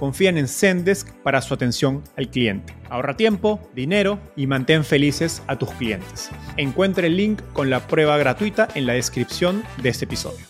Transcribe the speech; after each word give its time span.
confían 0.00 0.38
en 0.38 0.48
Zendesk 0.48 1.12
para 1.22 1.42
su 1.42 1.52
atención 1.52 2.02
al 2.16 2.30
cliente. 2.30 2.74
Ahorra 2.88 3.18
tiempo, 3.18 3.60
dinero 3.74 4.18
y 4.34 4.46
mantén 4.46 4.82
felices 4.82 5.42
a 5.46 5.58
tus 5.58 5.70
clientes. 5.72 6.30
Encuentre 6.56 7.08
el 7.08 7.18
link 7.18 7.42
con 7.52 7.68
la 7.68 7.86
prueba 7.86 8.16
gratuita 8.16 8.66
en 8.74 8.86
la 8.86 8.94
descripción 8.94 9.62
de 9.82 9.90
este 9.90 10.06
episodio. 10.06 10.46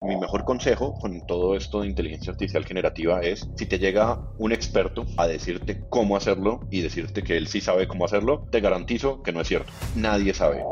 Mi 0.00 0.16
mejor 0.16 0.44
consejo 0.44 0.94
con 0.94 1.26
todo 1.26 1.56
esto 1.56 1.80
de 1.80 1.88
inteligencia 1.88 2.32
artificial 2.32 2.64
generativa 2.64 3.20
es, 3.20 3.48
si 3.56 3.66
te 3.66 3.80
llega 3.80 4.20
un 4.38 4.52
experto 4.52 5.06
a 5.16 5.26
decirte 5.26 5.82
cómo 5.90 6.16
hacerlo 6.16 6.60
y 6.70 6.82
decirte 6.82 7.24
que 7.24 7.36
él 7.36 7.48
sí 7.48 7.60
sabe 7.60 7.88
cómo 7.88 8.04
hacerlo, 8.04 8.46
te 8.52 8.60
garantizo 8.60 9.24
que 9.24 9.32
no 9.32 9.40
es 9.40 9.48
cierto. 9.48 9.72
Nadie 9.96 10.34
sabe. 10.34 10.62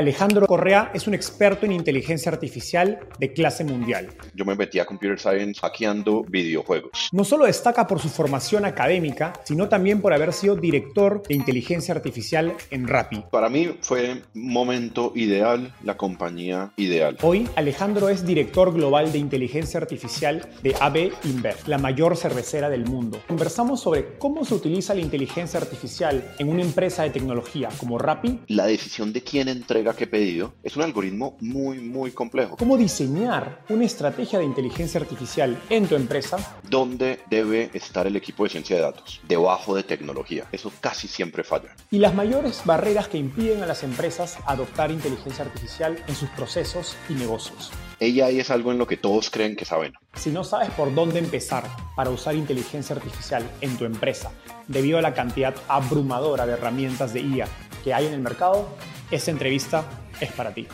Alejandro 0.00 0.46
Correa 0.46 0.90
es 0.94 1.06
un 1.06 1.12
experto 1.12 1.66
en 1.66 1.72
inteligencia 1.72 2.32
artificial 2.32 3.00
de 3.18 3.34
clase 3.34 3.64
mundial. 3.64 4.08
Yo 4.34 4.46
me 4.46 4.54
metí 4.54 4.78
a 4.78 4.86
Computer 4.86 5.20
Science 5.20 5.60
hackeando 5.60 6.24
videojuegos. 6.26 7.10
No 7.12 7.22
solo 7.22 7.44
destaca 7.44 7.86
por 7.86 8.00
su 8.00 8.08
formación 8.08 8.64
académica, 8.64 9.34
sino 9.44 9.68
también 9.68 10.00
por 10.00 10.14
haber 10.14 10.32
sido 10.32 10.56
director 10.56 11.22
de 11.28 11.34
inteligencia 11.34 11.94
artificial 11.94 12.54
en 12.70 12.88
Rappi. 12.88 13.24
Para 13.30 13.50
mí 13.50 13.76
fue 13.82 14.22
momento 14.32 15.12
ideal, 15.16 15.74
la 15.84 15.98
compañía 15.98 16.72
ideal. 16.78 17.18
Hoy, 17.20 17.46
Alejandro 17.54 18.08
es 18.08 18.24
director 18.24 18.72
global 18.72 19.12
de 19.12 19.18
inteligencia 19.18 19.78
artificial 19.80 20.48
de 20.62 20.74
AB 20.80 21.12
InBev, 21.24 21.56
la 21.66 21.76
mayor 21.76 22.16
cervecera 22.16 22.70
del 22.70 22.86
mundo. 22.86 23.20
Conversamos 23.28 23.82
sobre 23.82 24.16
cómo 24.16 24.46
se 24.46 24.54
utiliza 24.54 24.94
la 24.94 25.02
inteligencia 25.02 25.60
artificial 25.60 26.34
en 26.38 26.48
una 26.48 26.62
empresa 26.62 27.02
de 27.02 27.10
tecnología 27.10 27.68
como 27.76 27.98
Rappi. 27.98 28.40
La 28.46 28.64
decisión 28.64 29.12
de 29.12 29.22
quién 29.22 29.48
entrega 29.48 29.89
que 29.94 30.04
he 30.04 30.06
pedido 30.06 30.54
es 30.62 30.76
un 30.76 30.82
algoritmo 30.82 31.36
muy, 31.40 31.78
muy 31.78 32.12
complejo. 32.12 32.56
¿Cómo 32.56 32.76
diseñar 32.76 33.62
una 33.68 33.84
estrategia 33.84 34.38
de 34.38 34.44
inteligencia 34.44 35.00
artificial 35.00 35.60
en 35.68 35.86
tu 35.86 35.96
empresa? 35.96 36.56
¿Dónde 36.68 37.20
debe 37.30 37.70
estar 37.74 38.06
el 38.06 38.16
equipo 38.16 38.44
de 38.44 38.50
ciencia 38.50 38.76
de 38.76 38.82
datos? 38.82 39.20
Debajo 39.28 39.74
de 39.74 39.82
tecnología. 39.82 40.44
Eso 40.52 40.72
casi 40.80 41.08
siempre 41.08 41.44
falla. 41.44 41.74
Y 41.90 41.98
las 41.98 42.14
mayores 42.14 42.62
barreras 42.64 43.08
que 43.08 43.18
impiden 43.18 43.62
a 43.62 43.66
las 43.66 43.82
empresas 43.82 44.38
adoptar 44.46 44.90
inteligencia 44.90 45.44
artificial 45.44 46.02
en 46.06 46.14
sus 46.14 46.28
procesos 46.30 46.96
y 47.08 47.14
negocios. 47.14 47.70
Ella 47.98 48.30
es 48.30 48.50
algo 48.50 48.72
en 48.72 48.78
lo 48.78 48.86
que 48.86 48.96
todos 48.96 49.28
creen 49.28 49.56
que 49.56 49.66
saben. 49.66 49.92
Si 50.14 50.30
no 50.30 50.42
sabes 50.42 50.70
por 50.70 50.94
dónde 50.94 51.18
empezar 51.18 51.64
para 51.94 52.08
usar 52.08 52.34
inteligencia 52.34 52.96
artificial 52.96 53.48
en 53.60 53.76
tu 53.76 53.84
empresa, 53.84 54.32
debido 54.68 54.98
a 54.98 55.02
la 55.02 55.12
cantidad 55.12 55.54
abrumadora 55.68 56.46
de 56.46 56.54
herramientas 56.54 57.12
de 57.12 57.20
IA 57.20 57.48
que 57.84 57.92
hay 57.92 58.06
en 58.06 58.14
el 58.14 58.20
mercado, 58.20 58.68
esta 59.10 59.30
entrevista 59.30 59.84
es 60.20 60.30
para 60.32 60.54
ti. 60.54 60.66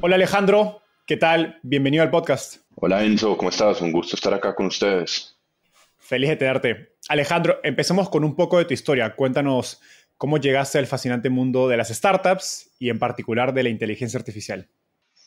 Hola 0.00 0.16
Alejandro, 0.16 0.82
¿qué 1.06 1.16
tal? 1.16 1.58
Bienvenido 1.62 2.02
al 2.02 2.10
podcast. 2.10 2.62
Hola 2.74 3.02
Enzo, 3.02 3.36
¿cómo 3.36 3.50
estás? 3.50 3.80
Un 3.80 3.92
gusto 3.92 4.16
estar 4.16 4.34
acá 4.34 4.54
con 4.54 4.66
ustedes. 4.66 5.36
Feliz 5.98 6.28
de 6.30 6.36
tenerte. 6.36 6.96
Alejandro, 7.08 7.60
empecemos 7.62 8.08
con 8.08 8.24
un 8.24 8.36
poco 8.36 8.58
de 8.58 8.64
tu 8.64 8.74
historia. 8.74 9.14
Cuéntanos 9.14 9.80
cómo 10.16 10.38
llegaste 10.38 10.78
al 10.78 10.86
fascinante 10.86 11.30
mundo 11.30 11.68
de 11.68 11.76
las 11.76 11.88
startups 11.88 12.70
y 12.78 12.90
en 12.90 12.98
particular 12.98 13.54
de 13.54 13.62
la 13.62 13.68
inteligencia 13.68 14.18
artificial. 14.18 14.68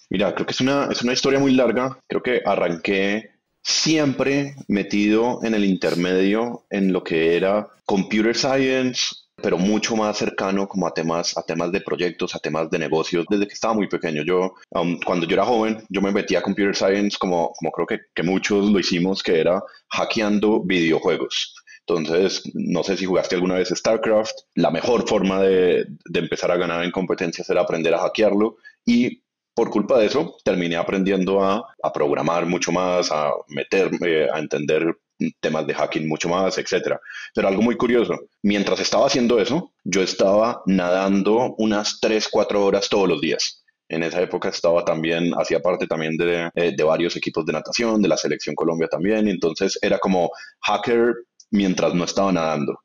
Mira, 0.09 0.33
creo 0.35 0.45
que 0.45 0.53
es 0.53 0.61
una, 0.61 0.89
es 0.91 1.01
una 1.01 1.13
historia 1.13 1.39
muy 1.39 1.53
larga. 1.53 1.97
Creo 2.07 2.21
que 2.21 2.41
arranqué 2.45 3.31
siempre 3.63 4.55
metido 4.67 5.39
en 5.43 5.55
el 5.55 5.63
intermedio 5.63 6.65
en 6.69 6.91
lo 6.91 7.03
que 7.03 7.37
era 7.37 7.69
computer 7.85 8.35
science, 8.35 9.15
pero 9.41 9.57
mucho 9.57 9.95
más 9.95 10.17
cercano 10.17 10.67
como 10.67 10.87
a 10.87 10.93
temas, 10.93 11.37
a 11.37 11.43
temas 11.43 11.71
de 11.71 11.81
proyectos, 11.81 12.35
a 12.35 12.39
temas 12.39 12.69
de 12.69 12.79
negocios, 12.79 13.25
desde 13.29 13.47
que 13.47 13.53
estaba 13.53 13.73
muy 13.73 13.87
pequeño. 13.87 14.23
Yo, 14.23 14.53
um, 14.71 14.99
cuando 15.05 15.25
yo 15.25 15.33
era 15.33 15.45
joven, 15.45 15.83
yo 15.89 16.01
me 16.01 16.11
metí 16.11 16.35
a 16.35 16.41
Computer 16.41 16.75
Science 16.75 17.17
como, 17.19 17.51
como 17.53 17.71
creo 17.71 17.87
que, 17.87 17.99
que 18.13 18.23
muchos 18.23 18.69
lo 18.69 18.79
hicimos, 18.79 19.23
que 19.23 19.39
era 19.39 19.61
hackeando 19.89 20.61
videojuegos. 20.63 21.55
Entonces, 21.85 22.43
no 22.53 22.83
sé 22.83 22.95
si 22.95 23.05
jugaste 23.05 23.35
alguna 23.35 23.55
vez 23.55 23.69
StarCraft, 23.69 24.33
la 24.55 24.71
mejor 24.71 25.07
forma 25.07 25.41
de, 25.41 25.85
de, 26.05 26.19
empezar 26.19 26.49
a 26.49 26.57
ganar 26.57 26.83
en 26.83 26.91
competencias 26.91 27.49
era 27.49 27.61
aprender 27.61 27.93
a 27.93 27.99
hackearlo 27.99 28.55
y 28.85 29.21
por 29.53 29.69
culpa 29.69 29.99
de 29.99 30.07
eso 30.07 30.37
terminé 30.43 30.77
aprendiendo 30.77 31.43
a, 31.43 31.73
a 31.83 31.93
programar 31.93 32.45
mucho 32.45 32.71
más, 32.71 33.11
a 33.11 33.31
meterme, 33.49 34.29
a 34.33 34.39
entender 34.39 34.97
temas 35.39 35.67
de 35.67 35.73
hacking 35.73 36.07
mucho 36.07 36.29
más, 36.29 36.57
etcétera. 36.57 36.99
Pero 37.33 37.47
algo 37.47 37.61
muy 37.61 37.75
curioso, 37.75 38.15
mientras 38.41 38.79
estaba 38.79 39.07
haciendo 39.07 39.39
eso, 39.39 39.73
yo 39.83 40.01
estaba 40.01 40.61
nadando 40.65 41.55
unas 41.57 41.99
3, 41.99 42.27
4 42.29 42.65
horas 42.65 42.89
todos 42.89 43.07
los 43.07 43.21
días. 43.21 43.63
En 43.89 44.03
esa 44.03 44.21
época 44.21 44.49
estaba 44.49 44.83
también, 44.85 45.33
hacía 45.37 45.59
parte 45.59 45.87
también 45.87 46.17
de, 46.17 46.49
eh, 46.55 46.73
de 46.75 46.83
varios 46.83 47.15
equipos 47.15 47.45
de 47.45 47.53
natación, 47.53 48.01
de 48.01 48.07
la 48.07 48.17
selección 48.17 48.55
Colombia 48.55 48.87
también, 48.87 49.27
entonces 49.27 49.77
era 49.81 49.99
como 49.99 50.31
hacker 50.61 51.13
mientras 51.51 51.93
no 51.93 52.03
estaba 52.03 52.31
nadando. 52.31 52.75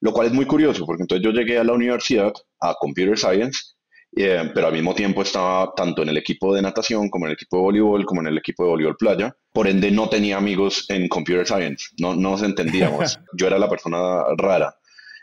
Lo 0.00 0.12
cual 0.12 0.28
es 0.28 0.32
muy 0.32 0.46
curioso, 0.46 0.84
porque 0.84 1.02
entonces 1.02 1.24
yo 1.24 1.32
llegué 1.32 1.58
a 1.58 1.64
la 1.64 1.72
universidad, 1.72 2.32
a 2.60 2.74
Computer 2.74 3.18
Science, 3.18 3.74
eh, 4.16 4.50
pero 4.54 4.66
al 4.68 4.72
mismo 4.72 4.94
tiempo 4.94 5.22
estaba 5.22 5.72
tanto 5.74 6.02
en 6.02 6.08
el 6.08 6.16
equipo 6.16 6.54
de 6.54 6.62
natación 6.62 7.08
como 7.08 7.26
en 7.26 7.30
el 7.30 7.34
equipo 7.34 7.56
de 7.56 7.62
voleibol, 7.62 8.04
como 8.04 8.20
en 8.22 8.28
el 8.28 8.38
equipo 8.38 8.64
de 8.64 8.70
voleibol 8.70 8.96
playa. 8.96 9.34
Por 9.52 9.68
ende, 9.68 9.90
no 9.90 10.08
tenía 10.08 10.36
amigos 10.36 10.86
en 10.88 11.08
computer 11.08 11.46
science, 11.46 11.86
no, 11.98 12.14
no 12.14 12.30
nos 12.30 12.42
entendíamos. 12.42 13.20
Yo 13.34 13.46
era 13.46 13.58
la 13.58 13.68
persona 13.68 14.22
rara. 14.36 14.74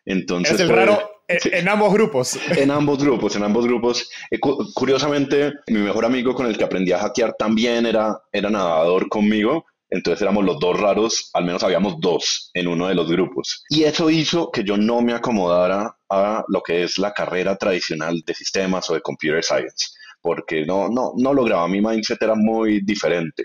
Entonces, 0.05 0.55
es 0.55 0.59
el 0.61 0.69
raro 0.69 1.15
en 1.27 1.67
ambos 1.67 1.93
grupos. 1.93 2.39
En 2.57 2.71
ambos 2.71 3.03
grupos, 3.03 3.35
en 3.35 3.43
ambos 3.43 3.65
grupos. 3.65 4.09
Eh, 4.31 4.39
curiosamente, 4.39 5.53
mi 5.67 5.79
mejor 5.79 6.05
amigo 6.05 6.33
con 6.33 6.45
el 6.45 6.57
que 6.57 6.63
aprendí 6.63 6.91
a 6.91 6.99
hackear 6.99 7.35
también 7.37 7.85
era, 7.85 8.21
era 8.31 8.49
nadador 8.49 9.09
conmigo, 9.09 9.65
entonces 9.95 10.21
éramos 10.21 10.43
los 10.43 10.59
dos 10.59 10.77
raros, 10.77 11.29
al 11.33 11.45
menos 11.45 11.63
habíamos 11.63 11.99
dos 11.99 12.51
en 12.53 12.67
uno 12.67 12.87
de 12.87 12.95
los 12.95 13.09
grupos. 13.09 13.63
Y 13.69 13.83
eso 13.83 14.09
hizo 14.09 14.51
que 14.51 14.63
yo 14.63 14.75
no 14.75 15.01
me 15.01 15.13
acomodara 15.13 15.97
a 16.09 16.43
lo 16.49 16.61
que 16.61 16.83
es 16.83 16.97
la 16.97 17.13
carrera 17.13 17.55
tradicional 17.55 18.21
de 18.25 18.33
sistemas 18.33 18.89
o 18.89 18.93
de 18.93 19.01
computer 19.01 19.41
science, 19.41 19.87
porque 20.21 20.65
no, 20.65 20.89
no, 20.89 21.13
no 21.15 21.33
lograba, 21.33 21.67
mi 21.69 21.81
mindset 21.81 22.21
era 22.21 22.35
muy 22.35 22.81
diferente. 22.81 23.43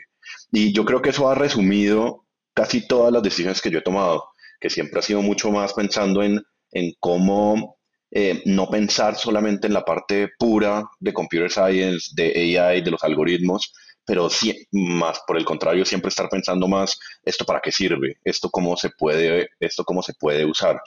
Y 0.50 0.72
yo 0.72 0.84
creo 0.84 1.00
que 1.00 1.10
eso 1.10 1.28
ha 1.30 1.36
resumido 1.36 2.26
casi 2.52 2.86
todas 2.86 3.12
las 3.12 3.22
decisiones 3.22 3.62
que 3.62 3.70
yo 3.70 3.78
he 3.78 3.82
tomado, 3.82 4.24
que 4.60 4.70
siempre 4.70 4.98
ha 4.98 5.02
sido 5.02 5.22
mucho 5.22 5.52
más 5.52 5.72
pensando 5.72 6.20
en, 6.22 6.42
en 6.72 6.92
cómo 6.98 7.78
eh, 8.10 8.42
no 8.44 8.68
pensar 8.68 9.14
solamente 9.14 9.68
en 9.68 9.72
la 9.72 9.84
parte 9.84 10.30
pura 10.36 10.82
de 10.98 11.12
computer 11.12 11.48
science, 11.48 12.10
de 12.16 12.58
AI, 12.58 12.82
de 12.82 12.90
los 12.90 13.04
algoritmos, 13.04 13.72
pero 14.10 14.28
más 14.72 15.20
por 15.24 15.38
el 15.38 15.44
contrario, 15.44 15.84
siempre 15.84 16.08
estar 16.08 16.28
pensando 16.28 16.66
más 16.66 16.98
esto 17.24 17.44
para 17.44 17.60
qué 17.60 17.70
sirve, 17.70 18.18
esto 18.24 18.50
cómo 18.50 18.76
se 18.76 18.90
puede, 18.90 19.50
esto 19.60 19.84
cómo 19.84 20.02
se 20.02 20.14
puede 20.14 20.44
usar. 20.44 20.82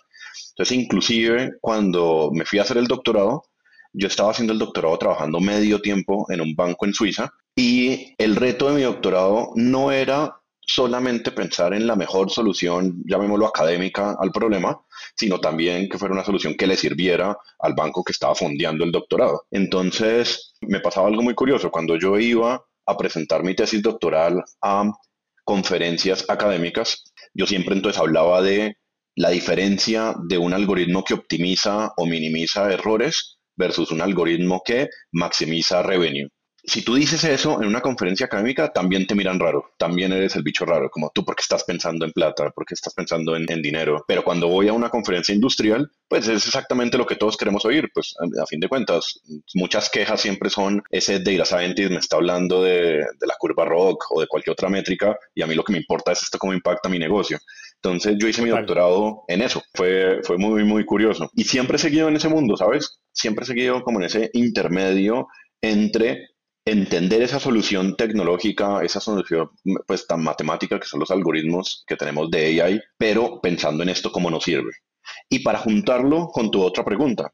Entonces, 0.50 0.78
inclusive 0.78 1.54
cuando 1.62 2.32
me 2.34 2.44
fui 2.44 2.60
a 2.60 2.64
hacer 2.64 2.76
el 2.76 2.88
doctorado, 2.88 3.46
yo 3.94 4.10
estaba 4.10 4.32
haciendo 4.32 4.52
el 4.52 4.60
doctorado 4.60 4.98
trabajando 4.98 5.40
medio 5.40 5.80
tiempo 5.80 6.26
en 6.32 6.42
un 6.42 6.54
banco 6.54 6.86
en 6.86 6.94
Suiza 6.94 7.32
y 7.56 8.14
el 8.18 8.36
reto 8.36 8.68
de 8.68 8.76
mi 8.76 8.82
doctorado 8.82 9.54
no 9.56 9.94
era 9.94 10.36
solamente 10.60 11.32
pensar 11.32 11.74
en 11.74 11.88
la 11.88 11.96
mejor 11.96 12.30
solución, 12.30 13.04
llamémoslo 13.06 13.48
académica, 13.48 14.18
al 14.20 14.34
problema, 14.34 14.82
sino 15.16 15.40
también 15.40 15.88
que 15.88 15.98
fuera 15.98 16.14
una 16.14 16.26
solución 16.26 16.56
que 16.56 16.68
le 16.68 16.76
sirviera 16.76 17.38
al 17.60 17.74
banco 17.74 18.04
que 18.04 18.12
estaba 18.12 18.36
fondeando 18.36 18.84
el 18.84 18.92
doctorado. 18.92 19.44
Entonces, 19.50 20.56
me 20.60 20.82
pasaba 20.82 21.08
algo 21.08 21.22
muy 21.22 21.36
curioso. 21.36 21.72
Cuando 21.72 21.96
yo 21.96 22.20
iba 22.20 22.66
a 22.86 22.98
presentar 22.98 23.44
mi 23.44 23.56
tesis 23.56 23.82
doctoral 23.82 24.44
a 24.62 24.92
conferencias 25.44 26.26
académicas, 26.30 27.04
yo 27.34 27.46
siempre 27.46 27.76
entonces 27.76 28.00
hablaba 28.00 28.42
de 28.42 28.78
la 29.16 29.30
diferencia 29.30 30.16
de 30.28 30.38
un 30.38 30.54
algoritmo 30.54 31.04
que 31.04 31.14
optimiza 31.14 31.92
o 31.98 32.06
minimiza 32.06 32.72
errores 32.72 33.38
versus 33.56 33.92
un 33.92 34.02
algoritmo 34.02 34.62
que 34.66 34.90
maximiza 35.12 35.84
revenue 35.84 36.30
si 36.66 36.82
tú 36.82 36.96
dices 36.96 37.24
eso 37.26 37.62
en 37.62 37.68
una 37.68 37.82
conferencia 37.82 38.26
académica, 38.26 38.72
también 38.72 39.06
te 39.06 39.16
miran 39.16 39.40
raro, 39.40 39.72
también 39.78 40.14
eres 40.14 40.36
el 40.36 40.44
bicho 40.44 40.66
raro, 40.66 40.90
como 40.90 41.12
tú 41.14 41.26
porque 41.26 41.42
estás 41.42 41.64
pensando 41.66 42.06
en 42.06 42.14
plata, 42.14 42.52
porque 42.56 42.74
estás 42.74 42.94
pensando 42.94 43.36
en, 43.36 43.46
dinero. 43.62 44.04
Pero 44.08 44.24
cuando 44.24 44.48
voy 44.48 44.70
a 44.70 44.74
una 44.74 44.90
conferencia 44.90 45.36
industrial, 45.36 45.92
pues 46.08 46.28
es 46.28 46.46
exactamente 46.46 46.98
lo 46.98 47.06
que 47.06 47.16
todos 47.16 47.38
queremos 47.38 47.66
oír, 47.66 47.90
pues 47.94 48.16
a, 48.42 48.46
fin 48.46 48.60
de 48.60 48.70
cuentas, 48.70 49.20
muchas 49.54 49.90
quejas 49.90 50.22
siempre 50.22 50.50
son, 50.50 50.84
ese 50.90 51.20
data 51.20 51.46
scientist 51.46 51.92
me 51.92 51.98
está 51.98 52.16
hablando 52.16 52.64
de, 52.64 53.00
de 53.20 53.28
la 53.28 53.36
curva 53.38 53.66
rock 53.66 54.06
o 54.12 54.22
de 54.22 54.28
cualquier 54.28 54.54
otra 54.54 54.70
métrica, 54.70 55.18
y 55.36 55.42
a 55.42 55.48
mí 55.48 55.56
lo 55.56 55.64
que 55.64 55.74
me 55.74 55.80
importa 55.80 56.14
es 56.14 56.24
esto 56.24 56.38
cómo 56.38 56.54
impacta 56.54 56.90
mi 56.90 57.00
negocio. 57.00 57.38
Entonces 57.76 58.16
yo 58.18 58.30
hice 58.30 58.42
mi 58.42 58.50
doctorado 58.50 59.26
en 59.28 59.42
eso, 59.42 59.62
fue, 59.74 60.22
fue 60.24 60.38
muy, 60.38 60.64
muy 60.64 60.86
curioso. 60.86 61.30
Y 61.36 61.44
siempre 61.44 61.76
he 61.76 61.80
seguido 61.80 62.08
en 62.08 62.16
ese 62.16 62.30
mundo, 62.30 62.56
¿sabes? 62.56 63.02
Siempre 63.12 63.44
he 63.44 63.48
seguido 63.48 63.84
como 63.84 64.00
en 64.00 64.06
ese 64.06 64.30
intermedio 64.34 65.28
entre 65.62 66.33
entender 66.66 67.22
esa 67.22 67.40
solución 67.40 67.96
tecnológica, 67.96 68.84
esa 68.84 69.00
solución 69.00 69.50
pues 69.86 70.08
tan 70.08 70.24
matemática 70.24 70.80
que 70.80 70.88
son 70.88 71.02
los 71.02 71.12
algoritmos 71.12 71.84
que 71.88 71.98
tenemos 71.98 72.32
de 72.32 72.62
AI, 72.62 72.82
pero 72.98 73.42
pensando 73.42 73.84
en 73.84 73.90
esto 73.90 74.12
cómo 74.12 74.30
nos 74.30 74.46
sirve. 74.46 74.72
Y 75.30 75.40
para 75.40 75.60
juntarlo 75.60 76.28
con 76.28 76.52
tu 76.52 76.62
otra 76.62 76.86
pregunta, 76.86 77.34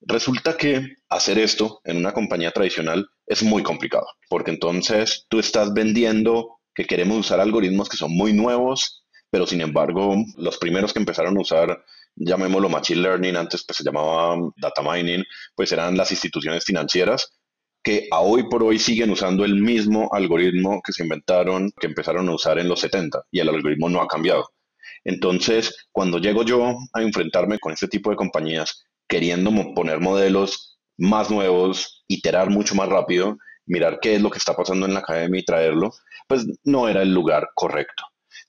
resulta 0.00 0.56
que 0.56 0.96
hacer 1.08 1.38
esto 1.38 1.80
en 1.84 1.98
una 1.98 2.12
compañía 2.12 2.50
tradicional 2.50 3.06
es 3.26 3.42
muy 3.42 3.62
complicado, 3.62 4.06
porque 4.28 4.50
entonces 4.50 5.26
tú 5.28 5.38
estás 5.38 5.72
vendiendo 5.72 6.58
que 6.74 6.86
queremos 6.86 7.18
usar 7.18 7.40
algoritmos 7.40 7.88
que 7.88 7.96
son 7.96 8.12
muy 8.12 8.32
nuevos, 8.32 9.04
pero 9.30 9.46
sin 9.46 9.60
embargo 9.60 10.16
los 10.36 10.58
primeros 10.58 10.92
que 10.92 10.98
empezaron 10.98 11.36
a 11.36 11.40
usar 11.40 11.84
llamémoslo 12.16 12.68
machine 12.68 13.02
learning, 13.02 13.36
antes 13.36 13.64
pues 13.64 13.76
se 13.76 13.84
llamaba 13.84 14.36
data 14.56 14.82
mining, 14.82 15.22
pues 15.54 15.70
eran 15.72 15.96
las 15.96 16.10
instituciones 16.10 16.64
financieras 16.64 17.35
que 17.86 18.08
a 18.10 18.18
hoy 18.18 18.42
por 18.48 18.64
hoy 18.64 18.80
siguen 18.80 19.10
usando 19.10 19.44
el 19.44 19.54
mismo 19.54 20.08
algoritmo 20.12 20.82
que 20.84 20.92
se 20.92 21.04
inventaron, 21.04 21.70
que 21.80 21.86
empezaron 21.86 22.28
a 22.28 22.34
usar 22.34 22.58
en 22.58 22.68
los 22.68 22.80
70, 22.80 23.22
y 23.30 23.38
el 23.38 23.48
algoritmo 23.48 23.88
no 23.88 24.02
ha 24.02 24.08
cambiado. 24.08 24.50
Entonces, 25.04 25.86
cuando 25.92 26.18
llego 26.18 26.42
yo 26.42 26.74
a 26.92 27.00
enfrentarme 27.00 27.60
con 27.60 27.72
este 27.72 27.86
tipo 27.86 28.10
de 28.10 28.16
compañías, 28.16 28.82
queriendo 29.06 29.52
poner 29.72 30.00
modelos 30.00 30.80
más 30.98 31.30
nuevos, 31.30 32.02
iterar 32.08 32.50
mucho 32.50 32.74
más 32.74 32.88
rápido, 32.88 33.36
mirar 33.66 34.00
qué 34.02 34.16
es 34.16 34.20
lo 34.20 34.30
que 34.30 34.38
está 34.38 34.56
pasando 34.56 34.86
en 34.86 34.94
la 34.94 35.00
academia 35.00 35.40
y 35.40 35.44
traerlo, 35.44 35.92
pues 36.26 36.44
no 36.64 36.88
era 36.88 37.02
el 37.02 37.14
lugar 37.14 37.50
correcto. 37.54 38.02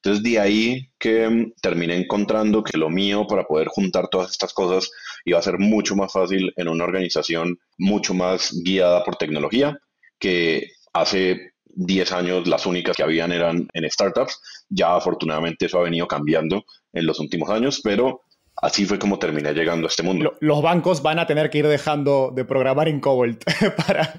Entonces, 0.08 0.24
de 0.24 0.40
ahí 0.40 0.90
que 0.98 1.28
mm, 1.28 1.54
terminé 1.62 1.98
encontrando 1.98 2.64
que 2.64 2.78
lo 2.78 2.90
mío 2.90 3.28
para 3.28 3.44
poder 3.44 3.68
juntar 3.68 4.08
todas 4.08 4.32
estas 4.32 4.54
cosas 4.54 4.90
iba 5.26 5.38
a 5.38 5.42
ser 5.42 5.60
mucho 5.60 5.98
más 5.98 6.14
fácil 6.14 6.54
en 6.56 6.70
una 6.70 6.86
organización 6.86 7.60
mucho 7.78 8.14
más 8.14 8.54
guiada 8.64 9.04
por 9.04 9.18
tecnología, 9.18 9.78
que 10.18 10.72
hace 10.94 11.52
10 11.66 12.12
años 12.14 12.48
las 12.48 12.66
únicas 12.66 12.96
que 12.96 13.04
habían 13.04 13.34
eran 13.34 13.68
en 13.74 13.92
startups. 13.92 14.40
Ya 14.70 14.96
afortunadamente 14.96 15.66
eso 15.66 15.80
ha 15.80 15.84
venido 15.84 16.08
cambiando 16.08 16.64
en 16.94 17.06
los 17.06 17.20
últimos 17.20 17.50
años, 17.50 17.82
pero 17.84 18.22
así 18.62 18.86
fue 18.86 19.00
como 19.00 19.20
terminé 19.20 19.54
llegando 19.54 19.88
a 19.88 19.90
este 19.90 20.04
mundo. 20.04 20.36
Los 20.40 20.62
bancos 20.62 21.02
van 21.02 21.20
a 21.20 21.28
tener 21.28 21.50
que 21.50 21.60
ir 21.60 21.68
dejando 21.68 22.32
de 22.36 22.46
programar 22.46 22.88
en 22.88 23.00
Cobalt 23.00 23.44
para 23.78 24.14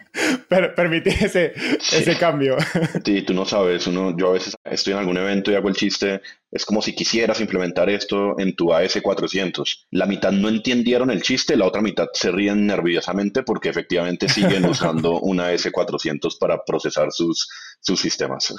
permitir 0.75 1.15
ese, 1.21 1.53
ese 1.93 2.17
cambio. 2.17 2.57
Sí, 3.05 3.23
tú 3.23 3.35
no 3.35 3.45
sabes, 3.45 3.87
uno, 3.87 4.17
yo 4.17 4.31
a 4.31 4.33
veces 4.33 4.55
estoy 4.65 4.93
en 4.93 5.01
algún 5.01 5.17
evento 5.17 5.51
y 5.51 5.55
hago 5.55 5.69
el 5.69 5.75
chiste, 5.75 6.23
es 6.51 6.65
como 6.65 6.81
si 6.81 6.95
quisieras 6.95 7.41
implementar 7.41 7.91
esto 7.91 8.39
en 8.39 8.55
tu 8.55 8.69
AS400. 8.69 9.87
La 9.91 10.07
mitad 10.07 10.33
no 10.33 10.49
entendieron 10.49 11.11
el 11.11 11.23
chiste, 11.23 11.57
la 11.57 11.67
otra 11.67 11.83
mitad 11.83 12.07
se 12.13 12.31
ríen 12.31 12.67
nerviosamente 12.67 13.43
porque 13.43 13.69
efectivamente 13.69 14.29
siguen 14.29 14.65
usando 14.69 15.21
una 15.21 15.53
AS400 15.53 16.39
para 16.39 16.65
procesar 16.65 17.13
sus, 17.13 17.49
sus 17.81 18.01
sistemas. 18.01 18.55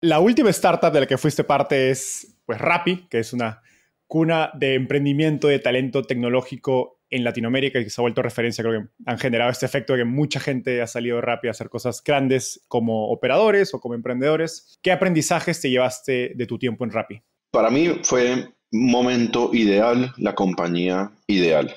La 0.00 0.20
última 0.20 0.50
startup 0.50 0.92
de 0.92 1.00
la 1.00 1.06
que 1.06 1.18
fuiste 1.18 1.44
parte 1.44 1.90
es 1.90 2.36
pues 2.46 2.60
Rappi, 2.60 3.08
que 3.10 3.18
es 3.18 3.32
una 3.32 3.62
cuna 4.08 4.50
de 4.54 4.74
emprendimiento, 4.74 5.48
de 5.48 5.60
talento 5.60 6.02
tecnológico 6.02 6.98
en 7.10 7.24
Latinoamérica 7.24 7.78
y 7.78 7.84
que 7.84 7.90
se 7.90 8.00
ha 8.00 8.02
vuelto 8.02 8.22
referencia, 8.22 8.64
creo 8.64 8.82
que 8.82 8.88
han 9.06 9.18
generado 9.18 9.50
este 9.50 9.66
efecto 9.66 9.92
de 9.92 10.00
que 10.00 10.04
mucha 10.04 10.40
gente 10.40 10.82
ha 10.82 10.86
salido 10.86 11.20
rápido 11.20 11.50
a 11.50 11.52
hacer 11.52 11.68
cosas 11.68 12.02
grandes 12.02 12.64
como 12.68 13.10
operadores 13.10 13.72
o 13.72 13.80
como 13.80 13.94
emprendedores. 13.94 14.78
¿Qué 14.82 14.92
aprendizajes 14.92 15.60
te 15.60 15.70
llevaste 15.70 16.32
de 16.34 16.46
tu 16.46 16.58
tiempo 16.58 16.84
en 16.84 16.90
Rappi? 16.90 17.22
Para 17.50 17.70
mí 17.70 18.00
fue 18.02 18.48
momento 18.72 19.50
ideal, 19.54 20.12
la 20.18 20.34
compañía 20.34 21.10
ideal, 21.26 21.74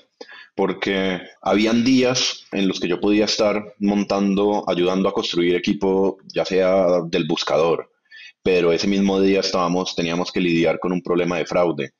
porque 0.55 1.21
habían 1.41 1.83
días 1.83 2.45
en 2.51 2.67
los 2.67 2.79
que 2.79 2.89
yo 2.89 2.99
podía 2.99 3.25
estar 3.25 3.73
montando, 3.79 4.65
ayudando 4.67 5.07
a 5.07 5.13
construir 5.13 5.55
equipo, 5.55 6.17
ya 6.33 6.43
sea 6.43 7.01
del 7.07 7.25
buscador, 7.25 7.89
pero 8.43 8.73
ese 8.73 8.87
mismo 8.87 9.21
día 9.21 9.39
estábamos, 9.39 9.95
teníamos 9.95 10.31
que 10.31 10.41
lidiar 10.41 10.79
con 10.79 10.91
un 10.91 11.01
problema 11.01 11.37
de 11.37 11.45
fraude 11.45 11.93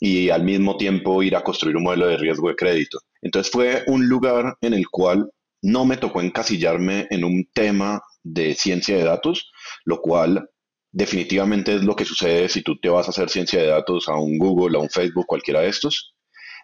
y 0.00 0.30
al 0.30 0.44
mismo 0.44 0.76
tiempo 0.76 1.22
ir 1.22 1.36
a 1.36 1.42
construir 1.42 1.76
un 1.76 1.84
modelo 1.84 2.06
de 2.06 2.16
riesgo 2.16 2.48
de 2.48 2.56
crédito. 2.56 2.98
Entonces 3.22 3.50
fue 3.50 3.84
un 3.86 4.08
lugar 4.08 4.56
en 4.60 4.74
el 4.74 4.88
cual 4.88 5.30
no 5.62 5.84
me 5.84 5.96
tocó 5.96 6.20
encasillarme 6.20 7.06
en 7.10 7.24
un 7.24 7.48
tema 7.52 8.02
de 8.22 8.54
ciencia 8.54 8.96
de 8.96 9.04
datos, 9.04 9.50
lo 9.84 10.00
cual 10.00 10.48
definitivamente 10.92 11.74
es 11.74 11.82
lo 11.82 11.96
que 11.96 12.04
sucede 12.04 12.48
si 12.48 12.62
tú 12.62 12.78
te 12.78 12.88
vas 12.88 13.06
a 13.06 13.10
hacer 13.10 13.28
ciencia 13.28 13.60
de 13.60 13.68
datos 13.68 14.08
a 14.08 14.16
un 14.16 14.38
Google, 14.38 14.78
a 14.78 14.80
un 14.80 14.90
Facebook, 14.90 15.26
cualquiera 15.26 15.60
de 15.60 15.68
estos. 15.68 16.14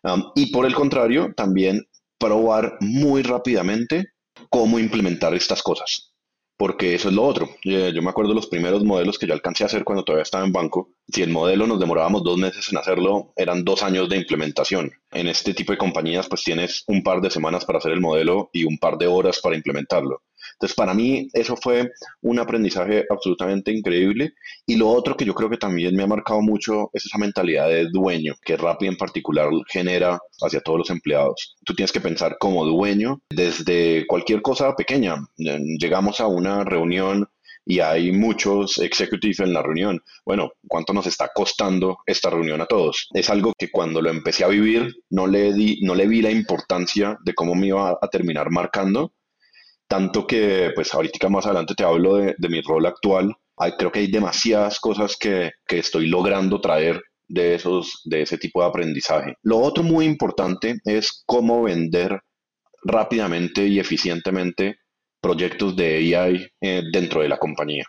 Um, 0.02 0.30
y 0.34 0.52
por 0.52 0.66
el 0.66 0.74
contrario, 0.74 1.32
también 1.36 1.82
probar 2.18 2.76
muy 2.80 3.22
rápidamente 3.22 4.04
cómo 4.50 4.78
implementar 4.78 5.34
estas 5.34 5.62
cosas 5.62 6.09
porque 6.60 6.94
eso 6.94 7.08
es 7.08 7.14
lo 7.14 7.22
otro. 7.22 7.48
Yo 7.64 8.02
me 8.02 8.10
acuerdo 8.10 8.34
los 8.34 8.46
primeros 8.46 8.84
modelos 8.84 9.18
que 9.18 9.26
yo 9.26 9.32
alcancé 9.32 9.62
a 9.64 9.66
hacer 9.66 9.82
cuando 9.82 10.04
todavía 10.04 10.24
estaba 10.24 10.44
en 10.44 10.52
banco. 10.52 10.90
Si 11.08 11.22
el 11.22 11.30
modelo 11.30 11.66
nos 11.66 11.80
demorábamos 11.80 12.22
dos 12.22 12.36
meses 12.36 12.70
en 12.70 12.76
hacerlo, 12.76 13.32
eran 13.34 13.64
dos 13.64 13.82
años 13.82 14.10
de 14.10 14.18
implementación. 14.18 14.92
En 15.10 15.26
este 15.26 15.54
tipo 15.54 15.72
de 15.72 15.78
compañías, 15.78 16.28
pues 16.28 16.44
tienes 16.44 16.84
un 16.86 17.02
par 17.02 17.22
de 17.22 17.30
semanas 17.30 17.64
para 17.64 17.78
hacer 17.78 17.92
el 17.92 18.02
modelo 18.02 18.50
y 18.52 18.64
un 18.64 18.76
par 18.76 18.98
de 18.98 19.06
horas 19.06 19.40
para 19.40 19.56
implementarlo. 19.56 20.20
Entonces, 20.60 20.76
para 20.76 20.92
mí 20.92 21.26
eso 21.32 21.56
fue 21.56 21.90
un 22.20 22.38
aprendizaje 22.38 23.06
absolutamente 23.08 23.72
increíble. 23.72 24.34
Y 24.66 24.76
lo 24.76 24.90
otro 24.90 25.16
que 25.16 25.24
yo 25.24 25.34
creo 25.34 25.48
que 25.48 25.56
también 25.56 25.96
me 25.96 26.02
ha 26.02 26.06
marcado 26.06 26.42
mucho 26.42 26.90
es 26.92 27.06
esa 27.06 27.16
mentalidad 27.16 27.66
de 27.68 27.88
dueño 27.88 28.34
que 28.44 28.58
Rappi 28.58 28.86
en 28.86 28.98
particular 28.98 29.48
genera 29.68 30.18
hacia 30.42 30.60
todos 30.60 30.80
los 30.80 30.90
empleados. 30.90 31.56
Tú 31.64 31.74
tienes 31.74 31.92
que 31.92 32.02
pensar 32.02 32.36
como 32.38 32.66
dueño 32.66 33.22
desde 33.30 34.06
cualquier 34.06 34.42
cosa 34.42 34.76
pequeña. 34.76 35.16
Llegamos 35.38 36.20
a 36.20 36.26
una 36.26 36.62
reunión 36.62 37.26
y 37.64 37.80
hay 37.80 38.12
muchos 38.12 38.76
executives 38.78 39.40
en 39.40 39.54
la 39.54 39.62
reunión. 39.62 40.02
Bueno, 40.26 40.50
¿cuánto 40.68 40.92
nos 40.92 41.06
está 41.06 41.30
costando 41.34 42.00
esta 42.04 42.28
reunión 42.28 42.60
a 42.60 42.66
todos? 42.66 43.08
Es 43.14 43.30
algo 43.30 43.54
que 43.56 43.70
cuando 43.70 44.02
lo 44.02 44.10
empecé 44.10 44.44
a 44.44 44.48
vivir 44.48 44.94
no 45.08 45.26
le, 45.26 45.54
di, 45.54 45.80
no 45.80 45.94
le 45.94 46.06
vi 46.06 46.20
la 46.20 46.30
importancia 46.30 47.16
de 47.24 47.32
cómo 47.32 47.54
me 47.54 47.68
iba 47.68 47.92
a 47.92 48.08
terminar 48.08 48.50
marcando 48.50 49.14
tanto 49.90 50.24
que, 50.24 50.70
pues 50.72 50.94
ahorita 50.94 51.28
más 51.28 51.46
adelante 51.46 51.74
te 51.74 51.82
hablo 51.82 52.14
de, 52.14 52.36
mi 52.48 52.60
rol 52.60 52.86
actual. 52.86 53.34
Hay, 53.56 53.72
creo 53.72 53.90
que 53.90 53.98
hay 53.98 54.06
demasiadas 54.06 54.78
cosas 54.78 55.16
que, 55.18 55.50
estoy 55.68 56.06
logrando 56.06 56.60
traer 56.60 57.02
de, 57.26 57.56
esos, 57.56 58.00
de 58.04 58.22
ese 58.22 58.38
tipo 58.38 58.62
de 58.62 58.68
aprendizaje. 58.68 59.34
Lo 59.42 59.58
otro 59.58 59.82
muy 59.82 60.04
importante 60.04 60.78
es 60.84 61.24
cómo 61.26 61.64
vender 61.64 62.20
rápidamente 62.84 63.66
y 63.66 63.80
eficientemente 63.80 64.76
proyectos 65.20 65.74
de 65.74 66.16
AI 66.16 66.46
eh, 66.60 66.82
dentro 66.92 67.22
de 67.22 67.28
la 67.28 67.38
compañía. 67.38 67.84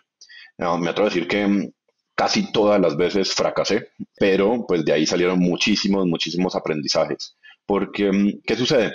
Me 0.58 0.90
atrevo 0.90 1.06
a 1.06 1.10
decir 1.10 1.28
que 1.28 1.46
mm, 1.46 1.70
casi 2.16 2.50
todas 2.50 2.80
las 2.80 2.96
veces 2.96 3.32
fracasé, 3.32 3.90
pero 4.18 4.64
pues 4.66 4.84
de 4.84 4.92
ahí 4.92 5.06
salieron 5.06 5.38
muchísimos, 5.38 6.04
muchísimos 6.06 6.56
aprendizajes. 6.56 7.36
Porque, 7.64 8.10
mm, 8.10 8.40
¿qué 8.44 8.56
sucede? 8.56 8.92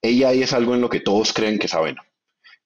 AI 0.00 0.42
es 0.42 0.52
algo 0.52 0.76
en 0.76 0.80
lo 0.80 0.88
que 0.88 1.00
todos 1.00 1.32
creen 1.32 1.58
que 1.58 1.66
saben. 1.66 1.96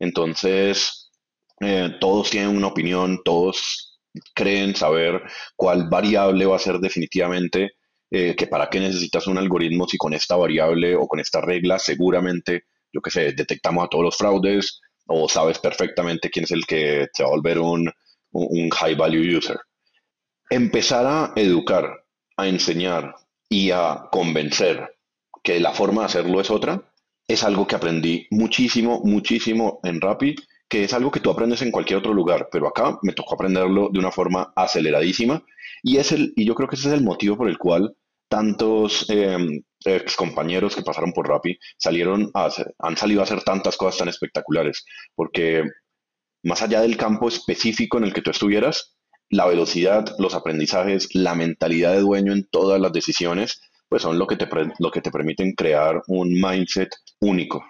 Entonces, 0.01 1.13
eh, 1.61 1.97
todos 2.01 2.31
tienen 2.31 2.57
una 2.57 2.69
opinión, 2.69 3.21
todos 3.25 4.01
creen 4.35 4.75
saber 4.75 5.23
cuál 5.55 5.89
variable 5.89 6.47
va 6.47 6.57
a 6.57 6.59
ser 6.59 6.79
definitivamente, 6.81 7.73
eh, 8.11 8.35
que 8.35 8.47
para 8.49 8.69
qué 8.69 8.81
necesitas 8.81 9.29
un 9.29 9.39
algoritmo 9.39 9.87
si 9.87 9.97
con 9.97 10.15
esta 10.15 10.37
variable 10.37 10.97
o 10.97 11.07
con 11.07 11.21
esta 11.21 11.41
regla 11.41 11.79
seguramente, 11.79 12.65
yo 12.93 13.01
qué 13.01 13.11
sé, 13.11 13.33
detectamos 13.33 13.85
a 13.85 13.89
todos 13.89 14.05
los 14.05 14.17
fraudes 14.17 14.81
o 15.07 15.29
sabes 15.29 15.59
perfectamente 15.59 16.31
quién 16.31 16.45
es 16.45 16.51
el 16.51 16.67
que 16.67 17.07
se 17.13 17.23
va 17.23 17.29
a 17.29 17.33
volver 17.33 17.59
un, 17.59 17.91
un 18.33 18.71
high 18.71 18.95
value 18.95 19.39
user. 19.39 19.59
Empezar 20.49 21.07
a 21.07 21.33
educar, 21.37 22.05
a 22.37 22.49
enseñar 22.49 23.15
y 23.49 23.71
a 23.71 24.09
convencer 24.11 24.97
que 25.43 25.61
la 25.61 25.73
forma 25.73 26.03
de 26.03 26.07
hacerlo 26.07 26.41
es 26.41 26.51
otra, 26.51 26.90
es 27.33 27.45
algo 27.45 27.67
que 27.67 27.77
aprendí 27.77 28.27
muchísimo, 28.31 29.01
muchísimo 29.05 29.81
en 29.85 30.01
Rappi 30.01 30.35
que 30.71 30.85
es 30.85 30.95
algo 30.95 31.11
que 31.11 31.19
tú 31.19 31.31
aprendes 31.31 31.63
en 31.63 31.73
cualquier 31.73 31.99
otro 31.99 32.15
lugar, 32.15 32.49
pero 32.51 32.69
acá 32.69 32.97
me 33.03 33.13
tocó 33.13 33.35
aprenderlo 33.35 33.91
de 33.93 33.99
una 33.99 34.13
forma 34.13 34.53
aceleradísima. 34.55 35.45
Y, 35.83 35.97
es 35.97 36.13
el, 36.13 36.33
y 36.37 36.45
yo 36.45 36.55
creo 36.55 36.69
que 36.69 36.77
ese 36.77 36.87
es 36.87 36.95
el 36.95 37.03
motivo 37.03 37.37
por 37.37 37.49
el 37.49 37.59
cual 37.59 37.97
tantos 38.29 39.05
eh, 39.11 39.37
ex 39.85 40.15
compañeros 40.15 40.77
que 40.77 40.83
pasaron 40.83 41.13
por 41.13 41.29
Rappi 41.29 41.59
salieron 41.77 42.31
a 42.35 42.49
han 42.79 42.97
salido 42.97 43.21
a 43.21 43.25
hacer 43.25 43.43
tantas 43.43 43.77
cosas 43.77 43.99
tan 43.99 44.09
espectaculares, 44.09 44.85
porque 45.17 45.65
más 46.45 46.63
allá 46.63 46.83
del 46.83 46.97
campo 46.97 47.27
específico 47.27 47.99
en 47.99 48.05
el 48.05 48.13
que 48.13 48.23
tú 48.23 48.31
estuvieras, 48.31 48.97
la 49.29 49.47
velocidad, 49.47 50.15
los 50.21 50.35
aprendizajes, 50.35 51.09
la 51.15 51.35
mentalidad 51.35 51.95
de 51.95 52.01
dueño 52.01 52.33
en 52.33 52.49
todas 52.49 52.81
las 52.81 52.93
decisiones, 52.93 53.61
pues 53.91 54.03
son 54.03 54.19
lo 54.21 54.27
que 54.29 54.37
te, 54.37 54.49
lo 54.79 54.91
que 54.93 55.01
te 55.03 55.11
permiten 55.11 55.53
crear 55.53 56.01
un 56.07 56.33
mindset 56.33 56.91
único. 57.19 57.65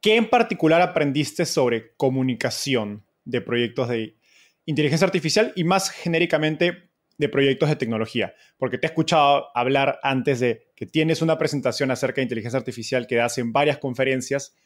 ¿Qué 0.00 0.16
en 0.16 0.30
particular 0.30 0.80
aprendiste 0.80 1.44
sobre 1.44 1.94
comunicación 1.96 3.04
de 3.26 3.42
proyectos 3.42 3.90
de 3.90 4.16
inteligencia 4.64 5.04
artificial 5.04 5.52
y 5.54 5.64
más 5.64 5.90
genéricamente 5.90 6.90
de 7.18 7.28
proyectos 7.28 7.68
de 7.68 7.76
tecnología? 7.76 8.34
Porque 8.56 8.78
te 8.78 8.86
he 8.86 8.88
escuchado 8.88 9.48
hablar 9.54 10.00
antes 10.02 10.40
de 10.40 10.72
que 10.74 10.86
tienes 10.86 11.20
una 11.20 11.36
presentación 11.36 11.90
acerca 11.90 12.16
de 12.16 12.22
inteligencia 12.22 12.58
artificial 12.58 13.06
que 13.06 13.16
das 13.16 13.36
en 13.36 13.52
varias 13.52 13.76
conferencias, 13.76 14.56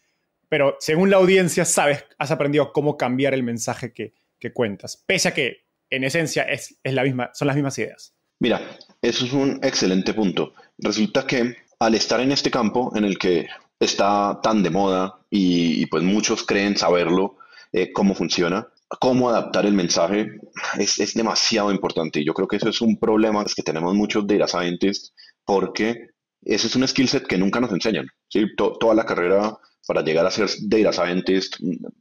pero 0.48 0.76
según 0.78 1.10
la 1.10 1.16
audiencia 1.16 1.64
sabes, 1.64 2.04
has 2.18 2.30
aprendido 2.30 2.72
cómo 2.72 2.96
cambiar 2.96 3.34
el 3.34 3.42
mensaje 3.42 3.92
que, 3.92 4.14
que 4.38 4.52
cuentas, 4.52 5.02
pese 5.08 5.28
a 5.28 5.34
que 5.34 5.66
en 5.90 6.04
esencia 6.04 6.44
es, 6.44 6.78
es 6.84 6.94
la 6.94 7.02
misma, 7.02 7.30
son 7.34 7.48
las 7.48 7.56
mismas 7.56 7.76
ideas. 7.78 8.14
Mira, 8.40 8.60
eso 9.02 9.24
es 9.24 9.32
un 9.32 9.58
excelente 9.62 10.14
punto. 10.14 10.52
Resulta 10.78 11.26
que 11.26 11.56
al 11.80 11.94
estar 11.94 12.20
en 12.20 12.32
este 12.32 12.50
campo 12.50 12.92
en 12.96 13.04
el 13.04 13.18
que 13.18 13.46
está 13.80 14.40
tan 14.42 14.62
de 14.62 14.70
moda 14.70 15.20
y, 15.30 15.86
pues 15.86 16.02
muchos 16.02 16.44
creen 16.44 16.76
saberlo, 16.76 17.36
eh, 17.72 17.92
cómo 17.92 18.14
funciona, 18.14 18.68
cómo 19.00 19.28
adaptar 19.28 19.66
el 19.66 19.74
mensaje 19.74 20.40
es, 20.78 20.98
es, 20.98 21.14
demasiado 21.14 21.70
importante. 21.70 22.24
Yo 22.24 22.32
creo 22.34 22.48
que 22.48 22.56
eso 22.56 22.68
es 22.68 22.80
un 22.80 22.98
problema 22.98 23.44
que 23.44 23.62
tenemos 23.62 23.94
muchos 23.94 24.26
data 24.26 24.48
scientists 24.48 25.12
porque 25.44 26.08
ese 26.42 26.66
es 26.66 26.76
un 26.76 26.86
skill 26.86 27.08
set 27.08 27.26
que 27.26 27.38
nunca 27.38 27.60
nos 27.60 27.72
enseñan. 27.72 28.08
toda 28.56 28.94
la 28.94 29.04
carrera 29.04 29.58
para 29.86 30.02
llegar 30.02 30.26
a 30.26 30.30
ser 30.30 30.48
data 30.62 30.92
scientist, 30.92 31.56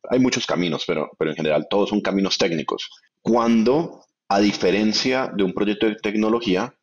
hay 0.09 0.19
muchos 0.19 0.45
caminos, 0.45 0.83
pero, 0.85 1.09
pero 1.17 1.31
en 1.31 1.37
general 1.37 1.67
todos 1.69 1.89
son 1.89 2.01
caminos 2.01 2.37
técnicos. 2.37 2.89
Cuando, 3.21 4.03
a 4.27 4.39
diferencia 4.39 5.31
de 5.33 5.43
un 5.43 5.53
proyecto 5.53 5.87
de 5.87 5.95
tecnología, 5.95 6.73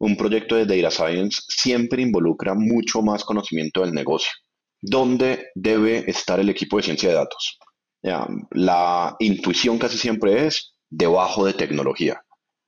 un 0.00 0.16
proyecto 0.16 0.56
de 0.56 0.64
data 0.64 0.90
science 0.90 1.42
siempre 1.48 2.02
involucra 2.02 2.54
mucho 2.54 3.02
más 3.02 3.22
conocimiento 3.22 3.82
del 3.82 3.92
negocio. 3.92 4.32
¿Dónde 4.80 5.48
debe 5.54 6.10
estar 6.10 6.40
el 6.40 6.48
equipo 6.48 6.78
de 6.78 6.82
ciencia 6.82 7.10
de 7.10 7.14
datos? 7.14 7.58
la 8.52 9.14
intuición 9.18 9.78
casi 9.78 9.98
siempre 9.98 10.46
es 10.46 10.74
debajo 10.88 11.44
de 11.44 11.52
tecnología. 11.52 12.24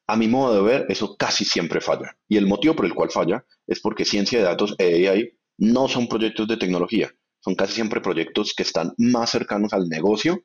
A 0.06 0.14
mi 0.14 0.28
modo 0.28 0.54
de 0.54 0.60
ver, 0.60 0.86
eso 0.90 1.16
casi 1.16 1.46
siempre 1.46 1.80
falla. 1.80 2.14
Y 2.28 2.36
el 2.36 2.46
motivo 2.46 2.76
por 2.76 2.84
el 2.84 2.92
cual 2.92 3.10
falla 3.10 3.42
es 3.66 3.80
porque 3.80 4.04
ciencia 4.04 4.38
de 4.38 4.44
datos 4.44 4.74
e 4.76 5.08
AI 5.08 5.30
no 5.56 5.88
son 5.88 6.06
proyectos 6.06 6.46
de 6.48 6.58
tecnología, 6.58 7.10
son 7.40 7.54
casi 7.54 7.72
siempre 7.72 8.02
proyectos 8.02 8.52
que 8.54 8.62
están 8.62 8.92
más 8.98 9.30
cercanos 9.30 9.72
al 9.72 9.88
negocio 9.88 10.44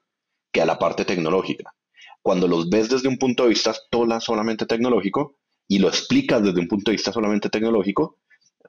que 0.53 0.61
a 0.61 0.65
la 0.65 0.79
parte 0.79 1.03
tecnológica. 1.03 1.73
Cuando 2.21 2.47
los 2.47 2.69
ves 2.69 2.87
desde 2.87 3.09
un 3.09 3.17
punto 3.17 3.43
de 3.43 3.49
vista 3.49 3.75
solamente 4.21 4.65
tecnológico, 4.65 5.37
y 5.67 5.79
lo 5.79 5.87
explicas 5.87 6.43
desde 6.43 6.59
un 6.59 6.67
punto 6.67 6.91
de 6.91 6.95
vista 6.95 7.11
solamente 7.11 7.49
tecnológico, 7.49 8.17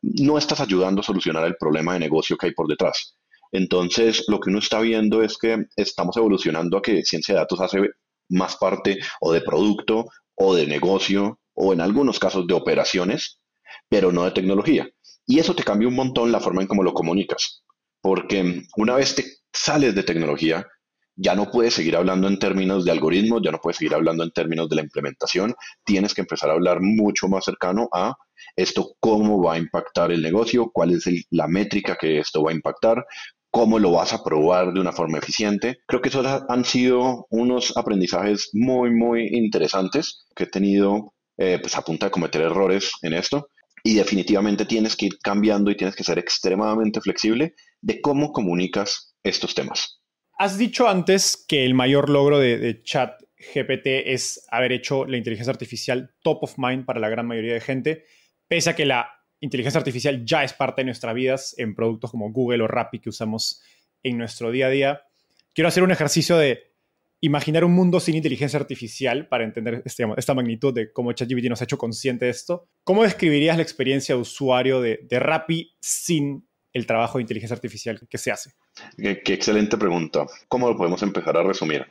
no 0.02 0.38
estás 0.38 0.60
ayudando 0.60 1.00
a 1.00 1.04
solucionar 1.04 1.44
el 1.46 1.56
problema 1.56 1.94
de 1.94 2.00
negocio 2.00 2.36
que 2.36 2.46
hay 2.46 2.52
por 2.52 2.68
detrás. 2.68 3.16
Entonces, 3.52 4.24
lo 4.28 4.40
que 4.40 4.50
uno 4.50 4.58
está 4.58 4.80
viendo 4.80 5.22
es 5.22 5.38
que 5.38 5.66
estamos 5.76 6.16
evolucionando 6.16 6.76
a 6.76 6.82
que 6.82 7.04
ciencia 7.04 7.34
de 7.34 7.40
datos 7.40 7.60
hace 7.60 7.78
más 8.28 8.56
parte 8.56 8.98
o 9.20 9.32
de 9.32 9.40
producto 9.40 10.06
o 10.34 10.54
de 10.54 10.66
negocio 10.66 11.40
o 11.54 11.72
en 11.72 11.80
algunos 11.80 12.18
casos 12.18 12.46
de 12.46 12.54
operaciones, 12.54 13.40
pero 13.88 14.12
no 14.12 14.24
de 14.24 14.32
tecnología. 14.32 14.88
Y 15.26 15.38
eso 15.38 15.54
te 15.54 15.64
cambia 15.64 15.88
un 15.88 15.94
montón 15.94 16.30
la 16.30 16.40
forma 16.40 16.62
en 16.62 16.68
cómo 16.68 16.82
lo 16.82 16.92
comunicas, 16.92 17.64
porque 18.00 18.62
una 18.76 18.94
vez 18.94 19.14
te 19.14 19.24
sales 19.52 19.94
de 19.94 20.02
tecnología, 20.02 20.66
ya 21.18 21.34
no 21.34 21.50
puedes 21.50 21.74
seguir 21.74 21.96
hablando 21.96 22.28
en 22.28 22.38
términos 22.38 22.84
de 22.84 22.92
algoritmos, 22.92 23.42
ya 23.44 23.50
no 23.50 23.58
puedes 23.58 23.76
seguir 23.78 23.94
hablando 23.94 24.22
en 24.22 24.30
términos 24.30 24.68
de 24.68 24.76
la 24.76 24.82
implementación, 24.82 25.54
tienes 25.84 26.14
que 26.14 26.20
empezar 26.20 26.50
a 26.50 26.52
hablar 26.52 26.78
mucho 26.80 27.28
más 27.28 27.44
cercano 27.44 27.88
a 27.92 28.14
esto, 28.54 28.94
cómo 29.00 29.42
va 29.42 29.54
a 29.54 29.58
impactar 29.58 30.12
el 30.12 30.22
negocio, 30.22 30.70
cuál 30.72 30.92
es 30.92 31.04
la 31.30 31.48
métrica 31.48 31.96
que 32.00 32.18
esto 32.20 32.42
va 32.42 32.52
a 32.52 32.54
impactar, 32.54 33.04
cómo 33.50 33.78
lo 33.78 33.92
vas 33.92 34.12
a 34.12 34.22
probar 34.22 34.72
de 34.72 34.80
una 34.80 34.92
forma 34.92 35.18
eficiente. 35.18 35.78
Creo 35.86 36.00
que 36.00 36.08
esos 36.08 36.26
han 36.48 36.64
sido 36.64 37.26
unos 37.30 37.76
aprendizajes 37.76 38.50
muy, 38.52 38.90
muy 38.94 39.28
interesantes 39.32 40.26
que 40.36 40.44
he 40.44 40.48
tenido 40.48 41.14
eh, 41.36 41.58
pues 41.60 41.76
a 41.76 41.82
punta 41.82 42.06
de 42.06 42.12
cometer 42.12 42.42
errores 42.42 42.92
en 43.02 43.14
esto. 43.14 43.48
Y 43.82 43.94
definitivamente 43.94 44.66
tienes 44.66 44.96
que 44.96 45.06
ir 45.06 45.18
cambiando 45.22 45.70
y 45.70 45.76
tienes 45.76 45.96
que 45.96 46.04
ser 46.04 46.18
extremadamente 46.18 47.00
flexible 47.00 47.54
de 47.80 48.00
cómo 48.00 48.32
comunicas 48.32 49.14
estos 49.22 49.54
temas. 49.54 49.97
Has 50.40 50.56
dicho 50.56 50.88
antes 50.88 51.36
que 51.48 51.64
el 51.64 51.74
mayor 51.74 52.08
logro 52.08 52.38
de, 52.38 52.80
Chat 52.84 53.20
GPT 53.54 54.12
es 54.12 54.46
haber 54.52 54.70
hecho 54.70 55.04
la 55.04 55.16
inteligencia 55.16 55.50
artificial 55.50 56.14
top 56.22 56.44
of 56.44 56.54
mind 56.58 56.84
para 56.84 57.00
la 57.00 57.08
gran 57.08 57.26
mayoría 57.26 57.54
de 57.54 57.60
gente, 57.60 58.04
pese 58.46 58.70
a 58.70 58.76
que 58.76 58.86
la 58.86 59.10
inteligencia 59.40 59.78
artificial 59.78 60.24
ya 60.24 60.44
es 60.44 60.52
parte 60.52 60.82
de 60.82 60.86
nuestras 60.86 61.12
vidas 61.12 61.56
en 61.58 61.74
productos 61.74 62.12
como 62.12 62.30
Google 62.30 62.62
o 62.62 62.68
Rappi 62.68 63.00
que 63.00 63.08
usamos 63.08 63.60
en 64.04 64.16
nuestro 64.16 64.52
día 64.52 64.68
a 64.68 64.70
día. 64.70 65.02
Quiero 65.54 65.66
hacer 65.66 65.82
un 65.82 65.90
ejercicio 65.90 66.38
de 66.38 66.72
imaginar 67.20 67.64
un 67.64 67.72
mundo 67.72 67.98
sin 67.98 68.14
inteligencia 68.14 68.60
artificial 68.60 69.26
para 69.26 69.42
entender 69.42 69.82
este, 69.84 70.06
esta 70.16 70.34
magnitud 70.34 70.72
de 70.72 70.92
cómo 70.92 71.12
ChatGPT 71.12 71.46
nos 71.48 71.62
ha 71.62 71.64
hecho 71.64 71.78
consciente 71.78 72.26
de 72.26 72.30
esto. 72.30 72.68
¿Cómo 72.84 73.02
describirías 73.02 73.56
la 73.56 73.64
experiencia 73.64 74.14
de 74.14 74.20
usuario 74.20 74.80
de, 74.80 75.00
de 75.02 75.18
Rappi 75.18 75.74
sin 75.80 76.48
el 76.72 76.86
trabajo 76.86 77.18
de 77.18 77.22
inteligencia 77.22 77.56
artificial 77.56 78.00
que 78.08 78.18
se 78.18 78.30
hace? 78.30 78.52
Qué, 78.96 79.22
excelente 79.34 79.76
pregunta. 79.76 80.26
¿Cómo 80.48 80.68
lo 80.68 80.76
podemos 80.76 81.02
empezar 81.02 81.36
a 81.36 81.42
resumir? 81.42 81.86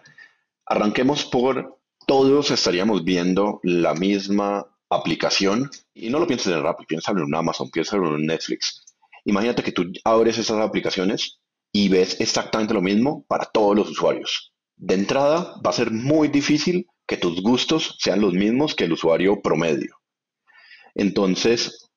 Arranquemos 0.66 1.26
por 1.26 1.80
todos 2.06 2.52
estaríamos 2.52 3.04
viendo 3.04 3.60
la 3.64 3.94
misma 3.94 4.66
aplicación 4.90 5.70
y 5.94 6.10
no 6.10 6.20
lo 6.20 6.28
pienses 6.28 6.54
en 6.54 6.64
Rappi, 6.64 6.86
piensa 6.86 7.12
en 7.12 7.20
un 7.20 7.36
Amazon, 7.36 7.70
piensa 7.70 7.98
en 7.98 8.04
un 8.04 8.26
Netflix. 8.26 8.86
Imagínate 9.26 9.64
que 9.64 9.74
tú 9.74 9.92
abres 10.06 10.38
esas 10.38 10.60
aplicaciones 10.60 11.40
y 11.74 11.90
ves 11.90 12.20
exactamente 12.22 12.74
lo 12.74 12.82
mismo 12.82 13.26
para 13.28 13.46
todos 13.46 13.76
los 13.76 13.90
usuarios. 13.90 14.54
De 14.78 14.94
entrada, 14.94 15.60
va 15.66 15.72
a 15.72 15.74
ser 15.74 15.92
muy 15.92 16.30
difícil 16.30 16.88
que 17.06 17.18
tus 17.18 17.42
gustos 17.42 17.98
sean 18.00 18.22
los 18.22 18.34
mismos 18.34 18.76
que 18.76 18.86
el 18.86 18.94
usuario 18.94 19.42
promedio. 19.42 19.98
Entonces, 20.96 21.90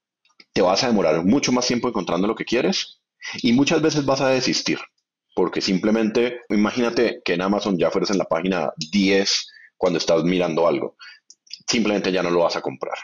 te 0.53 0.63
vas 0.63 0.83
a 0.83 0.89
demorar 0.89 1.25
mucho 1.25 1.53
más 1.53 1.67
tiempo 1.67 1.89
encontrando 1.89 2.27
lo 2.27 2.35
que 2.35 2.45
quieres 2.45 3.00
y 3.43 3.53
muchas 3.53 3.83
veces 3.83 4.05
vas 4.05 4.21
a 4.21 4.29
desistir, 4.29 4.79
porque 5.35 5.61
simplemente, 5.61 6.41
imagínate 6.49 7.21
que 7.25 7.35
en 7.35 7.43
Amazon 7.43 7.79
ya 7.79 7.91
fueras 7.91 8.11
en 8.11 8.19
la 8.19 8.25
página 8.25 8.73
10 8.77 9.47
cuando 9.77 9.99
estás 9.99 10.25
mirando 10.25 10.67
algo, 10.67 10.97
simplemente 11.67 12.13
ya 12.13 12.23
no 12.23 12.31
lo 12.31 12.41
vas 12.41 12.57
a 12.57 12.63
comprar. 12.63 12.97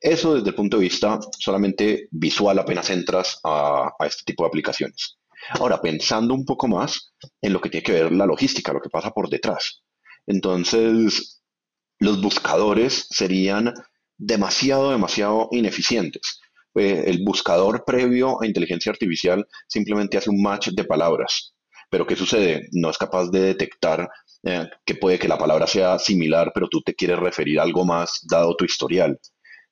Eso 0.00 0.34
desde 0.34 0.48
el 0.48 0.54
punto 0.54 0.78
de 0.78 0.84
vista 0.84 1.20
solamente 1.38 2.08
visual 2.10 2.58
apenas 2.58 2.88
entras 2.90 3.38
a, 3.44 3.92
a 3.98 4.06
este 4.06 4.24
tipo 4.24 4.44
de 4.44 4.48
aplicaciones. 4.48 5.18
Ahora, 5.50 5.80
pensando 5.80 6.34
un 6.34 6.44
poco 6.44 6.68
más 6.68 7.12
en 7.40 7.52
lo 7.52 7.60
que 7.60 7.70
tiene 7.70 7.84
que 7.84 7.92
ver 7.92 8.12
la 8.12 8.26
logística, 8.26 8.72
lo 8.72 8.80
que 8.80 8.90
pasa 8.90 9.10
por 9.10 9.28
detrás. 9.28 9.82
Entonces, 10.26 11.42
los 11.98 12.20
buscadores 12.20 13.06
serían 13.10 13.74
demasiado, 14.16 14.90
demasiado 14.90 15.48
ineficientes. 15.52 16.39
Eh, 16.74 17.04
el 17.06 17.24
buscador 17.24 17.84
previo 17.84 18.40
a 18.40 18.46
inteligencia 18.46 18.92
artificial 18.92 19.46
simplemente 19.68 20.16
hace 20.16 20.30
un 20.30 20.42
match 20.42 20.68
de 20.68 20.84
palabras. 20.84 21.54
Pero 21.90 22.06
¿qué 22.06 22.14
sucede? 22.14 22.68
No 22.72 22.90
es 22.90 22.98
capaz 22.98 23.30
de 23.30 23.40
detectar 23.40 24.08
eh, 24.44 24.68
que 24.84 24.94
puede 24.94 25.18
que 25.18 25.28
la 25.28 25.38
palabra 25.38 25.66
sea 25.66 25.98
similar, 25.98 26.52
pero 26.54 26.68
tú 26.68 26.80
te 26.82 26.94
quieres 26.94 27.18
referir 27.18 27.58
a 27.58 27.64
algo 27.64 27.84
más 27.84 28.20
dado 28.30 28.54
tu 28.56 28.64
historial. 28.64 29.18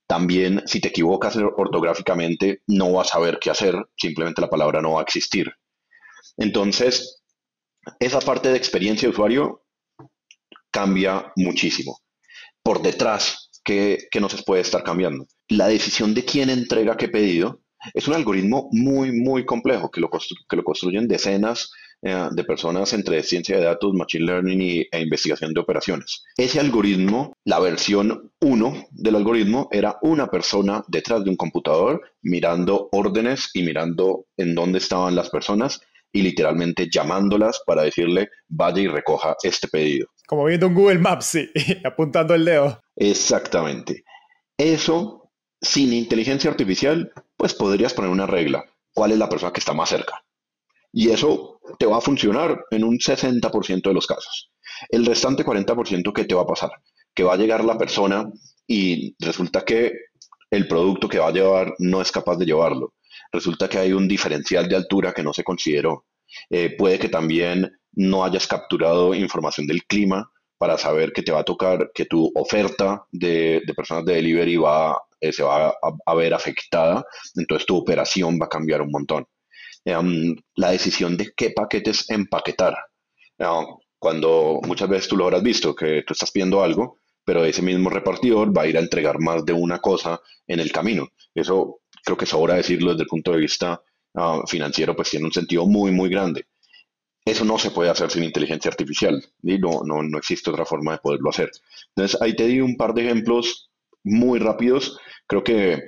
También, 0.06 0.62
si 0.66 0.80
te 0.80 0.88
equivocas 0.88 1.36
ortográficamente, 1.36 2.62
no 2.66 2.92
vas 2.92 3.08
a 3.08 3.12
saber 3.14 3.38
qué 3.40 3.50
hacer, 3.50 3.76
simplemente 3.96 4.40
la 4.40 4.50
palabra 4.50 4.80
no 4.80 4.94
va 4.94 5.00
a 5.00 5.04
existir. 5.04 5.52
Entonces, 6.36 7.22
esa 8.00 8.20
parte 8.20 8.48
de 8.48 8.56
experiencia 8.56 9.06
de 9.06 9.12
usuario 9.12 9.64
cambia 10.70 11.32
muchísimo. 11.36 12.00
Por 12.62 12.82
detrás, 12.82 13.47
¿qué, 13.68 14.08
qué 14.10 14.20
no 14.20 14.30
se 14.30 14.42
puede 14.42 14.62
estar 14.62 14.82
cambiando? 14.82 15.26
la 15.48 15.68
decisión 15.68 16.14
de 16.14 16.24
quién 16.24 16.50
entrega 16.50 16.96
qué 16.96 17.08
pedido 17.08 17.60
es 17.94 18.08
un 18.08 18.14
algoritmo 18.14 18.68
muy, 18.72 19.12
muy 19.12 19.44
complejo 19.44 19.90
que 19.90 20.00
lo, 20.00 20.10
que 20.10 20.56
lo 20.56 20.64
construyen 20.64 21.06
decenas 21.06 21.70
eh, 22.02 22.28
de 22.30 22.44
personas 22.44 22.92
entre 22.92 23.22
ciencia 23.22 23.56
de 23.56 23.64
datos, 23.64 23.94
machine 23.94 24.24
learning 24.24 24.60
y, 24.60 24.80
e 24.90 25.00
investigación 25.00 25.54
de 25.54 25.60
operaciones. 25.60 26.24
Ese 26.36 26.60
algoritmo, 26.60 27.32
la 27.44 27.60
versión 27.60 28.32
1 28.40 28.88
del 28.90 29.16
algoritmo, 29.16 29.68
era 29.70 29.96
una 30.02 30.26
persona 30.26 30.84
detrás 30.88 31.22
de 31.22 31.30
un 31.30 31.36
computador 31.36 32.02
mirando 32.22 32.88
órdenes 32.92 33.50
y 33.54 33.62
mirando 33.62 34.26
en 34.36 34.54
dónde 34.54 34.78
estaban 34.78 35.14
las 35.14 35.30
personas 35.30 35.80
y 36.12 36.22
literalmente 36.22 36.88
llamándolas 36.90 37.60
para 37.64 37.82
decirle 37.82 38.28
vaya 38.48 38.82
y 38.82 38.88
recoja 38.88 39.36
este 39.42 39.68
pedido. 39.68 40.08
Como 40.28 40.44
viendo 40.44 40.66
un 40.66 40.74
Google 40.74 40.98
Maps, 40.98 41.24
sí, 41.24 41.50
apuntando 41.84 42.34
el 42.34 42.44
dedo. 42.44 42.82
Exactamente. 42.96 44.04
Eso, 44.58 45.30
sin 45.58 45.90
inteligencia 45.94 46.50
artificial, 46.50 47.10
pues 47.34 47.54
podrías 47.54 47.94
poner 47.94 48.10
una 48.10 48.26
regla. 48.26 48.62
¿Cuál 48.92 49.12
es 49.12 49.18
la 49.18 49.30
persona 49.30 49.54
que 49.54 49.60
está 49.60 49.72
más 49.72 49.88
cerca? 49.88 50.22
Y 50.92 51.08
eso 51.08 51.60
te 51.78 51.86
va 51.86 51.96
a 51.96 52.02
funcionar 52.02 52.62
en 52.70 52.84
un 52.84 52.98
60% 52.98 53.82
de 53.88 53.94
los 53.94 54.06
casos. 54.06 54.52
El 54.90 55.06
restante 55.06 55.46
40% 55.46 56.12
que 56.12 56.24
te 56.26 56.34
va 56.34 56.42
a 56.42 56.46
pasar, 56.46 56.72
que 57.14 57.24
va 57.24 57.32
a 57.32 57.38
llegar 57.38 57.64
la 57.64 57.78
persona 57.78 58.30
y 58.66 59.16
resulta 59.24 59.64
que 59.64 59.92
el 60.50 60.68
producto 60.68 61.08
que 61.08 61.20
va 61.20 61.28
a 61.28 61.32
llevar 61.32 61.72
no 61.78 62.02
es 62.02 62.12
capaz 62.12 62.36
de 62.36 62.44
llevarlo. 62.44 62.92
Resulta 63.32 63.66
que 63.66 63.78
hay 63.78 63.94
un 63.94 64.06
diferencial 64.06 64.68
de 64.68 64.76
altura 64.76 65.14
que 65.14 65.22
no 65.22 65.32
se 65.32 65.42
consideró. 65.42 66.04
Eh, 66.50 66.76
puede 66.76 66.98
que 66.98 67.08
también 67.08 67.72
no 67.98 68.24
hayas 68.24 68.46
capturado 68.46 69.12
información 69.12 69.66
del 69.66 69.84
clima 69.84 70.30
para 70.56 70.78
saber 70.78 71.12
que 71.12 71.22
te 71.22 71.32
va 71.32 71.40
a 71.40 71.44
tocar, 71.44 71.90
que 71.92 72.04
tu 72.06 72.30
oferta 72.34 73.04
de, 73.10 73.60
personas 73.76 74.04
de 74.04 74.14
delivery 74.14 74.56
va, 74.56 75.00
eh, 75.20 75.32
se 75.32 75.42
va 75.42 75.74
a, 76.06 76.14
ver 76.14 76.32
afectada, 76.32 77.04
entonces 77.34 77.66
tu 77.66 77.76
operación 77.76 78.38
va 78.40 78.46
a 78.46 78.48
cambiar 78.48 78.82
un 78.82 78.90
montón. 78.90 79.26
Em, 79.84 80.36
la 80.54 80.70
decisión 80.70 81.16
de 81.16 81.32
qué 81.36 81.50
paquetes 81.50 82.08
empaquetar. 82.10 82.76
cuando 83.98 84.60
muchas 84.64 84.88
veces 84.88 85.08
tú 85.08 85.16
lo 85.16 85.24
habrás 85.24 85.42
visto, 85.42 85.74
que 85.74 86.04
tú 86.06 86.12
estás 86.12 86.30
pidiendo 86.30 86.62
algo, 86.62 86.98
pero 87.24 87.44
ese 87.44 87.62
mismo 87.62 87.90
repartidor 87.90 88.56
va 88.56 88.62
a 88.62 88.66
ir 88.68 88.76
a 88.76 88.80
entregar 88.80 89.18
más 89.20 89.44
de 89.44 89.52
una 89.52 89.80
cosa 89.80 90.20
en 90.46 90.60
el 90.60 90.70
camino. 90.70 91.08
Eso 91.34 91.80
creo 92.04 92.16
que 92.16 92.26
sobra 92.26 92.54
decirlo 92.54 92.92
desde 92.92 93.02
el 93.02 93.08
punto 93.08 93.32
de 93.32 93.38
vista 93.38 93.82
ah, 94.14 94.42
financiero, 94.46 94.94
pues 94.94 95.10
tiene 95.10 95.26
un 95.26 95.32
sentido 95.32 95.66
muy, 95.66 95.90
muy 95.90 96.08
grande. 96.08 96.46
Eso 97.28 97.44
no 97.44 97.58
se 97.58 97.70
puede 97.70 97.90
hacer 97.90 98.10
sin 98.10 98.24
inteligencia 98.24 98.70
artificial 98.70 99.22
y 99.42 99.58
no, 99.58 99.82
no, 99.84 100.02
no 100.02 100.16
existe 100.16 100.48
otra 100.48 100.64
forma 100.64 100.92
de 100.92 100.98
poderlo 100.98 101.28
hacer. 101.28 101.50
Entonces, 101.94 102.20
ahí 102.22 102.34
te 102.34 102.46
di 102.46 102.60
un 102.60 102.78
par 102.78 102.94
de 102.94 103.04
ejemplos 103.04 103.70
muy 104.02 104.38
rápidos. 104.38 104.98
Creo 105.26 105.44
que 105.44 105.82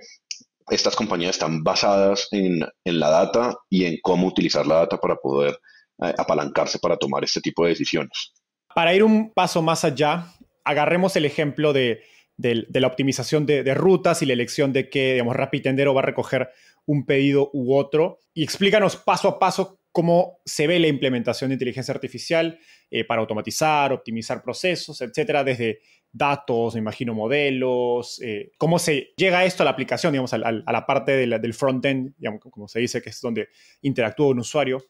estas 0.68 0.94
compañías 0.94 1.30
están 1.30 1.64
basadas 1.64 2.28
en, 2.30 2.60
en, 2.84 3.00
la 3.00 3.08
data 3.08 3.56
y 3.70 3.86
en 3.86 3.96
cómo 4.02 4.26
utilizar 4.26 4.66
la 4.66 4.76
data 4.76 4.98
para 4.98 5.16
poder 5.16 5.58
eh, 6.02 6.12
apalancarse 6.18 6.78
para 6.78 6.98
tomar 6.98 7.24
este 7.24 7.40
tipo 7.40 7.64
de 7.64 7.70
decisiones. 7.70 8.34
Para 8.74 8.94
ir 8.94 9.02
un 9.02 9.32
paso 9.32 9.62
más 9.62 9.82
allá, 9.84 10.34
agarremos 10.62 11.16
el 11.16 11.24
ejemplo 11.24 11.72
de, 11.72 12.02
la 12.36 12.86
optimización 12.86 13.46
de, 13.46 13.74
rutas 13.74 14.20
y 14.20 14.26
la 14.26 14.34
elección 14.34 14.74
de 14.74 14.90
qué, 14.90 15.14
digamos, 15.14 15.36
Rapitendero 15.36 15.94
va 15.94 16.02
a 16.02 16.04
recoger 16.04 16.50
un 16.84 17.06
pedido 17.06 17.48
u 17.54 17.74
otro. 17.74 18.18
Y 18.34 18.44
explícanos 18.44 18.96
paso 18.96 19.28
a 19.28 19.38
paso 19.38 19.79
cómo 19.92 20.40
se 20.44 20.66
ve 20.66 20.78
la 20.78 20.88
implementación 20.88 21.50
de 21.50 21.54
inteligencia 21.54 21.92
artificial 21.92 22.58
eh, 22.90 23.04
para 23.04 23.20
automatizar, 23.20 23.92
optimizar 23.92 24.42
procesos, 24.42 25.00
etcétera, 25.00 25.44
desde 25.44 25.80
datos, 26.12 26.74
me 26.74 26.80
imagino 26.80 27.14
modelos, 27.14 28.20
eh, 28.22 28.50
cómo 28.58 28.78
se 28.78 29.12
llega 29.16 29.44
esto 29.44 29.62
a 29.62 29.64
la 29.64 29.70
aplicación, 29.70 30.12
digamos, 30.12 30.32
a, 30.34 30.38
la 30.38 30.86
parte 30.86 31.26
del 31.26 31.54
front-end, 31.54 32.14
como 32.50 32.66
se 32.66 32.80
dice, 32.80 33.00
que 33.00 33.10
es 33.10 33.20
donde 33.20 33.48
interactúa 33.82 34.28
un 34.28 34.40
usuario, 34.40 34.84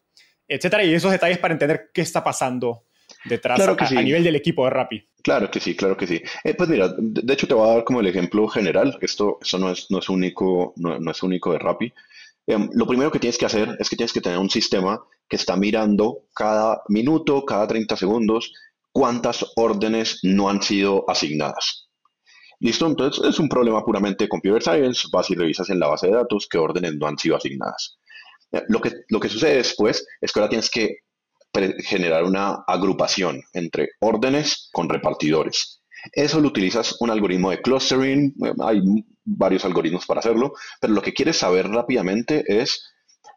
etcétera, 0.48 0.84
y 0.84 0.94
esos 0.94 1.12
detalles 1.12 1.38
para 1.38 1.52
entender 1.52 1.90
qué 1.92 2.00
está 2.00 2.24
pasando 2.24 2.84
detrás 3.24 3.60
a, 3.60 4.02
nivel 4.02 4.24
del 4.24 4.36
equipo 4.36 4.64
de 4.64 4.70
Rappi. 4.70 5.08
Claro 5.22 5.50
que 5.50 5.60
sí, 5.60 5.76
claro 5.76 5.96
que 5.96 6.06
sí. 6.06 6.22
Eh, 6.44 6.54
pues 6.54 6.68
mira, 6.68 6.94
de, 6.96 7.32
hecho 7.32 7.46
te 7.46 7.54
voy 7.54 7.68
a 7.68 7.74
dar 7.74 7.84
como 7.84 8.00
el 8.00 8.06
ejemplo 8.06 8.48
general. 8.48 8.96
Esto, 9.00 9.38
esto 9.42 9.58
no, 9.58 9.70
es, 9.70 9.90
no, 9.90 9.98
es 9.98 10.08
único, 10.08 10.72
no, 10.76 11.10
es 11.10 11.22
único 11.22 11.52
de 11.52 11.58
Rappi. 11.58 11.92
Em, 12.46 12.68
lo 12.72 12.86
primero 12.86 13.10
que 13.10 13.18
tienes 13.18 13.38
que 13.38 13.46
hacer 13.46 13.76
es 13.78 13.88
que 13.88 13.96
tienes 13.96 14.12
que 14.12 14.20
tener 14.20 14.38
un 14.38 14.50
sistema 14.50 15.00
que 15.28 15.36
está 15.36 15.56
mirando 15.56 16.24
cada 16.34 16.82
minuto, 16.88 17.44
cada 17.44 17.66
30 17.66 17.96
segundos, 17.96 18.52
cuántas 18.92 19.46
órdenes 19.56 20.20
no 20.22 20.48
han 20.48 20.62
sido 20.62 21.08
asignadas. 21.08 21.88
¿Listo? 22.58 22.86
Entonces 22.86 23.24
es 23.24 23.38
un 23.38 23.48
problema 23.48 23.82
puramente 23.84 24.24
de 24.24 24.28
computer 24.28 24.62
science. 24.62 25.08
Vas 25.12 25.30
y 25.30 25.34
revisas 25.34 25.70
en 25.70 25.78
la 25.78 25.88
base 25.88 26.08
de 26.08 26.14
datos 26.14 26.46
qué 26.50 26.58
órdenes 26.58 26.94
no 26.96 27.06
han 27.06 27.16
sido 27.16 27.36
asignadas. 27.36 27.98
Eh, 28.52 28.62
lo 28.68 28.80
que, 28.80 28.92
lo 29.08 29.20
que 29.20 29.28
sucede 29.28 29.56
después 29.56 30.06
es 30.20 30.32
que 30.32 30.40
ahora 30.40 30.50
tienes 30.50 30.70
que 30.70 30.98
generar 31.84 32.24
una 32.24 32.62
agrupación 32.66 33.42
entre 33.54 33.90
órdenes 34.00 34.68
con 34.72 34.88
repartidores. 34.88 35.82
Eso 36.12 36.40
lo 36.40 36.48
utilizas 36.48 36.96
un 37.00 37.10
algoritmo 37.10 37.50
de 37.50 37.60
clustering, 37.60 38.34
hay 38.62 38.80
varios 39.36 39.64
algoritmos 39.64 40.06
para 40.06 40.20
hacerlo, 40.20 40.54
pero 40.80 40.92
lo 40.92 41.02
que 41.02 41.14
quieres 41.14 41.38
saber 41.38 41.68
rápidamente 41.68 42.44
es 42.46 42.92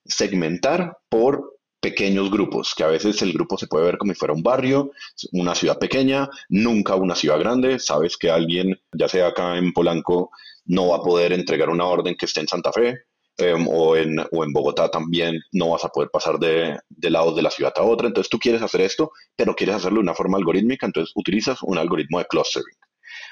segmentar 0.05 0.97
por 1.09 1.57
pequeños 1.79 2.31
grupos, 2.31 2.73
que 2.75 2.83
a 2.83 2.87
veces 2.87 3.21
el 3.21 3.33
grupo 3.33 3.57
se 3.57 3.67
puede 3.67 3.85
ver 3.85 3.97
como 3.97 4.13
si 4.13 4.19
fuera 4.19 4.33
un 4.33 4.43
barrio, 4.43 4.91
una 5.33 5.53
ciudad 5.53 5.77
pequeña, 5.79 6.29
nunca 6.47 6.95
una 6.95 7.15
ciudad 7.15 7.39
grande, 7.39 7.79
sabes 7.79 8.15
que 8.17 8.31
alguien, 8.31 8.79
ya 8.93 9.09
sea 9.09 9.27
acá 9.27 9.57
en 9.57 9.73
Polanco, 9.73 10.31
no 10.65 10.89
va 10.89 10.97
a 10.97 11.01
poder 11.01 11.33
entregar 11.33 11.69
una 11.69 11.85
orden 11.85 12.15
que 12.15 12.25
esté 12.25 12.39
en 12.39 12.47
Santa 12.47 12.71
Fe, 12.71 13.05
Em, 13.37 13.67
o, 13.67 13.95
en, 13.95 14.19
o, 14.31 14.43
en, 14.43 14.53
Bogotá 14.53 14.89
también 14.91 15.41
no 15.51 15.69
vas 15.69 15.83
a 15.83 15.89
poder 15.89 16.09
pasar 16.11 16.37
de, 16.37 16.77
de 16.89 17.09
lado 17.09 17.33
de 17.33 17.41
la 17.41 17.49
ciudad 17.49 17.73
a 17.75 17.83
otra. 17.83 18.07
Entonces 18.07 18.29
tú 18.29 18.37
quieres 18.37 18.61
hacer 18.61 18.81
esto, 18.81 19.11
pero 19.35 19.55
quieres 19.55 19.75
hacerlo 19.75 19.97
de 19.97 20.03
una 20.03 20.13
forma 20.13 20.37
algorítmica, 20.37 20.85
entonces 20.85 21.11
utilizas 21.15 21.63
un 21.63 21.77
algoritmo 21.77 22.19
de 22.19 22.25
clustering. 22.25 22.77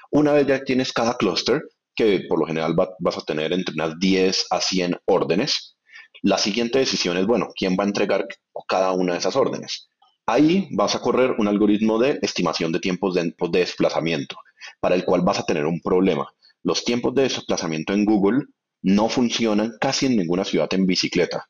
Una 0.10 0.34
vez 0.34 0.48
ya 0.48 0.64
tienes 0.64 0.92
cada 0.92 1.16
cluster, 1.18 1.62
que 1.96 2.22
por 2.28 2.40
lo 2.40 2.46
general 2.46 2.76
vas 3.00 3.18
a 3.18 3.22
tener 3.22 3.54
entre 3.54 3.74
unas 3.76 3.98
10 4.00 4.48
a 4.50 4.62
100 4.62 4.98
órdenes, 5.06 5.78
la 6.22 6.38
siguiente 6.38 6.80
decisión 6.80 7.18
es, 7.18 7.26
bueno, 7.26 7.50
¿quién 7.56 7.76
va 7.80 7.84
a 7.84 7.88
entregar 7.88 8.26
cada 8.68 8.92
una 8.92 9.14
de 9.14 9.20
esas 9.20 9.36
órdenes? 9.36 9.90
Ahí 10.28 10.68
vas 10.72 10.96
a 10.96 11.02
correr 11.02 11.36
un 11.40 11.48
algoritmo 11.48 11.98
de 11.98 12.20
estimación 12.22 12.72
de 12.72 12.80
tiempos 12.80 13.16
de, 13.16 13.24
de 13.24 13.60
desplazamiento, 13.60 14.36
para 14.80 14.96
el 14.96 15.04
cual 15.04 15.22
vas 15.22 15.40
a 15.40 15.46
tener 15.46 15.66
un 15.66 15.82
problema. 15.82 16.28
Los 16.64 16.84
tiempos 16.84 17.16
de 17.16 17.24
desplazamiento 17.24 17.94
en 17.94 18.06
Google 18.06 18.46
no 18.84 19.10
funcionan 19.10 19.74
casi 19.80 20.06
en 20.08 20.18
ninguna 20.18 20.44
ciudad 20.44 20.72
en 20.74 20.86
bicicleta. 20.86 21.48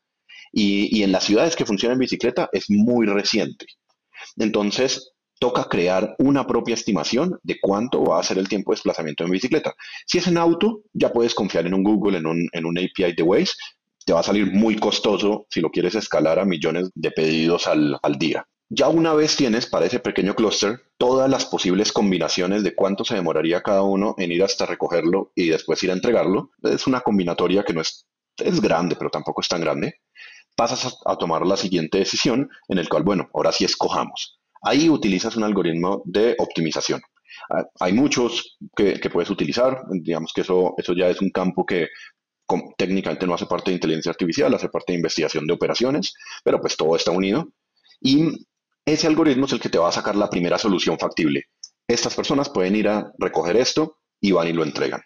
Y, 0.53 1.03
en 1.03 1.11
las 1.11 1.23
ciudades 1.23 1.55
que 1.55 1.65
funcionan 1.65 1.95
en 1.95 1.99
bicicleta 1.99 2.49
es 2.51 2.69
muy 2.69 3.05
reciente. 3.05 3.65
Entonces, 4.37 5.13
toca 5.41 5.63
crear 5.63 6.15
una 6.19 6.45
propia 6.45 6.75
estimación 6.75 7.39
de 7.41 7.59
cuánto 7.59 8.03
va 8.03 8.19
a 8.19 8.23
ser 8.23 8.37
el 8.37 8.47
tiempo 8.47 8.71
de 8.71 8.75
desplazamiento 8.75 9.23
en 9.23 9.31
bicicleta. 9.31 9.73
Si 10.05 10.19
es 10.19 10.27
en 10.27 10.37
auto, 10.37 10.83
ya 10.93 11.11
puedes 11.11 11.33
confiar 11.33 11.65
en 11.65 11.73
un 11.73 11.83
Google, 11.83 12.19
en 12.19 12.27
un, 12.27 12.77
API 12.77 13.13
de 13.13 13.23
Waze. 13.23 13.53
Te 14.05 14.13
va 14.13 14.19
a 14.19 14.23
salir 14.23 14.53
muy 14.53 14.75
costoso 14.75 15.47
si 15.49 15.59
lo 15.59 15.71
quieres 15.71 15.95
escalar 15.95 16.37
a 16.37 16.45
millones 16.45 16.91
de 16.93 17.09
pedidos 17.09 17.65
al, 17.65 17.97
al 18.03 18.19
día. 18.19 18.45
Ya 18.69 18.87
una 18.87 19.15
vez 19.15 19.35
tienes 19.35 19.65
para 19.65 19.87
ese 19.87 19.99
pequeño 19.99 20.35
clúster 20.35 20.79
todas 20.99 21.27
las 21.27 21.45
posibles 21.45 21.91
combinaciones 21.91 22.63
de 22.63 22.75
cuánto 22.75 23.03
se 23.03 23.15
demoraría 23.15 23.63
cada 23.63 23.81
uno 23.81 24.13
en 24.19 24.31
ir 24.31 24.43
hasta 24.43 24.67
recogerlo 24.67 25.31
y 25.33 25.49
después 25.49 25.83
ir 25.83 25.89
a 25.89 25.93
entregarlo, 25.93 26.51
es 26.61 26.85
una 26.85 27.01
combinatoria 27.01 27.63
que 27.63 27.73
no 27.73 27.81
es, 27.81 28.05
es 28.37 28.61
grande, 28.61 28.95
pero 28.95 29.09
tampoco 29.09 29.41
es 29.41 29.47
tan 29.47 29.61
grande, 29.61 29.95
pasas 30.55 30.97
a, 31.05 31.15
tomar 31.17 31.45
la 31.45 31.57
siguiente 31.57 31.97
decisión 31.97 32.49
en 32.67 32.77
el 32.77 32.87
cual, 32.87 33.03
bueno, 33.03 33.29
ahora 33.33 33.51
sí 33.51 33.65
escojamos. 33.65 34.40
Ahí 34.61 34.89
utilizas 34.89 35.35
un 35.35 35.43
algoritmo 35.43 36.01
de 36.05 36.35
optimización. 36.37 37.01
Ah, 37.49 37.65
hay 37.79 37.93
muchos 37.93 38.57
que, 38.75 38.99
puedes 39.11 39.29
utilizar, 39.29 39.81
digamos 39.89 40.31
que 40.33 40.41
eso, 40.41 40.73
eso 40.77 40.93
ya 40.93 41.07
es 41.07 41.21
un 41.21 41.31
campo 41.31 41.65
que 41.65 41.87
técnicamente 42.77 43.25
no 43.25 43.33
hace 43.33 43.45
parte 43.45 43.71
de 43.71 43.75
inteligencia 43.75 44.11
artificial, 44.11 44.53
hace 44.53 44.69
parte 44.69 44.93
de 44.93 44.97
investigación 44.97 45.47
de 45.47 45.53
operaciones, 45.53 46.13
pero 46.43 46.59
pues 46.59 46.75
todo 46.75 46.95
está 46.95 47.11
unido. 47.11 47.47
Y 48.01 48.45
ese 48.85 49.07
algoritmo 49.07 49.45
es 49.45 49.53
el 49.53 49.59
que 49.59 49.69
te 49.69 49.77
va 49.77 49.89
a 49.89 49.93
sacar 49.93 50.15
la 50.15 50.29
primera 50.29 50.57
solución 50.57 50.97
factible. 50.99 51.45
Estas 51.87 52.15
personas 52.15 52.49
pueden 52.49 52.75
ir 52.75 52.87
a 52.87 53.11
recoger 53.17 53.55
esto 53.57 53.97
y 54.19 54.31
van 54.31 54.47
y 54.47 54.53
lo 54.53 54.63
entregan. 54.63 55.01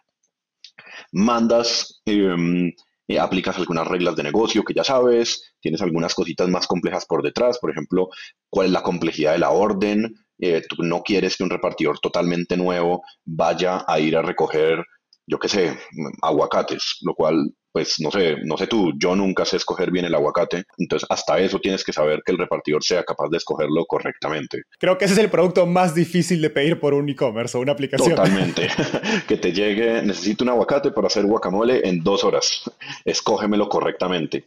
Mandas, 1.11 2.01
em, 2.05 2.71
eh, 3.07 3.19
aplicas 3.19 3.57
algunas 3.57 3.87
reglas 3.87 4.15
de 4.15 4.23
negocio 4.23 4.63
que 4.63 4.73
ya 4.73 4.83
sabes, 4.83 5.55
tienes 5.59 5.81
algunas 5.81 6.13
cositas 6.15 6.47
más 6.49 6.67
complejas 6.67 7.05
por 7.05 7.21
detrás, 7.23 7.59
por 7.59 7.71
ejemplo, 7.71 8.09
cuál 8.49 8.67
es 8.67 8.73
la 8.73 8.83
complejidad 8.83 9.33
de 9.33 9.39
la 9.39 9.51
orden. 9.51 10.13
Eh, 10.39 10.63
no 10.79 11.01
quieres 11.01 11.37
que 11.37 11.43
un 11.43 11.49
repartidor 11.49 11.99
totalmente 11.99 12.57
nuevo 12.57 13.03
vaya 13.23 13.85
a 13.87 13.99
ir 13.99 14.17
a 14.17 14.21
recoger, 14.21 14.83
yo 15.27 15.39
qué 15.39 15.47
sé, 15.47 15.79
aguacates, 16.21 16.97
lo 17.01 17.13
cual 17.13 17.53
pues 17.75 17.99
no 17.99 18.09
sé, 18.09 18.37
no 18.45 18.55
sé 18.55 18.67
tú, 18.67 18.93
yo 18.97 19.17
nunca 19.17 19.43
sé 19.43 19.57
escoger 19.57 19.91
bien 19.91 20.05
el 20.05 20.15
aguacate, 20.15 20.63
entonces 20.77 21.05
hasta 21.09 21.39
eso 21.39 21.59
tienes 21.59 21.83
que 21.83 21.91
saber 21.91 22.21
que 22.25 22.31
el 22.31 22.37
repartidor 22.37 22.81
sea 22.81 23.03
capaz 23.03 23.27
de 23.27 23.35
escogerlo 23.35 23.85
correctamente. 23.85 24.63
Creo 24.79 24.97
que 24.97 25.03
ese 25.03 25.15
es 25.15 25.19
el 25.19 25.29
producto 25.29 25.65
más 25.65 25.93
difícil 25.93 26.41
de 26.41 26.49
pedir 26.49 26.79
por 26.79 26.93
un 26.93 27.09
e-commerce 27.09 27.57
o 27.57 27.59
una 27.59 27.73
aplicación. 27.73 28.15
Totalmente, 28.15 28.69
que 29.27 29.35
te 29.35 29.51
llegue, 29.51 30.01
necesito 30.03 30.45
un 30.45 30.51
aguacate 30.51 30.91
para 30.91 31.07
hacer 31.07 31.25
guacamole 31.25 31.85
en 31.85 32.01
dos 32.01 32.23
horas, 32.23 32.63
escógemelo 33.03 33.67
correctamente. 33.67 34.45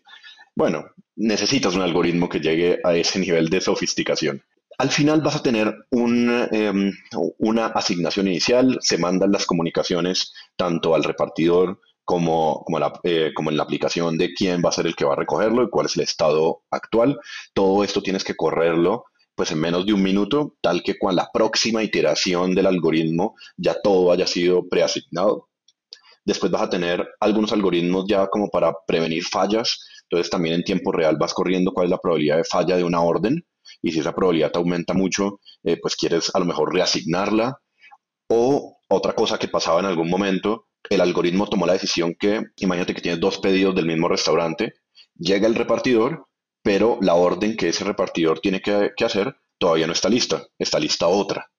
Bueno, 0.56 0.86
necesitas 1.16 1.74
un 1.74 1.82
algoritmo 1.82 2.30
que 2.30 2.40
llegue 2.40 2.78
a 2.82 2.94
ese 2.94 3.18
nivel 3.18 3.50
de 3.50 3.60
sofisticación. 3.60 4.42
Al 4.78 4.88
final 4.88 5.20
vas 5.20 5.36
a 5.36 5.42
tener 5.42 5.74
em, 5.90 6.92
una 7.36 7.66
asignación 7.66 8.26
inicial, 8.26 8.78
se 8.80 8.96
mandan 8.96 9.32
las 9.32 9.44
comunicaciones 9.44 10.32
tanto 10.56 10.94
al 10.94 11.04
repartidor 11.04 11.78
como, 12.08 12.64
eh, 13.02 13.32
como 13.34 13.50
en 13.50 13.58
la 13.58 13.64
aplicación 13.64 14.16
de 14.16 14.32
quién 14.32 14.62
va 14.64 14.70
a 14.70 14.72
ser 14.72 14.86
el 14.86 14.96
que 14.96 15.04
va 15.04 15.12
a 15.12 15.16
recogerlo 15.16 15.62
y 15.62 15.68
cuál 15.68 15.84
es 15.84 15.96
el 15.98 16.04
estado 16.04 16.62
actual. 16.70 17.20
Todo 17.52 17.84
esto 17.84 18.02
tienes 18.02 18.24
que 18.24 18.34
correrlo 18.34 19.04
pues 19.34 19.52
en 19.52 19.60
menos 19.60 19.84
de 19.84 19.92
un 19.92 20.02
minuto, 20.02 20.56
tal 20.62 20.82
que 20.82 20.98
con 20.98 21.14
la 21.14 21.28
próxima 21.30 21.82
iteración 21.82 22.54
del 22.54 22.64
algoritmo 22.66 23.36
ya 23.58 23.76
todo 23.82 24.10
haya 24.10 24.26
sido 24.26 24.66
preasignado. 24.70 25.50
Después 26.24 26.50
vas 26.50 26.62
a 26.62 26.70
tener 26.70 27.06
algunos 27.20 27.52
algoritmos 27.52 28.06
ya 28.08 28.26
como 28.28 28.48
para 28.48 28.72
prevenir 28.86 29.22
fallas, 29.24 29.78
entonces 30.04 30.30
también 30.30 30.54
en 30.54 30.64
tiempo 30.64 30.92
real 30.92 31.18
vas 31.20 31.34
corriendo 31.34 31.72
cuál 31.72 31.84
es 31.84 31.90
la 31.90 31.98
probabilidad 31.98 32.38
de 32.38 32.44
falla 32.44 32.78
de 32.78 32.84
una 32.84 33.02
orden 33.02 33.44
y 33.82 33.92
si 33.92 34.00
esa 34.00 34.14
probabilidad 34.14 34.50
te 34.50 34.58
aumenta 34.58 34.94
mucho, 34.94 35.40
eh, 35.62 35.76
pues 35.80 35.94
quieres 35.94 36.34
a 36.34 36.38
lo 36.38 36.46
mejor 36.46 36.72
reasignarla. 36.72 37.60
O 38.30 38.78
otra 38.88 39.12
cosa 39.12 39.38
que 39.38 39.48
pasaba 39.48 39.80
en 39.80 39.86
algún 39.86 40.08
momento, 40.08 40.67
el 40.90 41.00
algoritmo 41.00 41.48
tomó 41.48 41.66
la 41.66 41.74
decisión 41.74 42.14
que, 42.14 42.42
imagínate 42.56 42.94
que 42.94 43.00
tienes 43.00 43.20
dos 43.20 43.38
pedidos 43.38 43.74
del 43.74 43.86
mismo 43.86 44.08
restaurante, 44.08 44.74
llega 45.18 45.46
el 45.46 45.54
repartidor 45.54 46.28
pero 46.68 46.98
la 47.00 47.14
orden 47.14 47.56
que 47.56 47.70
ese 47.70 47.82
repartidor 47.84 48.40
tiene 48.40 48.60
que, 48.60 48.92
hacer 49.02 49.36
todavía 49.56 49.86
no 49.86 49.94
está 49.94 50.10
lista, 50.10 50.46
está 50.58 50.78
lista 50.78 51.08
otra. 51.08 51.50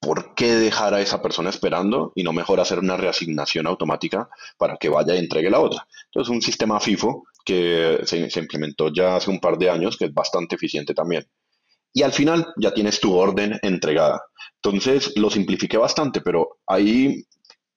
¿Por 0.00 0.34
qué 0.34 0.54
dejar 0.54 0.92
a 0.92 1.00
esa 1.00 1.22
persona 1.22 1.50
esperando 1.50 2.12
y 2.16 2.24
no 2.24 2.32
mejor 2.32 2.58
hacer 2.58 2.80
una 2.80 2.96
reasignación 2.96 3.68
automática 3.68 4.28
para 4.56 4.76
que 4.76 4.88
vaya 4.88 5.14
y 5.14 5.18
entregue 5.18 5.50
la 5.50 5.60
otra? 5.60 5.86
Entonces, 6.06 6.34
un 6.34 6.42
sistema 6.42 6.80
FIFO 6.80 7.28
que 7.44 8.00
se, 8.04 8.28
se, 8.28 8.40
implementó 8.40 8.92
ya 8.92 9.14
hace 9.14 9.30
un 9.30 9.38
par 9.38 9.56
de 9.56 9.70
años, 9.70 9.96
que 9.96 10.06
es 10.06 10.12
bastante 10.12 10.56
eficiente 10.56 10.94
también. 10.94 11.24
Y 11.92 12.02
al 12.02 12.12
final 12.12 12.46
ya 12.56 12.74
tienes 12.74 12.98
tu 12.98 13.16
orden 13.16 13.58
entregada. 13.62 14.20
Entonces, 14.62 15.12
lo 15.16 15.30
simplifiqué 15.30 15.76
bastante, 15.76 16.20
pero 16.20 16.58
ahí 16.66 17.24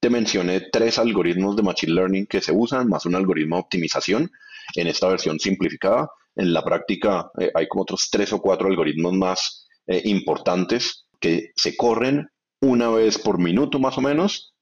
te 0.01 0.09
mencioné 0.09 0.61
tres 0.71 0.97
algoritmos 0.97 1.55
de 1.55 1.61
Machine 1.61 1.93
Learning 1.93 2.25
que 2.25 2.41
se 2.41 2.51
usan, 2.51 2.89
más 2.89 3.05
un 3.05 3.15
algoritmo 3.15 3.55
de 3.55 3.61
optimización 3.61 4.31
en 4.75 4.87
esta 4.87 5.07
versión 5.07 5.39
simplificada. 5.39 6.09
En 6.35 6.53
la 6.53 6.63
práctica 6.63 7.29
eh, 7.39 7.51
hay 7.53 7.67
como 7.67 7.83
otros 7.83 8.09
tres 8.11 8.33
o 8.33 8.41
cuatro 8.41 8.67
algoritmos 8.67 9.13
más 9.13 9.67
eh, 9.85 10.01
importantes 10.05 11.07
que 11.19 11.51
se 11.55 11.77
corren 11.77 12.27
una 12.61 12.89
vez 12.89 13.19
por 13.19 13.37
minuto 13.37 13.77
más 13.77 13.97
o 13.99 14.01
menos 14.01 14.55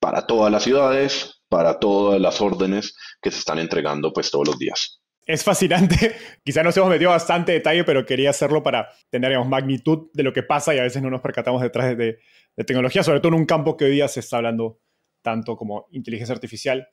para 0.00 0.26
todas 0.26 0.50
las 0.50 0.64
ciudades, 0.64 1.40
para 1.48 1.78
todas 1.78 2.20
las 2.20 2.40
órdenes 2.40 2.96
que 3.22 3.30
se 3.30 3.38
están 3.38 3.60
entregando 3.60 4.12
pues 4.12 4.30
todos 4.30 4.48
los 4.48 4.58
días. 4.58 5.00
Es 5.24 5.44
fascinante, 5.44 6.16
quizá 6.44 6.64
nos 6.64 6.76
hemos 6.76 6.90
metido 6.90 7.10
bastante 7.10 7.52
detalle, 7.52 7.84
pero 7.84 8.04
quería 8.04 8.30
hacerlo 8.30 8.64
para 8.64 8.88
tener 9.08 9.30
digamos, 9.30 9.48
magnitud 9.48 10.10
de 10.14 10.24
lo 10.24 10.32
que 10.32 10.42
pasa 10.42 10.74
y 10.74 10.78
a 10.78 10.82
veces 10.82 11.00
no 11.00 11.10
nos 11.10 11.20
percatamos 11.20 11.62
detrás 11.62 11.96
de, 11.96 12.18
de 12.58 12.64
tecnología, 12.64 13.04
sobre 13.04 13.20
todo 13.20 13.28
en 13.28 13.38
un 13.38 13.46
campo 13.46 13.76
que 13.76 13.84
hoy 13.84 13.92
día 13.92 14.08
se 14.08 14.18
está 14.18 14.38
hablando 14.38 14.80
tanto 15.22 15.56
como 15.56 15.86
inteligencia 15.92 16.34
artificial. 16.34 16.88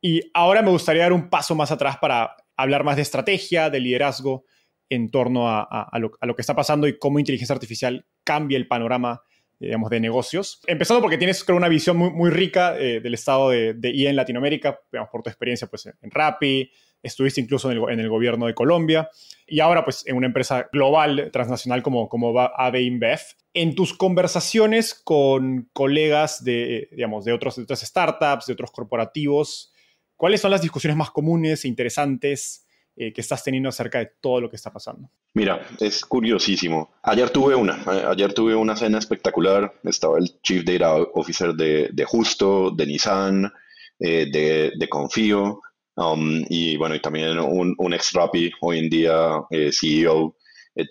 Y 0.00 0.32
ahora 0.34 0.62
me 0.62 0.70
gustaría 0.70 1.02
dar 1.02 1.12
un 1.12 1.30
paso 1.30 1.54
más 1.54 1.70
atrás 1.70 1.98
para 1.98 2.34
hablar 2.56 2.82
más 2.82 2.96
de 2.96 3.02
estrategia, 3.02 3.70
de 3.70 3.78
liderazgo 3.78 4.44
en 4.88 5.08
torno 5.12 5.48
a, 5.48 5.88
lo, 6.00 6.34
que 6.34 6.42
está 6.42 6.56
pasando 6.56 6.88
y 6.88 6.98
cómo 6.98 7.20
inteligencia 7.20 7.54
artificial 7.54 8.04
cambia 8.24 8.56
el 8.56 8.66
panorama 8.66 9.22
digamos, 9.60 9.90
de 9.90 10.00
negocios. 10.00 10.60
Empezando 10.66 11.00
porque 11.00 11.18
tienes 11.18 11.44
creo, 11.44 11.56
una 11.56 11.68
visión 11.68 11.96
muy, 11.96 12.30
rica 12.30 12.76
eh, 12.76 13.00
del 13.00 13.14
estado 13.14 13.50
de, 13.50 13.74
de 13.74 13.90
IA 13.94 14.10
en 14.10 14.16
Latinoamérica, 14.16 14.80
digamos, 14.90 15.10
por 15.10 15.22
tu 15.22 15.30
experiencia 15.30 15.68
pues, 15.68 15.86
en 15.86 16.10
Rappi, 16.10 16.68
estuviste 17.02 17.40
incluso 17.40 17.70
en 17.70 18.00
el, 18.00 18.08
gobierno 18.08 18.46
de 18.46 18.54
Colombia 18.54 19.08
y 19.46 19.60
ahora 19.60 19.84
pues 19.84 20.06
en 20.06 20.16
una 20.16 20.26
empresa 20.26 20.68
global, 20.72 21.30
transnacional 21.32 21.82
como, 21.82 22.08
como 22.08 22.38
AB 22.40 22.76
InBev. 22.76 23.20
En 23.54 23.74
tus 23.74 23.94
conversaciones 23.94 24.94
con 24.94 25.68
colegas 25.72 26.44
de, 26.44 26.88
digamos, 26.92 27.24
de, 27.24 27.32
otros, 27.32 27.56
de 27.56 27.62
otras 27.62 27.80
startups, 27.80 28.46
de 28.46 28.52
otros 28.52 28.70
corporativos, 28.70 29.72
¿Cuáles 30.16 30.40
son 30.40 30.50
las 30.50 30.62
discusiones 30.62 30.96
más 30.96 31.10
comunes 31.10 31.64
e 31.64 31.68
interesantes 31.68 32.66
eh, 32.96 33.12
que 33.12 33.20
estás 33.20 33.44
teniendo 33.44 33.68
acerca 33.68 33.98
de 33.98 34.12
todo 34.20 34.40
lo 34.40 34.48
que 34.48 34.56
está 34.56 34.72
pasando? 34.72 35.10
Mira, 35.34 35.66
es 35.78 36.04
curiosísimo. 36.06 36.94
Ayer 37.02 37.28
tuve 37.28 37.54
una, 37.54 37.82
ayer 38.10 38.32
tuve 38.32 38.54
una 38.54 38.76
cena 38.76 38.98
espectacular. 38.98 39.74
Estaba 39.84 40.18
el 40.18 40.40
Chief 40.40 40.64
Data 40.64 40.94
Officer 40.94 41.52
de, 41.52 42.04
Justo, 42.06 42.70
de 42.70 42.86
Nissan, 42.86 43.52
eh, 44.00 44.72
de, 44.74 44.88
Confío, 44.88 45.60
um, 45.96 46.44
y 46.48 46.76
bueno, 46.76 46.94
y 46.94 47.00
también 47.00 47.38
un, 47.38 47.94
ex 47.94 48.12
Rappi, 48.12 48.50
hoy 48.60 48.78
en 48.78 48.88
día 48.88 49.42
eh, 49.50 49.70
CEO, 49.72 50.36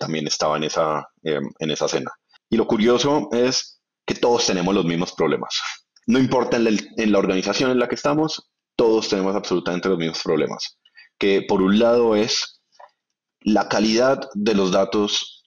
también 0.00 0.26
estaba 0.26 0.56
en 0.56 0.64
esa, 0.64 1.08
em, 1.22 1.48
en 1.58 1.70
esa 1.70 1.88
cena. 1.88 2.10
Y 2.50 2.56
lo 2.56 2.66
curioso 2.66 3.28
es 3.32 3.80
que 4.04 4.14
todos 4.14 4.46
tenemos 4.46 4.74
los 4.74 4.84
mismos 4.84 5.12
problemas. 5.12 5.60
No 6.06 6.18
importa 6.18 6.56
en 6.56 7.12
la 7.12 7.18
organización 7.18 7.70
en 7.70 7.78
la 7.78 7.88
que 7.88 7.96
estamos, 7.96 8.50
todos 8.76 9.08
tenemos 9.08 9.34
absolutamente 9.34 9.88
los 9.88 9.98
mismos 9.98 10.22
problemas, 10.22 10.78
que 11.18 11.42
por 11.42 11.62
un 11.62 11.78
lado 11.78 12.14
es 12.14 12.62
la 13.40 13.68
calidad 13.68 14.28
de 14.34 14.54
los 14.54 14.70
datos, 14.70 15.44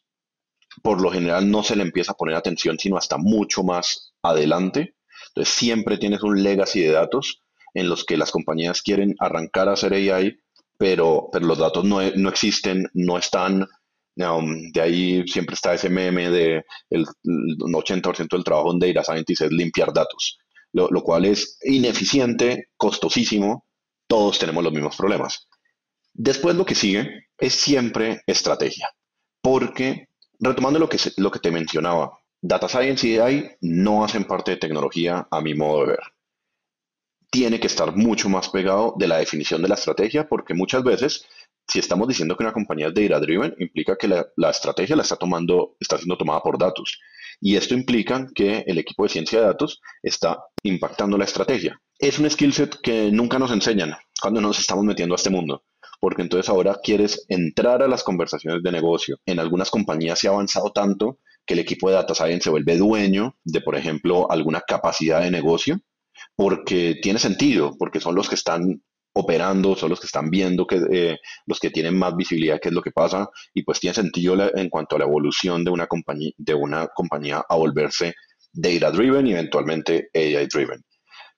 por 0.82 1.02
lo 1.02 1.12
general 1.12 1.50
no 1.50 1.64
se 1.64 1.76
le 1.76 1.84
empieza 1.84 2.14
a 2.14 2.16
poner 2.16 2.36
atención, 2.36 2.78
sino 2.80 2.98
hasta 2.98 3.18
mucho 3.18 3.64
más 3.64 4.14
adelante. 4.24 4.96
Entonces 5.30 5.54
siempre 5.54 5.98
tienes 5.98 6.24
un 6.24 6.42
legacy 6.42 6.82
de 6.82 6.92
datos 6.92 7.44
en 7.74 7.90
los 7.90 8.06
que 8.06 8.18
las 8.18 8.32
compañías 8.32 8.82
quieren 8.82 9.16
arrancar 9.20 9.70
a 9.70 9.74
hacer 9.74 9.94
AI, 9.94 10.38
pero, 10.78 11.30
pero 11.32 11.46
los 11.46 11.58
datos 11.58 11.84
no, 11.84 12.02
no 12.16 12.30
existen, 12.30 12.88
no 12.94 13.18
están, 13.18 13.68
um, 14.16 14.72
de 14.72 14.82
ahí 14.82 15.28
siempre 15.28 15.56
está 15.56 15.74
ese 15.74 15.90
meme 15.90 16.30
de 16.30 16.64
el, 16.90 17.06
80% 17.24 18.30
del 18.30 18.44
trabajo 18.44 18.72
en 18.72 18.80
Data 18.80 19.04
Scientist 19.04 19.42
es 19.42 19.52
limpiar 19.52 19.94
datos 19.94 20.40
lo, 20.74 21.04
cual 21.04 21.26
es 21.26 21.58
ineficiente, 21.64 22.70
costosísimo, 22.78 23.66
todos 24.08 24.40
tenemos 24.40 24.64
los 24.64 24.74
mismos 24.74 24.96
problemas. 24.96 25.48
Después 26.14 26.56
lo 26.56 26.66
que 26.66 26.76
sigue 26.76 27.28
es 27.38 27.54
siempre 27.54 28.22
estrategia, 28.26 28.90
porque 29.42 30.08
retomando 30.40 30.80
lo 30.80 30.90
que, 30.90 30.98
lo 31.18 31.32
que 31.32 31.40
te 31.40 31.52
mencionaba, 31.52 32.12
Data 32.42 32.70
Science 32.70 33.08
y 33.08 33.18
AI 33.18 33.58
no 33.62 34.04
hacen 34.04 34.26
parte 34.26 34.52
de 34.52 34.58
tecnología 34.58 35.28
a 35.30 35.42
mi 35.42 35.54
modo 35.54 35.82
de 35.82 35.88
ver. 35.88 36.00
Tiene 37.32 37.60
que 37.60 37.68
estar 37.68 37.96
mucho 37.96 38.30
más 38.30 38.50
pegado 38.50 38.96
de 38.98 39.08
la 39.08 39.18
definición 39.18 39.62
de 39.62 39.68
la 39.68 39.76
estrategia, 39.76 40.28
porque 40.28 40.54
muchas 40.54 40.84
veces, 40.84 41.26
si 41.68 41.80
estamos 41.80 42.08
diciendo 42.08 42.36
que 42.36 42.44
una 42.44 42.54
compañía 42.54 42.88
es 42.88 42.94
data 42.94 43.20
driven, 43.20 43.56
implica 43.60 43.96
que 43.98 44.08
la, 44.08 44.28
la 44.36 44.50
estrategia 44.50 44.96
la 44.96 45.04
está 45.04 45.16
tomando, 45.16 45.76
está 45.80 45.98
siendo 45.98 46.18
tomada 46.18 46.42
por 46.42 46.58
datos. 46.58 47.00
Y 47.42 47.56
esto 47.56 47.74
implica 47.74 48.28
que 48.34 48.64
el 48.68 48.78
equipo 48.80 49.04
de 49.04 49.10
ciencia 49.10 49.40
de 49.40 49.46
datos 49.46 49.82
está 50.02 50.44
impactando 50.64 51.18
la 51.18 51.26
estrategia. 51.26 51.80
Es 51.98 52.20
un 52.20 52.30
skill 52.30 52.54
set 52.54 52.82
que 52.82 53.12
nunca 53.12 53.40
nos 53.40 53.52
enseñan 53.52 53.96
cuando 54.22 54.42
nos 54.42 54.60
estamos 54.60 54.84
metiendo 54.84 55.16
a 55.16 55.18
este 55.18 55.30
mundo 55.30 55.64
porque 56.00 56.22
entonces 56.22 56.50
ahora 56.50 56.80
quieres 56.82 57.26
entrar 57.28 57.84
a 57.84 57.88
las 57.88 58.04
conversaciones 58.04 58.64
de 58.64 58.72
negocio. 58.72 59.18
En 59.26 59.40
algunas 59.40 59.70
compañías 59.70 60.20
se 60.20 60.28
ha 60.28 60.32
avanzado 60.32 60.72
tanto 60.72 61.20
que 61.46 61.56
el 61.56 61.60
equipo 61.60 61.90
de 61.90 61.96
Data 61.96 62.16
Science 62.16 62.44
se 62.44 62.50
vuelve 62.50 62.78
dueño 62.78 63.36
de, 63.44 63.62
por 63.62 63.76
ejemplo, 63.76 64.32
alguna 64.32 64.62
capacidad 64.62 65.22
de 65.22 65.32
negocio, 65.32 65.80
porque 66.36 67.00
tiene 67.02 67.20
sentido, 67.20 67.76
porque 67.78 68.00
son 68.00 68.16
los 68.16 68.30
que 68.30 68.36
están 68.36 68.82
operando, 69.14 69.76
son 69.76 69.90
los 69.90 70.00
que 70.00 70.06
están 70.06 70.30
viendo, 70.30 70.66
que, 70.66 70.80
eh, 70.92 71.18
los 71.46 71.60
que 71.60 71.72
tienen 71.72 71.98
más 71.98 72.16
visibilidad 72.16 72.60
qué 72.62 72.70
es 72.70 72.76
lo 72.76 72.82
que 72.82 72.92
pasa, 72.92 73.30
y 73.54 73.64
pues 73.64 73.80
tiene 73.80 73.94
sentido 73.94 74.36
en 74.56 74.70
cuanto 74.70 74.96
a 74.96 75.00
la 75.00 75.06
evolución 75.06 75.64
de 75.64 75.72
una 75.72 75.88
compañía, 75.88 76.32
de 76.38 76.54
una 76.54 76.88
compañía 76.88 77.44
a 77.48 77.56
volverse 77.56 78.14
data 78.54 78.92
driven 78.92 79.28
y 79.28 79.34
eventualmente 79.34 80.10
AI 80.14 80.48
driven. 80.48 80.82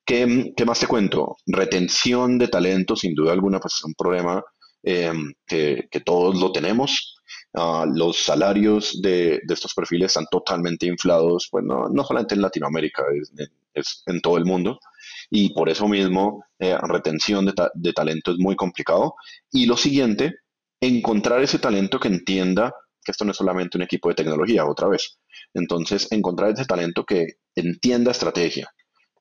¿Qué, 0.06 0.54
¿Qué, 0.56 0.65
más 0.65 0.80
te 0.80 0.88
cuento? 0.88 1.38
Retención 1.46 2.38
de 2.38 2.48
talento, 2.48 2.96
sin 2.96 3.13
duda 3.13 3.34
alguna, 3.34 3.60
pues 3.60 3.76
es 3.76 3.84
un 3.84 3.94
problema 3.94 4.44
em, 4.84 5.32
que, 5.46 5.88
que, 5.91 6.00
todos 6.02 6.39
lo 6.39 6.52
tenemos. 6.52 7.15
Ah, 7.54 7.86
los 7.88 8.17
salarios 8.17 9.00
de, 9.02 9.39
de, 9.46 9.54
estos 9.54 9.74
perfiles 9.74 10.08
están 10.08 10.26
totalmente 10.32 10.86
inflados, 10.88 11.48
pues 11.52 11.63
no, 11.65 11.88
no 11.89 12.04
solamente 12.04 12.36
en 12.36 12.41
Latinoamérica, 12.41 13.04
es, 13.13 13.32
es 13.73 14.03
en 14.05 14.21
todo 14.21 14.38
el 14.38 14.45
mundo 14.45 14.79
y 15.29 15.53
por 15.53 15.69
eso 15.69 15.88
mismo 15.88 16.43
eh, 16.60 16.77
retención 16.81 17.45
de, 17.45 17.93
talento 17.93 18.31
es 18.31 18.38
muy 18.38 18.55
complicado. 18.55 19.15
Y 19.51 19.65
lo 19.65 19.77
siguiente, 19.77 20.36
encontrar 20.79 21.41
ese 21.41 21.60
talento 21.60 21.99
que 21.99 22.10
entienda 22.10 22.73
que 23.03 23.12
esto 23.12 23.25
no 23.25 23.31
es 23.31 23.38
solamente 23.38 23.77
un 23.77 23.84
equipo 23.84 24.10
de 24.10 24.15
tecnología, 24.15 24.65
otra 24.65 24.88
vez. 24.88 25.17
Entonces, 25.53 26.12
encontrar 26.12 26.51
ese 26.51 26.65
talento 26.65 27.03
que 27.03 27.25
entienda 27.55 28.12
estrategia, 28.12 28.69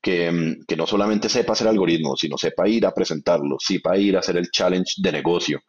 que, 0.02 0.30
mm, 0.30 0.64
que, 0.66 0.76
no 0.76 0.86
solamente 0.86 1.28
sepa 1.28 1.54
hacer 1.54 1.68
algoritmos, 1.68 2.20
sino 2.20 2.36
sepa 2.36 2.68
ir 2.68 2.84
a 2.86 2.92
presentarlos, 2.92 3.64
sepa 3.66 3.96
ir 3.96 4.16
a 4.16 4.20
hacer 4.20 4.36
el 4.36 4.50
challenge 4.50 4.94
de 4.98 5.12
negocio. 5.12 5.60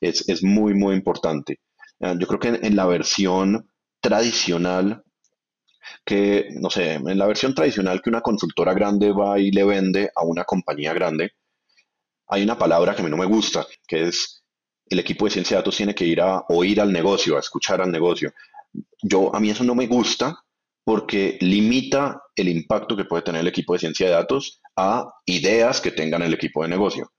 Es, 0.00 0.26
es 0.28 0.42
muy, 0.42 0.74
muy 0.74 0.94
importante. 0.94 1.60
Eh, 2.00 2.14
yo 2.18 2.26
creo 2.26 2.40
que 2.40 2.66
en 2.66 2.76
la 2.76 2.86
versión 2.86 3.68
tradicional 4.00 5.02
que, 6.04 6.48
no 6.60 6.70
sé, 6.70 6.94
en 6.94 7.18
la 7.18 7.26
versión 7.26 7.54
tradicional 7.54 8.00
que 8.02 8.10
una 8.10 8.20
consultora 8.20 8.74
grande 8.74 9.12
va 9.12 9.38
y 9.38 9.50
le 9.50 9.64
vende 9.64 10.10
a 10.14 10.24
una 10.24 10.44
compañía 10.44 10.92
grande, 10.92 11.32
hay 12.28 12.42
una 12.42 12.58
palabra 12.58 12.94
que 12.94 13.02
a 13.02 13.04
mí 13.04 13.10
no 13.10 13.16
me 13.16 13.26
gusta, 13.26 13.66
que 13.86 14.08
es 14.08 14.42
el 14.86 14.98
equipo 14.98 15.24
de 15.24 15.32
ciencia 15.32 15.56
de 15.56 15.60
datos 15.60 15.76
tiene 15.76 15.94
que 15.94 16.04
ir 16.04 16.20
a 16.20 16.44
oír 16.48 16.80
al 16.80 16.92
negocio, 16.92 17.36
a 17.36 17.40
escuchar 17.40 17.80
al 17.80 17.90
negocio. 17.90 18.32
Yo, 19.02 19.34
a 19.34 19.40
mí 19.40 19.50
eso 19.50 19.64
no 19.64 19.74
me 19.74 19.86
gusta 19.86 20.38
porque 20.84 21.36
limita 21.40 22.22
el 22.34 22.48
impacto 22.48 22.96
que 22.96 23.04
puede 23.04 23.22
tener 23.22 23.42
el 23.42 23.48
equipo 23.48 23.74
de 23.74 23.80
ciencia 23.80 24.06
de 24.06 24.12
datos 24.12 24.60
a 24.76 25.06
ideas 25.26 25.80
que 25.80 25.90
tengan 25.90 26.22
el 26.22 26.32
equipo 26.32 26.62
de 26.62 26.68
negocio. 26.68 27.12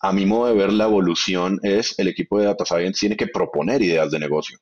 A 0.00 0.12
mi 0.12 0.26
modo 0.26 0.48
de 0.48 0.54
ver, 0.54 0.72
la 0.72 0.84
evolución 0.84 1.58
es 1.62 1.98
el 1.98 2.08
equipo 2.08 2.38
de 2.38 2.44
Data 2.44 2.66
Science 2.66 3.00
tiene 3.00 3.16
que 3.16 3.28
proponer 3.28 3.80
ideas 3.80 4.10
de 4.10 4.18
negocio. 4.18 4.58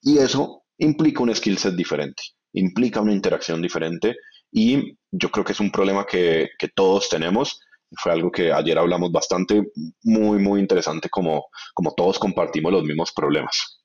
Y 0.00 0.18
eso 0.18 0.62
implica 0.78 1.22
un 1.22 1.34
skill 1.34 1.58
set 1.58 1.74
diferente, 1.74 2.22
implica 2.52 3.00
una 3.00 3.12
interacción 3.12 3.62
diferente 3.62 4.16
y 4.52 4.96
yo 5.10 5.30
creo 5.30 5.44
que 5.44 5.52
es 5.52 5.60
un 5.60 5.70
problema 5.70 6.06
que, 6.06 6.50
que 6.58 6.68
todos 6.68 7.08
tenemos 7.08 7.60
fue 7.96 8.12
algo 8.12 8.30
que 8.30 8.52
ayer 8.52 8.78
hablamos 8.78 9.10
bastante, 9.10 9.62
muy, 10.02 10.38
muy 10.38 10.60
interesante, 10.60 11.08
como, 11.08 11.46
como 11.74 11.94
todos 11.94 12.18
compartimos 12.18 12.72
los 12.72 12.84
mismos 12.84 13.12
problemas. 13.12 13.82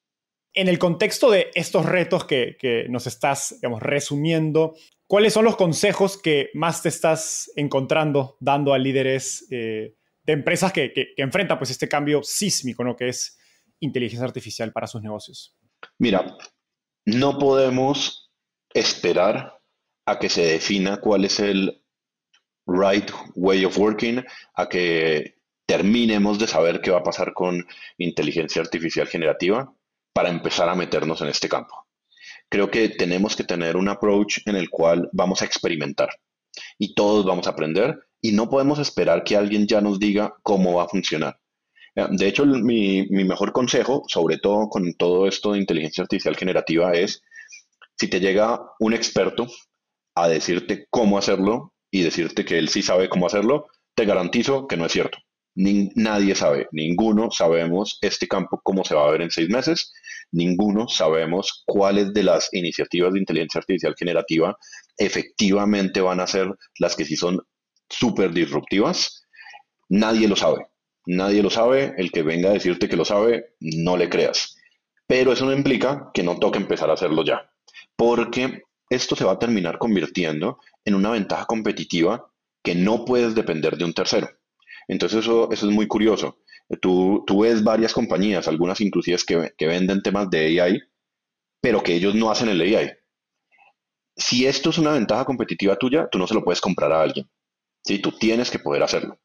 En 0.53 0.67
el 0.67 0.79
contexto 0.79 1.31
de 1.31 1.51
estos 1.53 1.85
retos 1.85 2.25
que, 2.25 2.55
que 2.59 2.87
nos 2.89 3.07
estás 3.07 3.55
digamos, 3.61 3.81
resumiendo, 3.81 4.75
¿cuáles 5.07 5.33
son 5.33 5.45
los 5.45 5.57
consejos 5.57 6.17
que 6.17 6.49
más 6.53 6.81
te 6.81 6.89
estás 6.89 7.51
encontrando 7.55 8.37
dando 8.39 8.73
a 8.73 8.77
líderes 8.77 9.47
eh, 9.51 9.95
de 10.23 10.33
empresas 10.33 10.71
que, 10.71 10.93
que, 10.93 11.13
enfrentan 11.17 11.57
pues, 11.57 11.71
este 11.71 11.89
cambio 11.89 12.21
sísmico, 12.23 12.83
¿no? 12.83 12.95
que 12.95 13.09
es 13.09 13.37
inteligencia 13.79 14.25
artificial 14.25 14.71
para 14.71 14.87
sus 14.87 15.01
negocios? 15.01 15.57
Mira, 15.99 16.37
no 17.05 17.37
podemos 17.37 18.24
esperar 18.75 19.59
a 20.05 20.19
que 20.19 20.29
se 20.29 20.45
defina 20.45 20.97
cuál 20.97 21.25
es 21.25 21.39
el 21.39 21.81
right 22.67 23.09
way 23.35 23.63
of 23.65 23.77
working 23.77 24.23
a 24.53 24.69
que 24.69 25.35
terminemos 25.65 26.37
de 26.37 26.47
saber 26.47 26.81
qué 26.81 26.91
va 26.91 26.99
a 26.99 27.03
pasar 27.03 27.33
con 27.33 27.65
inteligencia 27.97 28.61
artificial 28.61 29.07
generativa 29.07 29.73
para 30.13 30.29
empezar 30.29 30.69
a 30.69 30.75
meternos 30.75 31.21
en 31.21 31.29
este 31.29 31.49
campo. 31.49 31.87
Creo 32.49 32.69
que 32.69 32.89
tenemos 32.89 33.35
que 33.35 33.43
tener 33.43 33.75
un 33.75 33.89
approach 33.89 34.39
en 34.45 34.55
el 34.55 34.69
cual 34.69 35.09
vamos 35.13 35.41
a 35.41 35.45
experimentar 35.45 36.09
y 36.77 36.93
todos 36.93 37.25
vamos 37.25 37.47
a 37.47 37.51
aprender 37.51 37.97
y 38.21 38.33
no 38.33 38.49
podemos 38.49 38.77
esperar 38.79 39.23
que 39.23 39.37
alguien 39.37 39.67
ya 39.67 39.81
nos 39.81 39.99
diga 39.99 40.35
cómo 40.43 40.75
va 40.75 40.83
a 40.83 40.89
funcionar. 40.89 41.39
De 41.95 42.27
hecho, 42.27 42.45
mi, 42.45 43.07
mi 43.07 43.23
mejor 43.23 43.53
consejo, 43.53 44.03
sobre 44.07 44.37
todo 44.37 44.67
con 44.67 44.93
todo 44.95 45.27
esto 45.27 45.53
de 45.53 45.59
inteligencia 45.59 46.01
artificial 46.01 46.35
generativa, 46.35 46.91
es 46.91 47.23
si 47.97 48.07
te 48.07 48.19
llega 48.19 48.61
un 48.79 48.93
experto 48.93 49.47
a 50.15 50.27
decirte 50.27 50.87
cómo 50.89 51.17
hacerlo, 51.17 51.73
y 51.95 52.01
decirte 52.01 52.43
que 52.43 52.57
él 52.57 52.67
sí 52.67 52.81
sabe 52.81 53.07
cómo 53.07 53.25
hacerlo, 53.25 53.67
te 53.95 54.03
garantizo 54.03 54.67
que 54.67 54.75
no 54.75 54.85
es 54.85 54.91
cierto. 54.91 55.17
nadie 55.55 56.35
sabe, 56.35 56.67
ninguno 56.73 57.31
sabemos 57.31 57.97
este 58.01 58.27
campo 58.27 58.59
cómo 58.61 58.83
se 58.83 58.95
va 58.95 59.07
a 59.07 59.11
ver 59.11 59.21
en 59.21 59.31
seis 59.31 59.47
meses, 59.47 59.93
ninguno 60.33 60.89
sabemos 60.89 61.63
cuáles 61.65 62.13
de 62.13 62.23
las 62.23 62.49
iniciativas 62.51 63.13
de 63.13 63.19
inteligencia 63.19 63.59
artificial 63.59 63.95
generativa 63.97 64.57
efectivamente 64.97 66.01
van 66.01 66.19
a 66.19 66.27
ser 66.27 66.53
las 66.79 66.97
que 66.97 67.05
sí 67.05 67.15
son 67.15 67.39
súper 67.89 68.33
disruptivas. 68.33 69.23
Nadie 69.87 70.27
lo 70.27 70.35
sabe, 70.35 70.67
nadie 71.05 71.41
lo 71.41 71.49
sabe, 71.49 71.93
el 71.97 72.11
que 72.11 72.23
venga 72.23 72.49
a 72.49 72.53
decirte 72.53 72.89
que 72.89 72.97
lo 72.97 73.05
sabe, 73.05 73.53
no 73.61 73.95
le 73.95 74.09
creas. 74.09 74.57
Pero 75.07 75.31
eso 75.31 75.45
no 75.45 75.53
implica 75.53 76.09
que 76.13 76.23
no 76.23 76.39
toque 76.39 76.57
empezar 76.57 76.89
a 76.89 76.93
hacerlo 76.93 77.23
ya, 77.23 77.49
porque 77.95 78.63
esto 78.89 79.15
se 79.15 79.25
va 79.25 79.33
a 79.33 79.39
terminar 79.39 79.77
convirtiendo 79.77 80.59
en 80.83 80.95
una 80.95 81.11
ventaja 81.11 81.45
competitiva 81.45 82.31
que 82.63 82.75
no 82.75 83.05
puedes 83.05 83.35
depender 83.35 83.77
de 83.77 83.85
un 83.85 83.93
tercero. 83.93 84.29
Entonces 84.87 85.19
eso, 85.19 85.51
eso 85.51 85.67
es 85.67 85.73
muy 85.73 85.87
curioso. 85.87 86.37
Tú, 86.81 87.23
tú, 87.27 87.41
ves 87.41 87.63
varias 87.63 87.93
compañías, 87.93 88.47
algunas 88.47 88.81
inclusive 88.81 89.17
que, 89.25 89.53
que 89.57 89.67
venden 89.67 90.01
temas 90.01 90.29
de 90.29 90.61
AI, 90.61 90.79
pero 91.61 91.83
que 91.83 91.95
ellos 91.95 92.15
no 92.15 92.31
hacen 92.31 92.49
el 92.49 92.61
AI. 92.61 92.91
Si 94.15 94.45
esto 94.45 94.69
es 94.69 94.77
una 94.77 94.93
ventaja 94.93 95.25
competitiva 95.25 95.75
tuya, 95.75 96.07
tú 96.11 96.17
no 96.17 96.27
se 96.27 96.33
lo 96.33 96.43
puedes 96.43 96.61
comprar 96.61 96.91
a 96.91 97.01
alguien. 97.01 97.29
¿sí? 97.83 97.99
Tú 97.99 98.11
tienes 98.11 98.49
que 98.49 98.59
poder 98.59 98.83
hacerlo 98.83 99.19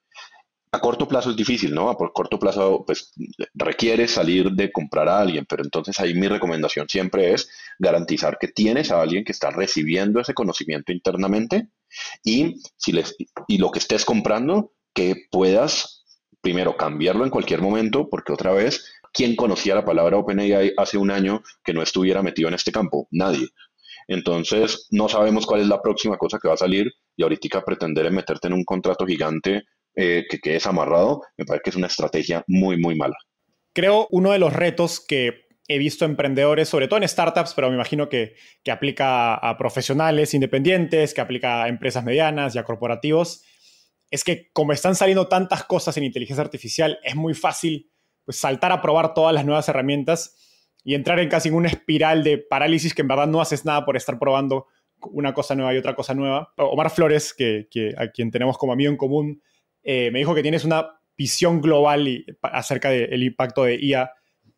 a 0.73 0.79
corto 0.79 1.09
plazo 1.09 1.31
es 1.31 1.37
difícil, 1.37 1.75
¿no? 1.75 1.91
A 1.91 1.97
corto 1.97 2.39
plazo, 2.39 2.85
pues 2.87 3.13
requiere 3.55 4.07
salir 4.07 4.53
de 4.53 4.71
comprar 4.71 5.09
a 5.09 5.19
alguien, 5.19 5.45
pero 5.49 5.65
entonces 5.65 5.99
ahí 5.99 6.15
mi 6.15 6.29
recomendación 6.29 6.89
siempre 6.89 7.33
es 7.33 7.51
garantizar 7.79 8.39
que 8.39 8.49
tienes 8.49 8.91
a 8.93 9.01
alguien 9.01 9.25
que 9.25 9.33
está 9.33 9.51
recibiendo 9.51 10.21
ese 10.21 10.35
conocimiento 10.35 10.93
internamente 10.93 11.69
y, 12.25 12.61
si 12.77 12.93
les, 12.93 13.17
y 13.49 13.59
lo 13.59 13.71
que 13.71 13.81
estés 13.81 14.05
comprando, 14.05 14.73
que 14.95 15.17
puedas 15.31 16.05
primero 16.41 16.77
cambiarlo 16.77 17.25
en 17.25 17.31
cualquier 17.31 17.63
momento, 17.63 18.09
porque 18.09 18.33
otra 18.33 18.53
vez, 18.53 18.85
¿quién 19.13 19.35
conocía 19.35 19.75
la 19.75 19.85
palabra 19.85 20.19
OpenAI 20.19 20.73
hace 20.77 20.99
un 20.99 21.11
año 21.11 21.43
que 21.65 21.75
no 21.75 21.83
estuviera 21.83 22.23
metido 22.23 22.49
en 22.49 22.55
este 22.55 22.73
campo? 22.73 23.09
Nadie. 23.11 23.49
Entonces, 24.07 24.87
no 24.91 25.09
sabemos 25.09 25.47
cuál 25.47 25.61
es 25.61 25.69
la 25.69 25.83
próxima 25.83 26.17
cosa 26.17 26.39
que 26.41 26.49
va 26.49 26.55
a 26.55 26.59
salir 26.59 26.93
y 27.17 27.23
ahorita 27.23 27.63
pretender 27.63 28.11
meterte 28.11 28.49
en 28.49 28.55
un 28.55 28.65
contrato 28.65 29.07
gigante 29.07 29.65
eh, 29.95 30.25
que 30.29 30.39
quedes 30.39 30.67
amarrado, 30.67 31.23
me 31.37 31.45
parece 31.45 31.63
que 31.65 31.71
es 31.71 31.77
una 31.77 31.89
estrategia 31.89 32.45
muy, 32.47 32.79
muy 32.79 32.97
mala. 32.97 33.17
Creo 33.73 34.09
uno 34.11 34.33
de 34.33 34.39
los 34.39 34.53
retos 34.53 35.05
que 35.07 35.49
he 35.69 35.79
visto 35.79 36.05
emprendedores, 36.05 36.69
sobre 36.69 36.89
todo 36.89 36.99
en 36.99 37.09
startups, 37.09 37.55
pero 37.55 37.69
me 37.69 37.77
imagino 37.77 38.09
que, 38.09 38.35
que 38.65 38.73
aplica 38.73 39.35
a 39.35 39.57
profesionales 39.57 40.35
independientes, 40.35 41.15
que 41.15 41.21
aplica 41.21 41.63
a 41.63 41.69
empresas 41.69 42.05
medianas 42.05 42.55
y 42.55 42.59
a 42.59 42.65
corporativos, 42.65 43.45
es 44.11 44.25
que 44.25 44.51
como 44.53 44.73
están 44.73 44.97
saliendo 44.97 45.29
tantas 45.29 45.65
cosas 45.65 45.97
en 45.97 46.05
inteligencia 46.05 46.43
artificial, 46.43 46.99
es 47.05 47.15
muy 47.15 47.35
fácil 47.35 47.91
pues, 48.25 48.39
saltar 48.39 48.73
a 48.73 48.83
probar 48.83 49.15
todas 49.15 49.33
las 49.33 49.45
nuevas 49.45 49.69
herramientas 49.69 50.37
y 50.83 50.95
entrar 50.95 51.21
en 51.21 51.29
casi 51.29 51.51
una 51.51 51.69
espiral 51.69 52.25
de 52.25 52.39
parálisis 52.39 52.95
que 52.95 53.03
en 53.03 53.09
verdad 53.09 53.29
no 53.29 53.41
haces 53.41 53.65
nada 53.65 53.85
por 53.85 53.97
estar 53.97 54.19
probando 54.19 54.67
una 55.13 55.33
cosa 55.33 55.55
nueva 55.55 55.73
y 55.75 55.79
otra 55.79 55.95
cosa 55.95 56.15
nueva. 56.15 56.53
Omar 56.57 56.91
Flores, 56.91 57.33
que, 57.33 57.69
que 57.71 57.95
a 57.97 58.09
quien 58.09 58.31
tenemos 58.31 58.59
como 58.59 58.73
amigo 58.73 58.91
en 58.91 58.97
común, 58.97 59.43
eh, 59.83 60.11
me 60.11 60.19
dijo 60.21 60.35
que 60.35 60.43
tienes 60.43 60.65
una 60.65 61.01
visión 61.17 61.61
global 61.61 62.25
acerca 62.43 62.91
del 62.91 63.23
impacto 63.23 63.65
de 63.65 63.77
IA 63.77 64.11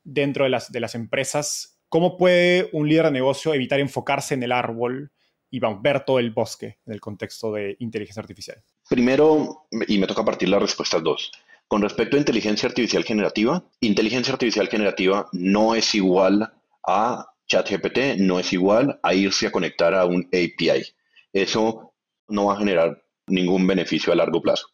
dentro 0.04 0.44
de 0.44 0.50
las, 0.50 0.94
empresas. 0.94 1.80
¿Cómo 1.88 2.16
puede 2.16 2.70
un 2.72 2.88
líder 2.88 3.06
de 3.06 3.12
negocio 3.12 3.52
evitar 3.52 3.80
enfocarse 3.80 4.34
en 4.34 4.42
el 4.42 4.52
árbol 4.52 5.12
y 5.50 5.60
ver 5.60 6.04
todo 6.04 6.18
el 6.18 6.30
bosque 6.30 6.78
en 6.86 6.94
el 6.94 7.00
contexto 7.00 7.52
de 7.52 7.76
inteligencia 7.80 8.20
artificial? 8.20 8.62
Primero, 8.88 9.66
y 9.86 9.98
me 9.98 10.06
toca 10.06 10.24
partir 10.24 10.48
las 10.48 10.62
respuestas 10.62 11.02
dos. 11.02 11.30
Con 11.68 11.82
respecto 11.82 12.16
a 12.16 12.20
inteligencia 12.20 12.68
artificial 12.68 13.04
generativa, 13.04 13.64
inteligencia 13.80 14.32
artificial 14.32 14.68
generativa 14.68 15.28
no 15.32 15.74
es 15.74 15.94
igual 15.94 16.52
a 16.86 17.26
ChatGPT, 17.46 18.18
no 18.18 18.38
es 18.38 18.52
igual 18.52 19.00
a 19.02 19.14
irse 19.14 19.46
a 19.46 19.50
conectar 19.52 19.94
a 19.94 20.04
un 20.04 20.28
API. 20.28 20.84
Eso 21.32 21.94
no 22.28 22.46
va 22.46 22.54
a 22.54 22.58
generar 22.58 23.02
ningún 23.26 23.66
beneficio 23.66 24.12
a 24.12 24.16
largo 24.16 24.40
plazo. 24.42 24.68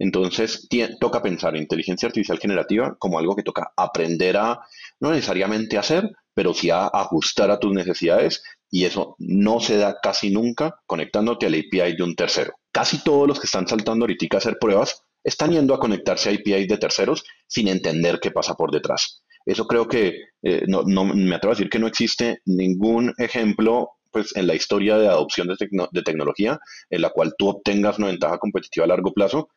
Entonces, 0.00 0.66
toca 0.98 1.22
pensar 1.22 1.54
inteligencia 1.54 2.06
artificial 2.06 2.38
generativa 2.38 2.96
como 2.98 3.18
algo 3.18 3.36
que 3.36 3.42
toca 3.42 3.70
aprender 3.76 4.38
a, 4.38 4.60
no 4.98 5.10
necesariamente 5.10 5.76
hacer, 5.76 6.10
pero 6.32 6.54
sí 6.54 6.70
a 6.70 6.86
ajustar 6.86 7.50
a 7.50 7.58
tus 7.58 7.72
necesidades 7.74 8.42
y 8.70 8.86
eso 8.86 9.14
no 9.18 9.60
se 9.60 9.76
da 9.76 9.98
casi 10.02 10.30
nunca 10.30 10.80
conectándote 10.86 11.46
al 11.46 11.54
API 11.54 11.96
de 11.96 12.02
un 12.02 12.16
tercero. 12.16 12.54
Casi 12.72 13.04
todos 13.04 13.28
los 13.28 13.38
que 13.38 13.44
están 13.46 13.68
saltando 13.68 14.04
ahorita 14.04 14.36
a 14.36 14.38
hacer 14.38 14.56
pruebas 14.58 15.02
están 15.22 15.52
yendo 15.52 15.74
a 15.74 15.78
conectarse 15.78 16.30
a 16.30 16.32
APIs 16.32 16.68
de 16.68 16.78
terceros 16.78 17.22
sin 17.46 17.68
entender 17.68 18.20
qué 18.20 18.30
pasa 18.30 18.54
por 18.54 18.70
detrás. 18.70 19.22
Eso 19.44 19.66
creo 19.66 19.86
que 19.86 20.14
eh, 20.42 20.64
no, 20.66 20.82
me 21.04 21.34
atrevo 21.34 21.52
a 21.52 21.56
decir 21.56 21.68
que 21.68 21.78
no 21.78 21.86
existe 21.86 22.40
ningún 22.46 23.12
ejemplo 23.18 23.90
pues, 24.10 24.34
en 24.34 24.46
la 24.46 24.54
historia 24.54 24.96
de 24.96 25.08
adopción 25.08 25.46
de, 25.48 25.56
de, 25.92 26.02
tecnología 26.02 26.58
en 26.88 27.02
la 27.02 27.10
cual 27.10 27.34
tú 27.36 27.50
obtengas 27.50 27.98
una 27.98 28.06
ventaja 28.06 28.38
competitiva 28.38 28.84
a 28.84 28.88
largo 28.88 29.12
plazo 29.12 29.50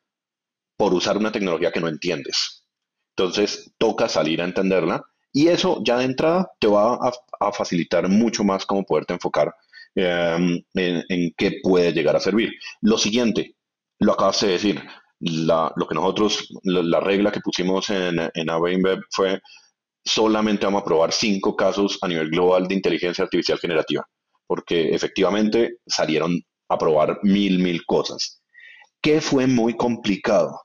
por 0.77 0.93
usar 0.93 1.17
una 1.17 1.31
tecnología 1.31 1.71
que 1.71 1.79
no 1.79 1.88
entiendes. 1.88 2.65
Entonces, 3.15 3.73
toca 3.77 4.09
salir 4.09 4.41
a 4.41 4.45
entenderla 4.45 5.03
y 5.31 5.47
eso 5.47 5.81
ya 5.86 5.97
de 5.97 6.05
entrada 6.05 6.51
te 6.59 6.67
va 6.67 6.95
a, 7.39 7.51
facilitar 7.51 8.07
mucho 8.07 8.43
más 8.43 8.65
cómo 8.65 8.83
poderte 8.83 9.13
enfocar 9.13 9.53
em, 9.95 10.63
en, 10.75 11.33
qué 11.38 11.59
puede 11.62 11.91
llegar 11.91 12.15
a 12.15 12.19
servir. 12.19 12.51
Lo 12.81 12.97
siguiente, 12.97 13.55
lo 13.99 14.13
acabas 14.13 14.41
de 14.41 14.47
decir, 14.49 14.81
lo 15.19 15.88
que 15.88 15.95
nosotros, 15.95 16.49
la, 16.63 16.99
regla 16.99 17.31
que 17.31 17.41
pusimos 17.41 17.89
en, 17.89 18.19
en 18.19 18.47
fue 19.09 19.41
solamente 20.05 20.65
vamos 20.65 20.81
a 20.81 20.86
probar 20.86 21.12
cinco 21.12 21.55
casos 21.55 21.97
a 22.01 22.07
nivel 22.07 22.29
global 22.29 22.67
de 22.67 22.75
inteligencia 22.75 23.23
artificial 23.23 23.59
generativa, 23.59 24.05
porque 24.47 24.93
efectivamente 24.93 25.77
salieron 25.86 26.41
a 26.69 26.77
probar 26.77 27.19
mil, 27.23 27.59
mil 27.59 27.86
cosas. 27.86 28.41
¿Qué 29.01 29.21
fue 29.21 29.47
muy 29.47 29.75
complicado? 29.75 30.62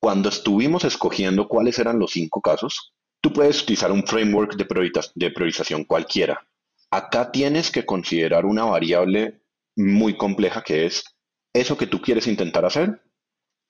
Cuando 0.00 0.28
estuvimos 0.28 0.84
escogiendo 0.84 1.48
cuáles 1.48 1.78
eran 1.78 1.98
los 1.98 2.12
cinco 2.12 2.40
casos, 2.40 2.92
tú 3.20 3.32
puedes 3.32 3.62
utilizar 3.62 3.90
un 3.90 4.06
framework 4.06 4.54
de, 4.56 5.30
priorización 5.30 5.84
cualquiera. 5.84 6.46
Acá 6.90 7.32
tienes 7.32 7.70
que 7.70 7.84
considerar 7.84 8.46
una 8.46 8.64
variable 8.64 9.42
muy 9.76 10.16
compleja 10.16 10.62
que 10.62 10.86
es 10.86 11.04
eso 11.52 11.76
que 11.76 11.86
tú 11.86 12.00
quieres 12.00 12.26
intentar 12.26 12.64
hacer, 12.64 13.02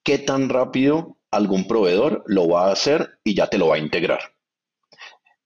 qué 0.05 0.19
tan 0.19 0.49
rápido 0.49 1.19
algún 1.31 1.67
proveedor 1.67 2.25
lo 2.27 2.49
va 2.49 2.69
a 2.69 2.73
hacer 2.73 3.19
y 3.25 3.35
ya 3.35 3.49
te 3.49 3.59
lo 3.59 3.69
va 3.69 3.77
a 3.77 3.81
integrar. 3.81 4.21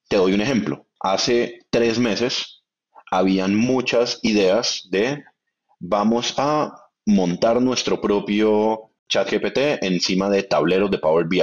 Te 0.08 0.16
doy 0.16 0.34
un 0.34 0.40
ejemplo. 0.40 0.86
Hace 1.00 1.60
tres 1.70 1.98
meses 1.98 2.62
habían 3.10 3.54
muchas 3.54 4.18
ideas 4.22 4.88
de 4.90 5.24
vamos 5.78 6.34
a 6.38 6.90
montar 7.06 7.60
nuestro 7.60 8.00
propio 8.00 8.91
chat 9.12 9.30
GPT 9.30 9.84
encima 9.84 10.30
de 10.30 10.42
tableros 10.42 10.90
de 10.90 10.96
Power 10.96 11.26
BI. 11.26 11.42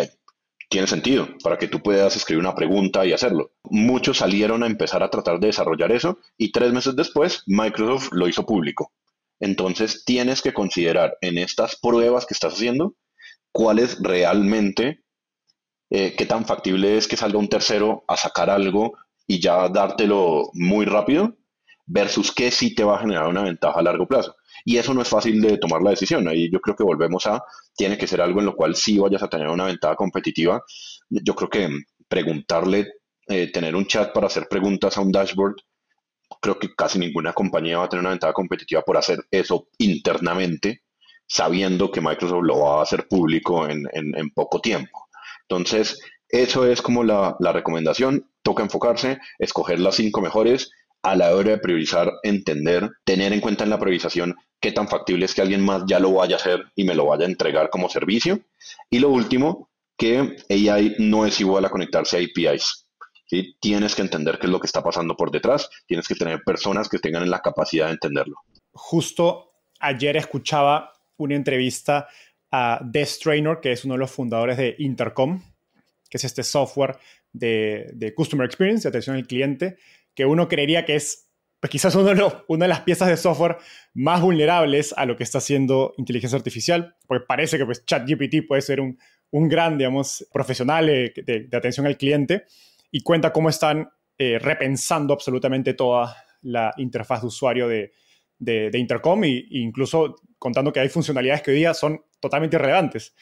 Tiene 0.70 0.88
sentido 0.88 1.28
para 1.44 1.60
que 1.60 1.68
tú 1.68 1.84
puedas 1.84 2.16
escribir 2.16 2.42
una 2.42 2.56
pregunta 2.56 3.06
y 3.06 3.14
hacerlo. 3.14 3.52
Muchos 3.64 4.18
salieron 4.18 4.64
a 4.64 4.66
empezar 4.66 5.04
a 5.04 5.12
tratar 5.12 5.40
de 5.40 5.48
desarrollar 5.48 5.92
eso 5.92 6.18
y 6.36 6.52
tres 6.52 6.74
meses 6.74 6.96
después 6.96 7.44
Microsoft 7.46 8.10
lo 8.12 8.28
hizo 8.28 8.44
público. 8.44 8.92
Entonces 9.40 10.04
tienes 10.04 10.42
que 10.42 10.52
considerar 10.52 11.16
en 11.22 11.38
estas 11.38 11.76
pruebas 11.80 12.26
que 12.26 12.34
estás 12.34 12.54
haciendo 12.54 12.96
cuál 13.52 13.78
es 13.78 14.02
realmente, 14.02 15.04
eh, 15.92 16.16
qué 16.18 16.26
tan 16.26 16.46
factible 16.46 16.98
es 16.98 17.08
que 17.08 17.18
salga 17.18 17.38
un 17.38 17.50
tercero 17.50 18.04
a 18.08 18.18
sacar 18.18 18.50
algo 18.50 18.94
y 19.28 19.40
ya 19.40 19.70
dártelo 19.70 20.50
muy 20.54 20.86
rápido 20.86 21.38
versus 21.86 22.32
qué 22.32 22.50
sí 22.50 22.74
te 22.74 22.84
va 22.84 22.96
a 22.96 23.02
generar 23.02 23.28
una 23.28 23.44
ventaja 23.44 23.80
a 23.80 23.84
largo 23.84 24.08
plazo. 24.08 24.36
Y 24.66 24.78
eso 24.78 24.94
no 24.94 25.02
es 25.02 25.08
fácil 25.08 25.42
de 25.42 25.58
tomar 25.58 25.82
la 25.82 25.92
decisión. 25.92 26.28
Ahí 26.28 26.50
yo 26.52 26.60
creo 26.60 26.76
que 26.76 26.84
volvemos 26.84 27.26
a, 27.28 27.44
tiene 27.76 27.98
que 27.98 28.08
ser 28.08 28.22
algo 28.22 28.40
en 28.40 28.46
lo 28.48 28.56
cual 28.56 28.76
sí 28.76 28.98
vayas 28.98 29.24
a 29.24 29.30
tener 29.30 29.48
una 29.48 29.66
ventaja 29.66 29.96
competitiva. 29.96 30.62
Yo 31.10 31.36
creo 31.36 31.50
que 31.50 31.70
preguntarle, 32.08 32.88
eh, 33.28 33.52
tener 33.52 33.76
un 33.76 33.86
chat 33.86 34.12
para 34.14 34.28
hacer 34.28 34.48
preguntas 34.48 34.98
a 34.98 35.02
un 35.02 35.12
dashboard, 35.12 35.56
creo 36.42 36.60
que 36.60 36.74
casi 36.76 37.00
ninguna 37.00 37.34
compañía 37.34 37.80
va 37.80 37.86
a 37.86 37.90
tener 37.90 38.02
una 38.02 38.12
ventaja 38.12 38.34
competitiva 38.34 38.82
por 38.82 38.98
hacer 38.98 39.20
eso 39.32 39.68
internamente, 39.78 40.84
sabiendo 41.28 41.92
que 41.92 42.02
Microsoft 42.02 42.44
lo 42.44 42.60
va 42.60 42.80
a 42.80 42.84
hacer 42.84 43.08
público 43.08 43.68
en, 43.68 43.84
poco 44.34 44.60
tiempo. 44.62 45.08
Entonces, 45.48 46.00
eso 46.28 46.66
es 46.66 46.82
como 46.82 47.04
la, 47.04 47.36
la 47.40 47.52
recomendación. 47.52 48.30
Toca 48.42 48.64
enfocarse, 48.64 49.20
escoger 49.38 49.80
las 49.80 49.96
cinco 49.96 50.22
mejores 50.22 50.72
a 51.02 51.16
la 51.16 51.36
hora 51.36 51.52
de 51.52 51.58
priorizar, 51.60 52.12
entender, 52.24 52.90
tener 53.04 53.34
en 53.34 53.42
cuenta 53.42 53.64
en 53.64 53.70
la 53.70 53.80
priorización 53.80 54.36
qué 54.60 54.72
tan 54.72 54.88
factible 54.88 55.26
es 55.26 55.34
que 55.34 55.42
alguien 55.42 55.64
más 55.64 55.84
ya 55.88 56.00
lo 56.00 56.14
vaya 56.14 56.36
a 56.36 56.40
hacer 56.40 56.66
y 56.76 56.84
me 56.84 56.96
lo 56.96 57.06
vaya 57.06 57.26
a 57.26 57.30
entregar 57.30 57.70
como 57.70 57.90
servicio. 57.90 58.42
Y 58.90 59.00
lo 59.00 59.10
último, 59.10 59.70
que 59.98 60.38
AI 60.50 60.96
no 61.00 61.26
es 61.26 61.40
igual 61.40 61.66
a 61.66 61.70
conectarse 61.70 62.18
a 62.18 62.22
APIs. 62.22 62.88
Tienes 63.60 63.96
que 63.96 64.02
entender 64.02 64.40
qué 64.40 64.48
es 64.48 64.52
lo 64.52 64.60
que 64.60 64.66
está 64.66 64.82
pasando 64.82 65.16
por 65.16 65.30
detrás, 65.30 65.70
tienes 65.86 66.08
que 66.08 66.16
tener 66.16 66.42
personas 66.44 66.90
que 66.90 66.98
tengan 66.98 67.30
la 67.30 67.42
capacidad 67.42 67.86
de 67.86 67.92
entenderlo. 67.92 68.38
Justo 68.72 69.52
ayer 69.80 70.18
escuchaba 70.18 70.94
una 71.18 71.36
entrevista 71.36 72.08
a 72.52 72.80
Des 72.84 73.20
Trainer, 73.20 73.60
que 73.62 73.72
es 73.72 73.86
uno 73.86 73.94
de 73.94 74.00
los 74.00 74.10
fundadores 74.10 74.58
de 74.58 74.76
Intercom, 74.80 75.44
que 76.10 76.18
es 76.18 76.24
este 76.24 76.44
software 76.44 76.98
de, 77.32 77.92
de 77.94 78.16
Customer 78.16 78.46
Experience, 78.46 78.84
de 78.84 78.90
atención 78.90 79.16
al 79.16 79.28
cliente, 79.28 79.78
que 80.16 80.26
uno 80.26 80.48
creería 80.48 80.86
que 80.86 80.96
es 80.96 81.30
pues 81.60 81.72
quizás 81.72 81.94
uno 81.96 82.16
de 82.16 82.32
una 82.48 82.66
de 82.66 82.70
las 82.70 82.82
piezas 82.82 83.10
de 83.10 83.18
software 83.18 83.58
más 83.94 84.22
vulnerables 84.22 84.94
a 84.96 85.06
lo 85.06 85.18
que 85.18 85.24
está 85.24 85.40
haciendo 85.40 85.94
inteligencia 85.98 86.38
artificial, 86.38 86.96
porque 87.06 87.26
parece 87.28 87.58
que 87.58 87.66
pues, 87.66 87.86
ChatGPT 87.86 88.48
puede 88.48 88.62
ser 88.62 88.80
un, 88.80 88.98
un 89.32 89.50
gran, 89.50 89.78
digamos, 89.78 90.26
profesional 90.32 90.86
de, 90.88 91.50
atención 91.52 91.86
al 91.86 91.98
cliente 91.98 92.46
y 92.92 93.02
cuenta 93.02 93.34
cómo 93.34 93.50
están 93.50 93.90
eh, 94.18 94.40
repensando 94.40 95.14
absolutamente 95.14 95.74
toda 95.74 96.16
la 96.42 96.74
interfaz 96.78 97.22
de 97.22 97.28
usuario 97.28 97.68
de, 97.68 97.92
de, 98.38 98.78
Intercom 98.80 99.24
e 99.26 99.46
incluso 99.52 100.16
contando 100.38 100.72
que 100.72 100.80
hay 100.80 100.90
funcionalidades 100.90 101.42
que 101.42 101.52
hoy 101.52 101.58
día 101.58 101.74
son 101.74 102.02
totalmente 102.22 102.56
irrelevantes, 102.56 103.14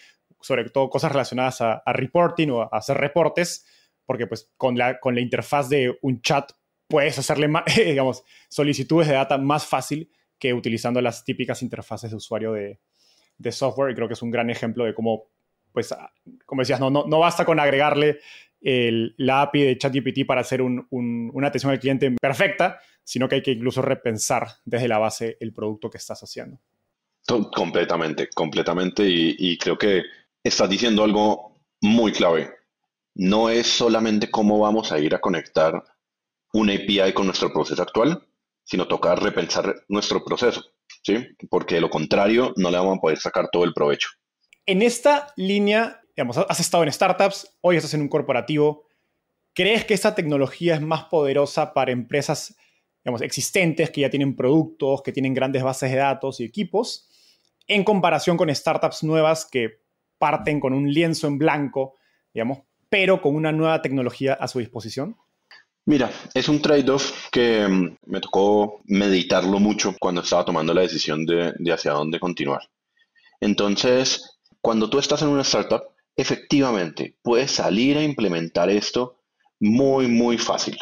sobre 0.42 0.70
todo 0.70 0.90
cosas 0.90 1.12
relacionadas 1.12 1.62
a, 1.62 1.74
a 1.74 1.94
reporting 1.94 2.50
o 2.50 2.62
a 2.62 2.70
hacer 2.72 2.98
reportes, 2.98 3.66
porque 4.06 4.28
pues 4.28 4.52
con 4.58 4.78
la, 4.78 5.00
con 5.00 5.16
la 5.16 5.22
interfaz 5.22 5.70
de 5.70 5.98
un 6.02 6.22
chat 6.22 6.52
puedes 6.88 7.18
hacerle, 7.20 7.50
digamos, 7.76 8.24
solicitudes 8.50 9.08
de 9.08 9.16
data 9.16 9.38
más 9.38 9.66
fácil 9.66 10.12
que 10.40 10.54
utilizando 10.54 11.02
las 11.02 11.24
típicas 11.24 11.62
interfaces 11.62 12.12
de 12.12 12.18
usuario 12.18 12.54
de, 12.54 12.80
software. 13.52 13.92
Y 13.92 13.96
creo 13.96 14.08
que 14.08 14.14
es 14.14 14.22
un 14.22 14.32
gran 14.32 14.50
ejemplo 14.50 14.86
de 14.86 14.94
cómo, 14.94 15.30
pues, 15.72 15.92
ah, 15.92 16.12
como 16.46 16.62
decías, 16.62 16.80
no, 16.80 16.90
no, 16.90 17.20
basta 17.20 17.46
con 17.46 17.60
agregarle 17.60 18.20
la 18.60 19.44
API 19.44 19.64
de 19.64 19.78
ChatGPT 19.78 20.26
para 20.26 20.42
hacer 20.42 20.62
una 20.62 21.48
atención 21.48 21.72
al 21.72 21.80
cliente 21.80 22.12
perfecta, 22.20 22.80
sino 23.04 23.30
que 23.30 23.36
hay 23.36 23.44
que 23.44 23.52
incluso 23.52 23.82
repensar 23.82 24.48
desde 24.66 24.88
la 24.88 24.98
base 24.98 25.38
el 25.40 25.54
producto 25.54 25.90
que 25.90 25.98
estás 25.98 26.22
haciendo. 26.24 26.60
Completamente, 27.54 28.30
completamente. 28.34 29.04
y 29.06 29.58
creo 29.58 29.78
que 29.78 30.04
estás 30.44 30.70
diciendo 30.70 31.04
algo 31.04 31.62
muy 31.82 32.12
clave. 32.12 32.52
No 33.16 33.50
es 33.50 33.68
solamente 33.68 34.30
cómo 34.30 34.60
vamos 34.60 34.92
a 34.92 35.00
ir 35.00 35.16
a 35.16 35.20
conectar 35.20 35.84
una 36.58 36.74
API 36.74 37.14
con 37.14 37.28
nuestro 37.28 37.54
proceso 37.54 37.82
actual, 37.84 38.28
sino 38.64 38.88
toca 38.88 39.16
repensar 39.16 39.76
nuestro 39.90 40.26
proceso, 40.26 40.64
¿sí? 41.04 41.16
Porque 41.52 41.76
de 41.76 41.82
lo 41.82 41.90
contrario 41.90 42.54
no 42.58 42.72
le 42.72 42.78
vamos 42.78 42.98
a 42.98 43.02
poder 43.02 43.20
sacar 43.20 43.50
todo 43.52 43.64
el 43.64 43.74
provecho. 43.74 44.10
En 44.66 44.82
esta 44.82 45.32
línea, 45.36 46.02
digamos, 46.16 46.38
has 46.38 46.60
estado 46.60 46.84
en 46.84 46.92
startups, 46.92 47.58
hoy 47.62 47.78
estás 47.78 47.94
en 47.94 48.02
un 48.02 48.10
corporativo. 48.10 48.88
¿Crees 49.54 49.86
que 49.86 49.94
esta 49.94 50.16
tecnología 50.16 50.74
es 50.74 50.82
más 50.82 51.06
poderosa 51.06 51.76
para 51.76 51.92
empresas, 51.92 52.56
digamos, 53.04 53.22
existentes 53.22 53.92
que 53.92 54.02
ya 54.02 54.10
tienen 54.10 54.36
productos, 54.36 55.04
que 55.04 55.12
tienen 55.12 55.36
grandes 55.36 55.62
bases 55.62 55.92
de 55.92 55.98
datos 55.98 56.40
y 56.40 56.44
equipos, 56.44 57.08
en 57.68 57.84
comparación 57.84 58.36
con 58.36 58.54
startups 58.54 59.04
nuevas 59.04 59.46
que 59.46 59.82
parten 60.18 60.60
con 60.60 60.74
un 60.74 60.92
lienzo 60.92 61.28
en 61.28 61.38
blanco, 61.38 61.98
digamos, 62.34 62.64
pero 62.90 63.22
con 63.22 63.36
una 63.36 63.52
nueva 63.52 63.84
tecnología 63.84 64.34
a 64.34 64.48
su 64.48 64.58
disposición? 64.58 65.18
Mira, 65.88 66.12
es 66.34 66.50
un 66.50 66.62
trade-off 66.62 67.30
que 67.32 67.66
mm, 67.66 67.98
me 68.08 68.20
tocó 68.20 68.82
meditarlo 68.88 69.58
mucho 69.58 69.96
cuando 69.98 70.20
estaba 70.20 70.44
tomando 70.44 70.74
la 70.74 70.82
decisión 70.82 71.26
de, 71.26 71.54
hacia 71.72 71.94
dónde 71.94 72.20
continuar. 72.20 72.60
Entonces, 73.40 74.38
cuando 74.60 74.90
tú 74.90 75.00
estás 75.00 75.22
en 75.22 75.30
una 75.30 75.44
startup, 75.44 75.84
efectivamente 76.18 77.16
puedes 77.22 77.52
salir 77.52 77.98
a 77.98 78.04
implementar 78.04 78.70
esto 78.70 79.22
muy, 79.62 80.08
muy 80.08 80.38
fácil. 80.38 80.78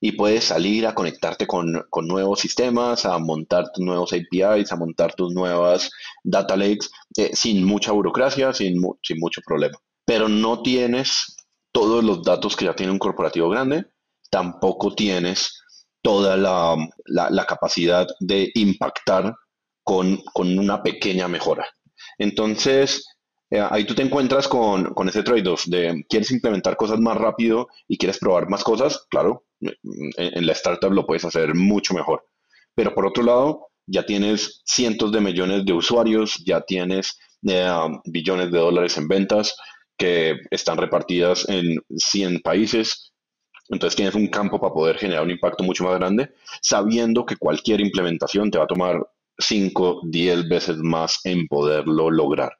Y 0.00 0.12
puedes 0.12 0.44
salir 0.44 0.86
a 0.86 0.94
conectarte 0.94 1.48
con, 1.48 1.84
nuevos 2.02 2.38
sistemas, 2.38 3.04
a 3.04 3.18
montar 3.18 3.72
tus 3.72 3.84
nuevos 3.84 4.12
APIs, 4.12 4.70
a 4.70 4.76
montar 4.76 5.12
tus 5.14 5.34
nuevas 5.34 5.90
data 6.22 6.56
lakes 6.56 6.88
eh, 7.16 7.30
sin 7.34 7.64
mucha 7.64 7.90
burocracia, 7.90 8.52
sin, 8.52 8.80
sin 9.02 9.18
mucho 9.18 9.40
problema. 9.44 9.76
Pero 10.04 10.28
no 10.28 10.62
tienes 10.62 11.34
todos 11.72 12.04
los 12.04 12.22
datos 12.22 12.54
que 12.54 12.66
ya 12.66 12.76
tiene 12.76 12.92
un 12.92 13.00
corporativo 13.00 13.48
grande 13.48 13.86
tampoco 14.30 14.94
tienes 14.94 15.62
toda 16.02 16.36
la, 16.36 17.46
capacidad 17.46 18.06
de 18.20 18.50
impactar 18.54 19.34
con, 19.82 20.22
una 20.36 20.82
pequeña 20.82 21.26
mejora. 21.26 21.66
Entonces, 22.18 23.04
eh, 23.50 23.64
ahí 23.70 23.84
tú 23.84 23.94
te 23.94 24.02
encuentras 24.02 24.46
con, 24.46 24.94
ese 25.08 25.24
trade-off 25.24 25.66
de 25.66 26.04
quieres 26.08 26.30
implementar 26.30 26.76
cosas 26.76 27.00
más 27.00 27.16
rápido 27.16 27.66
y 27.88 27.98
quieres 27.98 28.18
probar 28.18 28.48
más 28.48 28.62
cosas, 28.62 29.04
claro, 29.10 29.46
en, 29.60 30.46
la 30.46 30.52
startup 30.52 30.92
lo 30.92 31.06
puedes 31.06 31.24
hacer 31.24 31.54
mucho 31.54 31.92
mejor. 31.94 32.24
Pero 32.74 32.94
por 32.94 33.06
otro 33.06 33.24
lado, 33.24 33.68
ya 33.86 34.04
tienes 34.04 34.62
cientos 34.64 35.10
de 35.10 35.20
millones 35.20 35.64
de 35.64 35.72
usuarios, 35.72 36.42
ya 36.44 36.60
tienes 36.60 37.18
eh, 37.48 37.68
billones 38.04 38.52
de 38.52 38.58
dólares 38.58 38.96
en 38.96 39.08
ventas 39.08 39.56
que 39.98 40.36
están 40.50 40.76
repartidas 40.76 41.48
en 41.48 41.80
100 41.96 42.42
países 42.42 43.12
entonces 43.68 43.96
tienes 43.96 44.14
un 44.14 44.28
campo 44.28 44.60
para 44.60 44.72
poder 44.72 44.98
generar 44.98 45.24
un 45.24 45.30
impacto 45.30 45.64
mucho 45.64 45.84
más 45.84 45.98
grande, 45.98 46.30
sabiendo 46.60 47.26
que 47.26 47.36
cualquier 47.36 47.80
implementación 47.80 48.50
te 48.50 48.58
va 48.58 48.64
a 48.64 48.68
tomar 48.68 49.06
5, 49.38 50.02
10 50.04 50.48
veces 50.48 50.76
más 50.78 51.20
en 51.24 51.46
poderlo 51.46 52.10
lograr. 52.10 52.52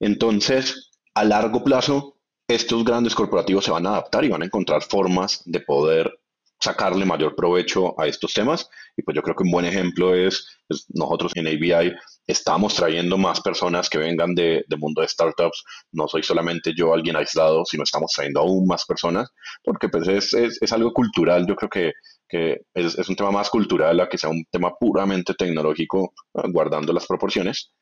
Entonces, 0.00 0.90
a 1.14 1.24
largo 1.24 1.62
plazo, 1.62 2.16
estos 2.48 2.84
grandes 2.84 3.14
corporativos 3.14 3.64
se 3.64 3.70
van 3.70 3.86
a 3.86 3.90
adaptar 3.90 4.24
y 4.24 4.28
van 4.28 4.42
a 4.42 4.46
encontrar 4.46 4.82
formas 4.82 5.42
de 5.46 5.60
poder 5.60 6.12
sacarle 6.60 7.04
mayor 7.04 7.34
provecho 7.34 7.98
a 8.00 8.06
estos 8.06 8.32
temas. 8.32 8.68
Y 8.96 9.02
pues 9.02 9.14
yo 9.14 9.22
creo 9.22 9.34
que 9.34 9.42
un 9.42 9.50
buen 9.50 9.64
ejemplo 9.66 10.14
es 10.14 10.46
pues, 10.68 10.86
nosotros 10.88 11.32
en 11.34 11.46
ABI 11.46 11.94
estamos 12.26 12.74
trayendo 12.74 13.16
más 13.16 13.40
personas 13.40 13.88
que 13.88 13.98
vengan 13.98 14.34
de, 14.34 14.64
mundo 14.78 15.00
de 15.02 15.08
startups. 15.08 15.62
No 15.92 16.08
soy 16.08 16.22
solamente 16.22 16.72
yo 16.76 16.92
alguien 16.92 17.16
aislado, 17.16 17.64
sino 17.64 17.84
estamos 17.84 18.12
trayendo 18.12 18.40
aún 18.40 18.66
más 18.66 18.84
personas, 18.84 19.30
porque 19.62 19.88
pues 19.88 20.08
es, 20.08 20.34
es, 20.34 20.72
algo 20.72 20.92
cultural. 20.92 21.46
Yo 21.46 21.54
creo 21.54 21.70
que, 21.70 21.92
que 22.28 22.62
es, 22.74 22.98
es, 22.98 23.08
un 23.08 23.16
tema 23.16 23.30
más 23.30 23.48
cultural 23.50 24.00
a 24.00 24.08
que 24.08 24.18
sea 24.18 24.30
un 24.30 24.44
tema 24.50 24.72
puramente 24.78 25.34
tecnológico, 25.34 26.12
guardando 26.32 26.92
las 26.92 27.06
proporciones. 27.06 27.72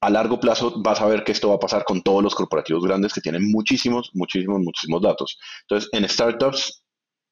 A 0.00 0.10
largo 0.10 0.38
plazo 0.38 0.82
vas 0.82 1.00
a 1.00 1.06
ver 1.06 1.24
que 1.24 1.32
esto 1.32 1.48
va 1.48 1.54
a 1.54 1.60
pasar 1.60 1.84
con 1.84 2.02
todos 2.02 2.22
los 2.22 2.34
corporativos 2.34 2.84
grandes 2.84 3.14
que 3.14 3.20
tienen 3.20 3.50
muchísimos, 3.50 4.10
muchísimos, 4.12 4.60
muchísimos 4.60 5.02
datos. 5.02 5.38
Entonces, 5.62 5.88
en 5.92 6.08
startups, 6.08 6.82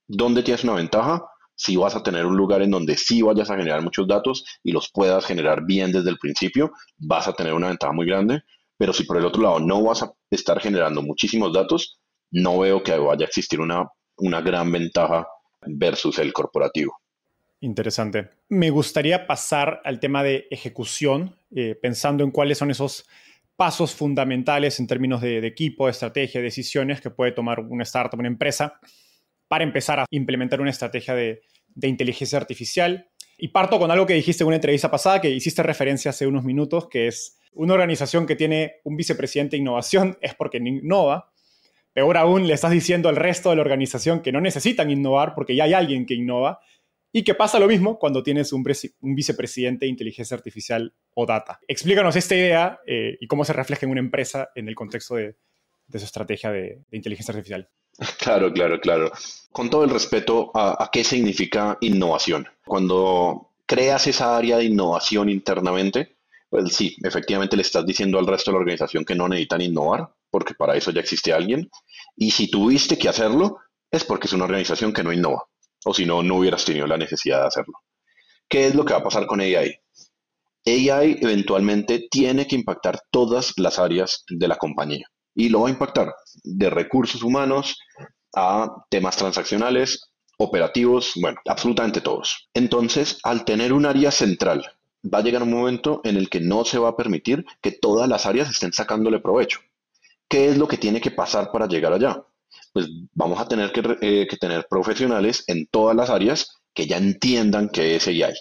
¿dónde 0.06 0.42
tienes 0.42 0.64
una 0.64 0.74
ventaja? 0.74 1.22
Si 1.54 1.76
vas 1.76 1.94
a 1.94 2.02
tener 2.02 2.26
un 2.26 2.36
lugar 2.36 2.62
en 2.62 2.70
donde 2.70 2.96
sí 2.96 3.22
vayas 3.22 3.50
a 3.50 3.56
generar 3.56 3.82
muchos 3.82 4.06
datos 4.06 4.44
y 4.62 4.72
los 4.72 4.90
puedas 4.90 5.24
generar 5.24 5.64
bien 5.64 5.92
desde 5.92 6.10
el 6.10 6.18
principio, 6.18 6.72
vas 6.98 7.28
a 7.28 7.32
tener 7.32 7.54
una 7.54 7.68
ventaja 7.68 7.92
muy 7.92 8.06
grande. 8.06 8.42
Pero 8.76 8.92
si 8.92 9.04
por 9.04 9.16
el 9.16 9.24
otro 9.24 9.42
lado 9.42 9.60
no 9.60 9.82
vas 9.82 10.02
a 10.02 10.12
estar 10.30 10.60
generando 10.60 11.02
muchísimos 11.02 11.52
datos, 11.52 12.00
no 12.30 12.58
veo 12.58 12.82
que 12.82 12.96
vaya 12.96 13.24
a 13.24 13.28
existir 13.28 13.60
una, 13.60 13.88
una 14.16 14.40
gran 14.40 14.72
ventaja 14.72 15.26
versus 15.66 16.18
el 16.18 16.32
corporativo. 16.32 16.98
Interesante. 17.60 18.30
Me 18.48 18.70
gustaría 18.70 19.26
pasar 19.26 19.80
al 19.84 20.00
tema 20.00 20.22
de 20.22 20.46
ejecución, 20.50 21.36
eh, 21.54 21.74
pensando 21.80 22.22
en 22.22 22.30
cuáles 22.30 22.58
son 22.58 22.70
esos 22.70 23.06
pasos 23.56 23.94
fundamentales 23.94 24.80
en 24.80 24.86
términos 24.86 25.22
de, 25.22 25.46
equipo, 25.46 25.86
de 25.86 25.92
estrategia, 25.92 26.40
de 26.40 26.46
decisiones 26.46 27.00
que 27.00 27.10
puede 27.10 27.32
tomar 27.32 27.60
una 27.60 27.84
startup, 27.84 28.18
una 28.18 28.28
empresa, 28.28 28.78
para 29.54 29.62
empezar 29.62 30.00
a 30.00 30.06
implementar 30.10 30.60
una 30.60 30.70
estrategia 30.70 31.14
de, 31.14 31.40
inteligencia 31.80 32.36
artificial. 32.36 33.08
Y 33.38 33.48
parto 33.48 33.78
con 33.78 33.88
algo 33.88 34.04
que 34.04 34.14
dijiste 34.14 34.42
en 34.42 34.48
una 34.48 34.56
entrevista 34.56 34.90
pasada, 34.90 35.20
que 35.20 35.30
hiciste 35.30 35.62
referencia 35.62 36.10
hace 36.10 36.26
unos 36.26 36.42
minutos, 36.42 36.88
que 36.88 37.06
es 37.06 37.38
una 37.52 37.74
organización 37.74 38.26
que 38.26 38.34
tiene 38.34 38.80
un 38.82 38.96
vicepresidente 38.96 39.54
de 39.54 39.60
innovación 39.60 40.18
es 40.22 40.34
porque 40.34 40.58
innova. 40.58 41.30
Peor 41.92 42.16
aún, 42.16 42.48
le 42.48 42.54
estás 42.54 42.72
diciendo 42.72 43.08
al 43.08 43.14
resto 43.14 43.50
de 43.50 43.54
la 43.54 43.62
organización 43.62 44.22
que 44.22 44.32
no 44.32 44.40
necesitan 44.40 44.90
innovar 44.90 45.36
porque 45.36 45.54
ya 45.54 45.62
hay 45.62 45.72
alguien 45.72 46.04
que 46.04 46.14
innova 46.14 46.58
y 47.12 47.22
que 47.22 47.34
pasa 47.34 47.60
lo 47.60 47.68
mismo 47.68 48.00
cuando 48.00 48.24
tienes 48.24 48.52
un, 48.52 48.64
vicepresidente 49.02 49.86
de 49.86 49.90
inteligencia 49.90 50.36
artificial 50.36 50.92
o 51.14 51.26
data. 51.26 51.60
Explícanos 51.68 52.16
esta 52.16 52.34
idea 52.34 52.80
eh, 52.88 53.18
y 53.20 53.28
cómo 53.28 53.44
se 53.44 53.52
refleja 53.52 53.86
en 53.86 53.92
una 53.92 54.00
empresa 54.00 54.48
en 54.56 54.66
el 54.66 54.74
contexto 54.74 55.14
de, 55.14 55.36
su 55.92 55.98
estrategia 55.98 56.50
de, 56.50 56.82
inteligencia 56.90 57.30
artificial. 57.30 57.70
Claro, 58.18 58.52
claro, 58.52 58.80
claro. 58.80 59.12
Con 59.52 59.70
todo 59.70 59.84
el 59.84 59.90
respeto 59.90 60.50
a, 60.54 60.88
qué 60.92 61.04
significa 61.04 61.78
innovación. 61.80 62.46
Cuando 62.64 63.50
creas 63.66 64.06
esa 64.06 64.36
área 64.36 64.58
de 64.58 64.64
innovación 64.64 65.28
internamente, 65.28 66.16
pues 66.50 66.74
sí, 66.74 66.96
efectivamente 67.02 67.56
le 67.56 67.62
estás 67.62 67.86
diciendo 67.86 68.18
al 68.18 68.26
resto 68.26 68.50
de 68.50 68.54
la 68.56 68.60
organización 68.60 69.04
que 69.04 69.14
no 69.14 69.28
necesitan 69.28 69.60
innovar, 69.60 70.08
porque 70.30 70.54
para 70.54 70.76
eso 70.76 70.90
ya 70.90 71.00
existe 71.00 71.32
alguien. 71.32 71.70
Y 72.16 72.30
si 72.32 72.50
tuviste 72.50 72.98
que 72.98 73.08
hacerlo, 73.08 73.58
es 73.90 74.04
porque 74.04 74.26
es 74.26 74.32
una 74.32 74.44
organización 74.44 74.92
que 74.92 75.04
no 75.04 75.12
innova 75.12 75.44
o 75.86 75.92
si 75.92 76.06
no, 76.06 76.22
no 76.22 76.36
hubieras 76.36 76.64
tenido 76.64 76.86
la 76.86 76.96
necesidad 76.96 77.42
de 77.42 77.46
hacerlo. 77.48 77.74
¿Qué 78.48 78.66
es 78.68 78.74
lo 78.74 78.84
que 78.84 78.94
va 78.94 79.00
a 79.00 79.04
pasar 79.04 79.26
con 79.26 79.40
AI? 79.40 79.76
AI 80.66 81.18
eventualmente 81.22 82.08
tiene 82.10 82.46
que 82.46 82.56
impactar 82.56 83.00
todas 83.10 83.54
las 83.58 83.78
áreas 83.78 84.24
de 84.28 84.48
la 84.48 84.56
compañía 84.56 85.06
y 85.34 85.48
lo 85.48 85.62
va 85.62 85.68
a 85.68 85.72
impactar 85.72 86.14
de 86.42 86.70
recursos 86.70 87.22
humanos 87.22 87.78
a 88.34 88.70
temas 88.88 89.16
transaccionales, 89.16 90.10
operativos, 90.38 91.12
bueno, 91.20 91.38
absolutamente 91.46 92.00
todos. 92.00 92.48
Entonces, 92.54 93.18
al 93.22 93.44
tener 93.44 93.72
un 93.72 93.86
área 93.86 94.10
central, 94.10 94.64
va 95.02 95.18
a 95.18 95.22
llegar 95.22 95.42
un 95.42 95.52
momento 95.52 96.00
en 96.04 96.16
el 96.16 96.28
que 96.28 96.40
no 96.40 96.64
se 96.64 96.78
va 96.78 96.90
a 96.90 96.96
permitir 96.96 97.44
que 97.60 97.72
todas 97.72 98.08
las 98.08 98.26
áreas 98.26 98.50
estén 98.50 98.72
sacándole 98.72 99.20
provecho. 99.20 99.60
¿Qué 100.28 100.48
es 100.48 100.58
lo 100.58 100.66
que 100.66 100.78
tiene 100.78 101.00
que 101.00 101.10
pasar 101.10 101.52
para 101.52 101.68
llegar 101.68 101.92
allá? 101.92 102.24
pues 102.74 102.88
vamos 103.12 103.40
a 103.40 103.46
tener 103.46 103.72
eh, 104.00 104.26
que, 104.28 104.36
tener 104.36 104.66
profesionales 104.68 105.44
en 105.46 105.66
todas 105.66 105.96
las 105.96 106.10
áreas 106.10 106.60
que 106.74 106.88
ya 106.88 106.96
entiendan 106.96 107.68
qué 107.68 107.94
es 107.94 108.08
AI, 108.08 108.34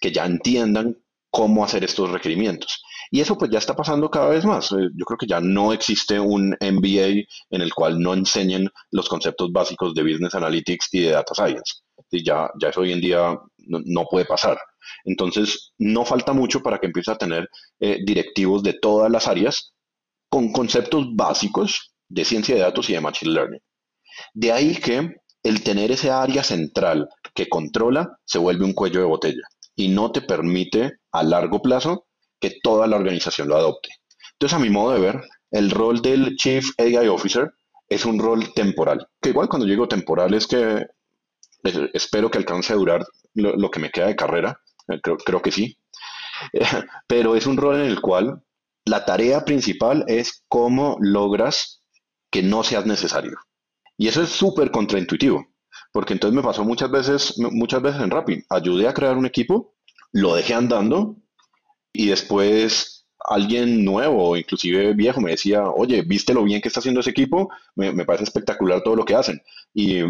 que 0.00 0.12
ya 0.12 0.24
entiendan 0.24 0.96
cómo 1.28 1.64
hacer 1.64 1.82
estos 1.82 2.10
requerimientos. 2.10 2.83
Y 3.10 3.20
eso 3.20 3.36
pues 3.36 3.50
ya 3.50 3.58
está 3.58 3.74
pasando 3.74 4.10
cada 4.10 4.28
vez 4.28 4.44
más. 4.44 4.72
Eh, 4.72 4.90
yo 4.94 5.04
creo 5.04 5.18
que 5.18 5.26
ya 5.26 5.40
no 5.40 5.72
existe 5.72 6.18
un 6.18 6.56
MBA 6.60 7.24
en 7.50 7.62
el 7.62 7.72
cual 7.74 8.00
no 8.00 8.14
enseñen 8.14 8.68
los 8.90 9.08
conceptos 9.08 9.52
básicos 9.52 9.94
de 9.94 10.02
Business 10.02 10.34
Analytics 10.34 10.88
y 10.92 11.00
de 11.00 11.10
Data 11.10 11.34
Science. 11.34 11.82
Y 12.10 12.24
ya, 12.24 12.50
ya 12.60 12.68
eso 12.68 12.80
hoy 12.80 12.92
en 12.92 13.00
día 13.00 13.38
no, 13.66 14.04
puede 14.04 14.24
pasar. 14.24 14.58
Entonces, 15.04 15.72
no 15.78 16.04
falta 16.04 16.32
mucho 16.32 16.60
para 16.60 16.78
que 16.78 16.86
empiece 16.86 17.10
a 17.10 17.16
tener 17.16 17.48
eh, 17.80 17.98
directivos 18.04 18.62
de 18.62 18.74
todas 18.74 19.10
las 19.10 19.26
áreas 19.26 19.72
con 20.28 20.52
conceptos 20.52 21.06
básicos 21.14 21.94
de 22.08 22.24
ciencia 22.24 22.54
de 22.54 22.60
datos 22.62 22.88
y 22.90 22.92
de 22.92 23.00
machine 23.00 23.32
learning. 23.32 23.60
De 24.32 24.52
ahí 24.52 24.76
que 24.76 25.14
el 25.42 25.62
tener 25.62 25.92
ese 25.92 26.10
área 26.10 26.42
central 26.42 27.08
que 27.34 27.48
controla 27.48 28.18
se 28.24 28.38
vuelve 28.38 28.64
un 28.64 28.72
cuello 28.72 29.00
de 29.00 29.06
botella 29.06 29.42
y 29.76 29.88
no 29.88 30.12
te 30.12 30.22
permite 30.22 30.94
a 31.12 31.22
largo 31.22 31.60
plazo 31.60 32.06
que 32.44 32.58
toda 32.62 32.86
la 32.86 32.96
organización 32.96 33.48
lo 33.48 33.56
adopte. 33.56 33.88
Entonces, 34.32 34.54
a 34.54 34.60
mi 34.60 34.68
modo 34.68 34.92
de 34.92 35.00
ver, 35.00 35.22
el 35.50 35.70
rol 35.70 36.02
del 36.02 36.36
Chief 36.36 36.72
AI 36.76 37.08
Officer 37.08 37.54
es 37.88 38.04
un 38.04 38.18
rol 38.18 38.52
temporal, 38.52 39.08
que 39.22 39.30
igual 39.30 39.48
cuando 39.48 39.66
digo 39.66 39.88
temporal 39.88 40.34
es 40.34 40.46
que 40.46 40.86
espero 41.94 42.30
que 42.30 42.36
alcance 42.36 42.74
a 42.74 42.76
durar 42.76 43.06
lo, 43.32 43.70
que 43.70 43.80
me 43.80 43.90
queda 43.90 44.08
de 44.08 44.16
carrera, 44.16 44.60
eh, 44.88 45.00
creo, 45.00 45.40
que 45.40 45.52
sí, 45.52 45.78
pero 47.06 47.34
es 47.34 47.46
un 47.46 47.56
rol 47.56 47.76
en 47.76 47.86
el 47.86 48.02
cual 48.02 48.42
la 48.84 49.06
tarea 49.06 49.46
principal 49.46 50.04
es 50.06 50.44
cómo 50.48 50.98
logras 51.00 51.82
que 52.30 52.42
no 52.42 52.62
seas 52.62 52.84
necesario. 52.84 53.38
Y 53.96 54.08
eso 54.08 54.22
es 54.22 54.28
súper 54.28 54.70
contraintuitivo, 54.70 55.46
porque 55.92 56.12
entonces 56.12 56.36
me 56.36 56.42
pasó 56.42 56.62
muchas 56.62 56.90
veces, 56.90 57.38
muchas 57.38 57.80
veces 57.80 58.02
en 58.02 58.10
Rappi. 58.10 58.44
Ayudé 58.50 58.86
a 58.86 58.92
crear 58.92 59.16
un 59.16 59.24
equipo, 59.24 59.72
lo 60.12 60.34
dejé 60.34 60.52
andando 60.52 61.16
y 61.94 62.08
después 62.08 63.06
alguien 63.26 63.84
nuevo, 63.84 64.36
inclusive 64.36 64.92
viejo, 64.92 65.20
me 65.20 65.30
decía, 65.30 65.64
oye, 65.70 66.02
¿viste 66.02 66.34
lo 66.34 66.44
bien 66.44 66.60
que 66.60 66.68
está 66.68 66.80
haciendo 66.80 67.00
ese 67.00 67.10
equipo? 67.10 67.48
Me, 67.76 68.04
parece 68.04 68.24
espectacular 68.24 68.82
todo 68.82 68.96
lo 68.96 69.04
que 69.04 69.14
hacen. 69.14 69.40
Y 69.72 70.02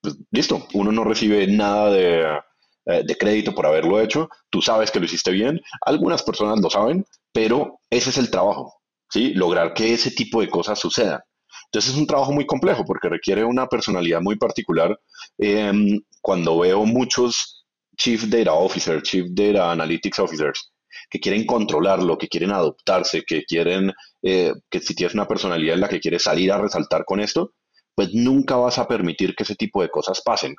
pues, 0.00 0.16
listo, 0.30 0.66
uno 0.74 0.92
no 0.92 1.02
recibe 1.02 1.46
nada 1.48 1.90
de, 1.90 2.38
eh, 2.86 3.02
de 3.04 3.16
crédito 3.16 3.54
por 3.54 3.66
haberlo 3.66 4.00
hecho, 4.00 4.28
tú 4.50 4.62
sabes 4.62 4.90
que 4.90 5.00
lo 5.00 5.06
hiciste 5.06 5.30
bien, 5.30 5.60
algunas 5.86 6.22
personas 6.22 6.60
lo 6.60 6.70
saben, 6.70 7.04
pero 7.32 7.80
ese 7.90 8.10
es 8.10 8.18
el 8.18 8.30
trabajo, 8.30 8.74
¿sí? 9.08 9.34
Lograr 9.34 9.74
que 9.74 9.92
ese 9.92 10.10
tipo 10.10 10.40
de 10.40 10.48
cosas 10.48 10.78
sucedan. 10.78 11.20
Entonces 11.66 11.92
es 11.92 11.98
un 11.98 12.06
trabajo 12.06 12.32
muy 12.32 12.44
complejo 12.44 12.84
porque 12.84 13.08
requiere 13.08 13.44
una 13.44 13.66
personalidad 13.66 14.20
muy 14.20 14.36
particular. 14.36 14.98
Em, 15.38 16.00
cuando 16.20 16.58
veo 16.58 16.84
muchos 16.84 17.64
Chief 17.96 18.24
Data 18.24 18.52
Officers, 18.52 19.02
Chief 19.02 19.26
Data 19.30 19.70
Analytics 19.70 20.18
Officers, 20.18 20.71
que 21.10 21.20
quieren 21.20 21.46
controlarlo, 21.46 22.18
que 22.18 22.28
quieren 22.28 22.52
adoptarse, 22.52 23.22
que 23.22 23.44
quieren, 23.44 23.92
eh, 24.22 24.52
que 24.70 24.80
si 24.80 24.94
tienes 24.94 25.14
una 25.14 25.28
personalidad 25.28 25.74
en 25.74 25.80
la 25.80 25.88
que 25.88 26.00
quieres 26.00 26.22
salir 26.22 26.52
a 26.52 26.58
resaltar 26.58 27.04
con 27.04 27.20
esto, 27.20 27.54
pues 27.94 28.14
nunca 28.14 28.56
vas 28.56 28.78
a 28.78 28.88
permitir 28.88 29.34
que 29.34 29.42
ese 29.44 29.54
tipo 29.54 29.82
de 29.82 29.90
cosas 29.90 30.22
pasen. 30.24 30.54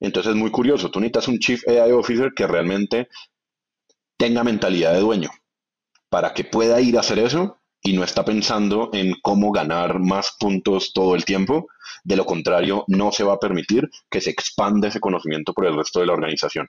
Entonces 0.00 0.30
es 0.30 0.36
muy 0.36 0.50
curioso, 0.50 0.90
tú 0.90 1.00
necesitas 1.00 1.28
un 1.28 1.38
Chief 1.38 1.66
AI 1.68 1.92
Officer 1.92 2.32
que 2.34 2.46
realmente 2.46 3.08
tenga 4.16 4.44
mentalidad 4.44 4.92
de 4.92 5.00
dueño 5.00 5.30
para 6.08 6.32
que 6.32 6.44
pueda 6.44 6.80
ir 6.80 6.96
a 6.96 7.00
hacer 7.00 7.18
eso 7.18 7.58
y 7.82 7.92
no 7.92 8.02
está 8.02 8.24
pensando 8.24 8.90
en 8.92 9.14
cómo 9.22 9.52
ganar 9.52 10.00
más 10.00 10.36
puntos 10.38 10.92
todo 10.92 11.14
el 11.14 11.24
tiempo. 11.24 11.66
De 12.02 12.16
lo 12.16 12.24
contrario, 12.24 12.84
no 12.88 13.12
se 13.12 13.24
va 13.24 13.34
a 13.34 13.38
permitir 13.38 13.90
que 14.10 14.20
se 14.20 14.30
expanda 14.30 14.88
ese 14.88 15.00
conocimiento 15.00 15.52
por 15.52 15.66
el 15.66 15.76
resto 15.76 16.00
de 16.00 16.06
la 16.06 16.14
organización. 16.14 16.68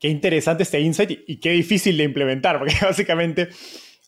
Qué 0.00 0.08
interesante 0.08 0.62
este 0.62 0.80
insight 0.80 1.10
y 1.26 1.38
qué 1.38 1.50
difícil 1.50 1.96
de 1.98 2.04
implementar, 2.04 2.58
porque 2.58 2.74
básicamente 2.82 3.50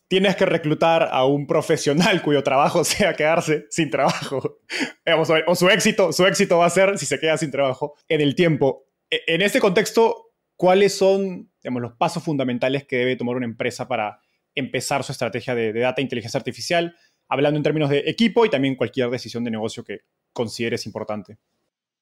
tienes 0.07 0.35
que 0.35 0.45
reclutar 0.45 1.09
a 1.11 1.25
un 1.25 1.47
profesional 1.47 2.21
cuyo 2.21 2.43
trabajo 2.43 2.83
sea 2.83 3.13
quedarse 3.13 3.67
sin 3.69 3.89
trabajo. 3.89 4.59
o 5.47 5.55
su 5.55 5.69
éxito, 5.69 6.11
su 6.11 6.25
éxito 6.25 6.57
va 6.57 6.65
a 6.65 6.71
ser 6.71 6.97
si 6.97 7.05
se 7.05 7.19
queda 7.19 7.37
sin 7.37 7.51
trabajo 7.51 7.95
en 8.07 8.21
el 8.21 8.35
tiempo. 8.35 8.87
E, 9.09 9.21
en 9.27 9.41
este 9.41 9.59
contexto, 9.59 10.33
¿cuáles 10.55 10.97
son 10.97 11.51
los 11.63 11.93
pasos 11.93 12.23
fundamentales 12.23 12.85
que 12.85 12.97
debe 12.97 13.15
tomar 13.15 13.35
una 13.35 13.45
empresa 13.45 13.87
para 13.87 14.19
empezar 14.55 15.03
su 15.03 15.11
estrategia 15.11 15.55
de, 15.55 15.73
data 15.73 16.01
e 16.01 16.03
inteligencia 16.03 16.37
artificial, 16.37 16.95
hablando 17.27 17.57
en 17.57 17.63
términos 17.63 17.89
de 17.89 18.03
equipo 18.07 18.45
y 18.45 18.49
también 18.49 18.75
cualquier 18.75 19.09
decisión 19.09 19.43
de 19.43 19.51
negocio 19.51 19.83
que 19.83 20.01
consideres 20.31 20.85
importante. 20.85 21.37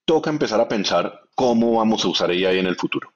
Toca 0.06 0.30
empezar 0.30 0.60
a 0.60 0.68
pensar 0.68 1.22
cómo 1.36 1.78
vamos 1.78 2.04
a 2.04 2.08
usar 2.08 2.30
AI 2.30 2.60
en 2.60 2.66
el 2.66 2.76
futuro. 2.76 3.14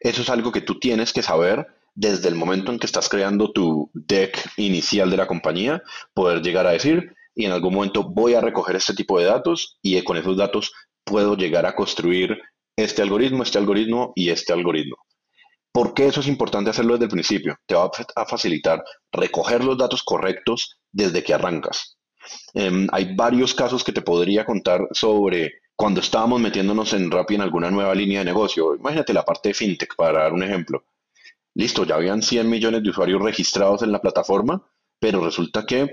Eso 0.00 0.22
es 0.22 0.30
algo 0.30 0.52
que 0.52 0.60
tú 0.60 0.78
tienes 0.78 1.12
que 1.12 1.22
saber 1.22 1.66
desde 1.94 2.28
el 2.28 2.34
momento 2.34 2.70
en 2.70 2.78
que 2.78 2.86
estás 2.86 3.08
creando 3.08 3.52
tu 3.52 3.90
deck 3.94 4.50
inicial 4.58 5.10
de 5.10 5.16
la 5.16 5.26
compañía, 5.26 5.82
poder 6.12 6.42
llegar 6.42 6.66
a 6.66 6.72
decir, 6.72 7.14
y 7.34 7.46
en 7.46 7.52
algún 7.52 7.74
momento 7.74 8.02
voy 8.02 8.34
a 8.34 8.40
recoger 8.40 8.76
este 8.76 8.94
tipo 8.94 9.18
de 9.18 9.26
datos 9.26 9.78
y 9.82 10.00
con 10.02 10.16
esos 10.16 10.36
datos 10.36 10.72
puedo 11.04 11.36
llegar 11.36 11.66
a 11.66 11.74
construir 11.74 12.38
este 12.76 13.02
algoritmo, 13.02 13.42
este 13.42 13.58
algoritmo 13.58 14.12
y 14.14 14.28
este 14.28 14.52
algoritmo. 14.52 14.96
¿Por 15.72 15.94
qué 15.94 16.06
eso 16.06 16.20
es 16.20 16.28
importante 16.28 16.70
hacerlo 16.70 16.94
desde 16.94 17.04
el 17.04 17.10
principio? 17.10 17.56
Te 17.66 17.74
va 17.74 17.90
a 18.16 18.26
facilitar 18.26 18.82
recoger 19.12 19.62
los 19.62 19.76
datos 19.76 20.02
correctos 20.02 20.78
desde 20.90 21.22
que 21.22 21.34
arrancas. 21.34 21.98
Em, 22.54 22.86
hay 22.92 23.14
varios 23.14 23.54
casos 23.54 23.84
que 23.84 23.92
te 23.92 24.02
podría 24.02 24.44
contar 24.44 24.80
sobre 24.92 25.52
cuando 25.76 26.00
estábamos 26.00 26.40
metiéndonos 26.40 26.92
en 26.94 27.10
Rappi 27.10 27.34
en 27.34 27.42
alguna 27.42 27.70
nueva 27.70 27.94
línea 27.94 28.20
de 28.20 28.24
negocio. 28.24 28.74
Imagínate 28.74 29.12
la 29.12 29.24
parte 29.24 29.50
de 29.50 29.54
fintech, 29.54 29.94
para 29.94 30.22
dar 30.22 30.32
un 30.32 30.42
ejemplo. 30.42 30.84
Listo, 31.54 31.84
ya 31.84 31.96
habían 31.96 32.22
100 32.22 32.48
millones 32.48 32.82
de 32.82 32.90
usuarios 32.90 33.22
registrados 33.22 33.82
en 33.82 33.92
la 33.92 34.00
plataforma, 34.00 34.62
pero 34.98 35.24
resulta 35.24 35.64
que 35.66 35.90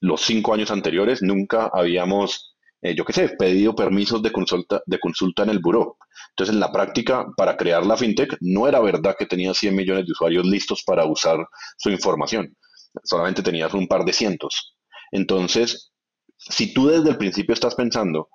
los 0.00 0.20
cinco 0.22 0.54
años 0.54 0.70
anteriores 0.70 1.22
nunca 1.22 1.70
habíamos 1.72 2.56
eh, 2.80 2.94
yo 2.94 3.04
qué 3.04 3.12
sé, 3.12 3.28
pedido 3.30 3.74
permisos 3.74 4.22
de 4.22 4.30
consulta, 4.30 4.82
de 4.86 5.00
consulta 5.00 5.42
en 5.42 5.50
el 5.50 5.58
buró. 5.58 5.96
Entonces, 6.30 6.54
en 6.54 6.60
la 6.60 6.70
práctica, 6.70 7.26
para 7.36 7.56
crear 7.56 7.84
la 7.84 7.96
fintech, 7.96 8.36
no 8.40 8.68
era 8.68 8.80
verdad 8.80 9.16
que 9.18 9.26
tenía 9.26 9.52
100 9.52 9.74
millones 9.74 10.06
de 10.06 10.12
usuarios 10.12 10.46
listos 10.46 10.84
para 10.84 11.04
usar 11.04 11.38
su 11.76 11.90
información. 11.90 12.56
Solamente 13.02 13.42
tenías 13.42 13.74
un 13.74 13.88
par 13.88 14.04
de 14.04 14.12
cientos. 14.12 14.76
Entonces, 15.10 15.92
si 16.36 16.72
tú 16.72 16.86
desde 16.86 17.10
el 17.10 17.18
principio 17.18 17.52
estás 17.52 17.74
pensando, 17.74 18.28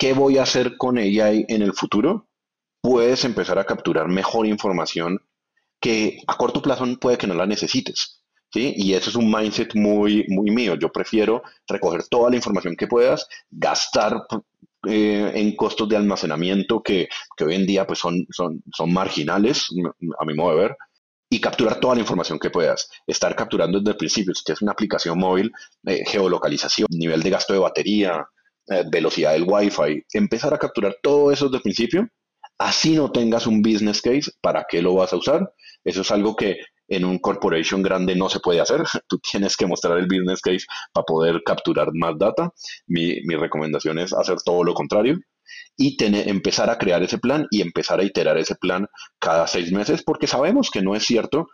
¿qué 0.00 0.14
voy 0.14 0.38
a 0.38 0.42
hacer 0.42 0.76
con 0.76 0.98
AI 0.98 1.44
en 1.48 1.62
el 1.62 1.74
futuro? 1.74 2.26
puedes 2.80 3.24
empezar 3.24 3.58
a 3.58 3.64
capturar 3.64 4.08
mejor 4.08 4.46
información 4.46 5.20
que 5.80 6.22
a 6.26 6.36
corto 6.36 6.62
plazo 6.62 6.84
puede 6.98 7.18
que 7.18 7.26
no 7.26 7.34
la 7.34 7.46
necesites. 7.46 8.22
¿sí? 8.52 8.74
Y 8.76 8.94
eso 8.94 9.10
es 9.10 9.16
un 9.16 9.30
mindset 9.30 9.74
muy, 9.74 10.24
muy 10.28 10.50
mío. 10.50 10.74
Yo 10.74 10.90
prefiero 10.90 11.42
recoger 11.66 12.04
toda 12.08 12.30
la 12.30 12.36
información 12.36 12.76
que 12.76 12.86
puedas, 12.86 13.28
gastar 13.50 14.26
eh, 14.86 15.32
en 15.34 15.56
costos 15.56 15.88
de 15.88 15.96
almacenamiento 15.96 16.82
que, 16.82 17.08
que, 17.36 17.44
hoy 17.44 17.54
en 17.54 17.66
día 17.66 17.86
pues 17.86 17.98
son, 17.98 18.26
son, 18.30 18.62
son 18.74 18.92
marginales, 18.92 19.68
a 20.18 20.24
mi 20.24 20.34
modo 20.34 20.56
de 20.56 20.62
ver, 20.62 20.76
y 21.32 21.40
capturar 21.40 21.78
toda 21.78 21.94
la 21.94 22.00
información 22.00 22.38
que 22.38 22.50
puedas. 22.50 22.90
Estar 23.06 23.36
capturando 23.36 23.78
desde 23.78 23.92
el 23.92 23.96
principio, 23.96 24.34
si 24.34 24.44
tienes 24.44 24.62
una 24.62 24.72
aplicación 24.72 25.18
móvil, 25.18 25.52
eh, 25.86 26.02
geolocalización, 26.06 26.88
nivel 26.90 27.22
de 27.22 27.30
gasto 27.30 27.52
de 27.52 27.60
batería, 27.60 28.26
eh, 28.70 28.84
velocidad 28.90 29.32
del 29.32 29.44
Wi-Fi, 29.46 30.04
empezar 30.14 30.54
a 30.54 30.58
capturar 30.58 30.96
todo 31.02 31.30
eso 31.30 31.46
desde 31.46 31.56
el 31.58 31.62
principio, 31.62 32.08
así 32.58 32.94
no 32.94 33.10
tengas 33.12 33.46
un 33.46 33.62
business 33.62 34.00
case, 34.00 34.30
¿para 34.40 34.64
qué 34.68 34.82
lo 34.82 34.94
vas 34.94 35.12
a 35.12 35.16
usar? 35.16 35.52
Eso 35.84 36.02
es 36.02 36.10
algo 36.10 36.36
que 36.36 36.56
en 36.88 37.04
un 37.04 37.18
corporation 37.18 37.82
grande 37.82 38.16
no 38.16 38.28
se 38.28 38.40
puede 38.40 38.60
hacer. 38.60 38.82
Tú 39.08 39.18
tienes 39.18 39.56
que 39.56 39.66
mostrar 39.66 39.96
el 39.98 40.06
business 40.06 40.40
case 40.40 40.66
para 40.92 41.04
poder 41.04 41.42
capturar 41.44 41.88
más 41.94 42.18
data. 42.18 42.52
Mi, 42.86 43.20
mi 43.24 43.36
recomendación 43.36 43.98
es 43.98 44.12
hacer 44.12 44.38
todo 44.44 44.64
lo 44.64 44.74
contrario 44.74 45.18
y 45.76 45.96
tener, 45.96 46.28
empezar 46.28 46.68
a 46.68 46.78
crear 46.78 47.02
ese 47.02 47.18
plan 47.18 47.46
y 47.50 47.62
empezar 47.62 48.00
a 48.00 48.04
iterar 48.04 48.36
ese 48.38 48.56
plan 48.56 48.86
cada 49.18 49.46
seis 49.46 49.72
meses, 49.72 50.02
porque 50.02 50.26
sabemos 50.26 50.70
que 50.70 50.82
no 50.82 50.94
es 50.94 51.04
cierto. 51.04 51.46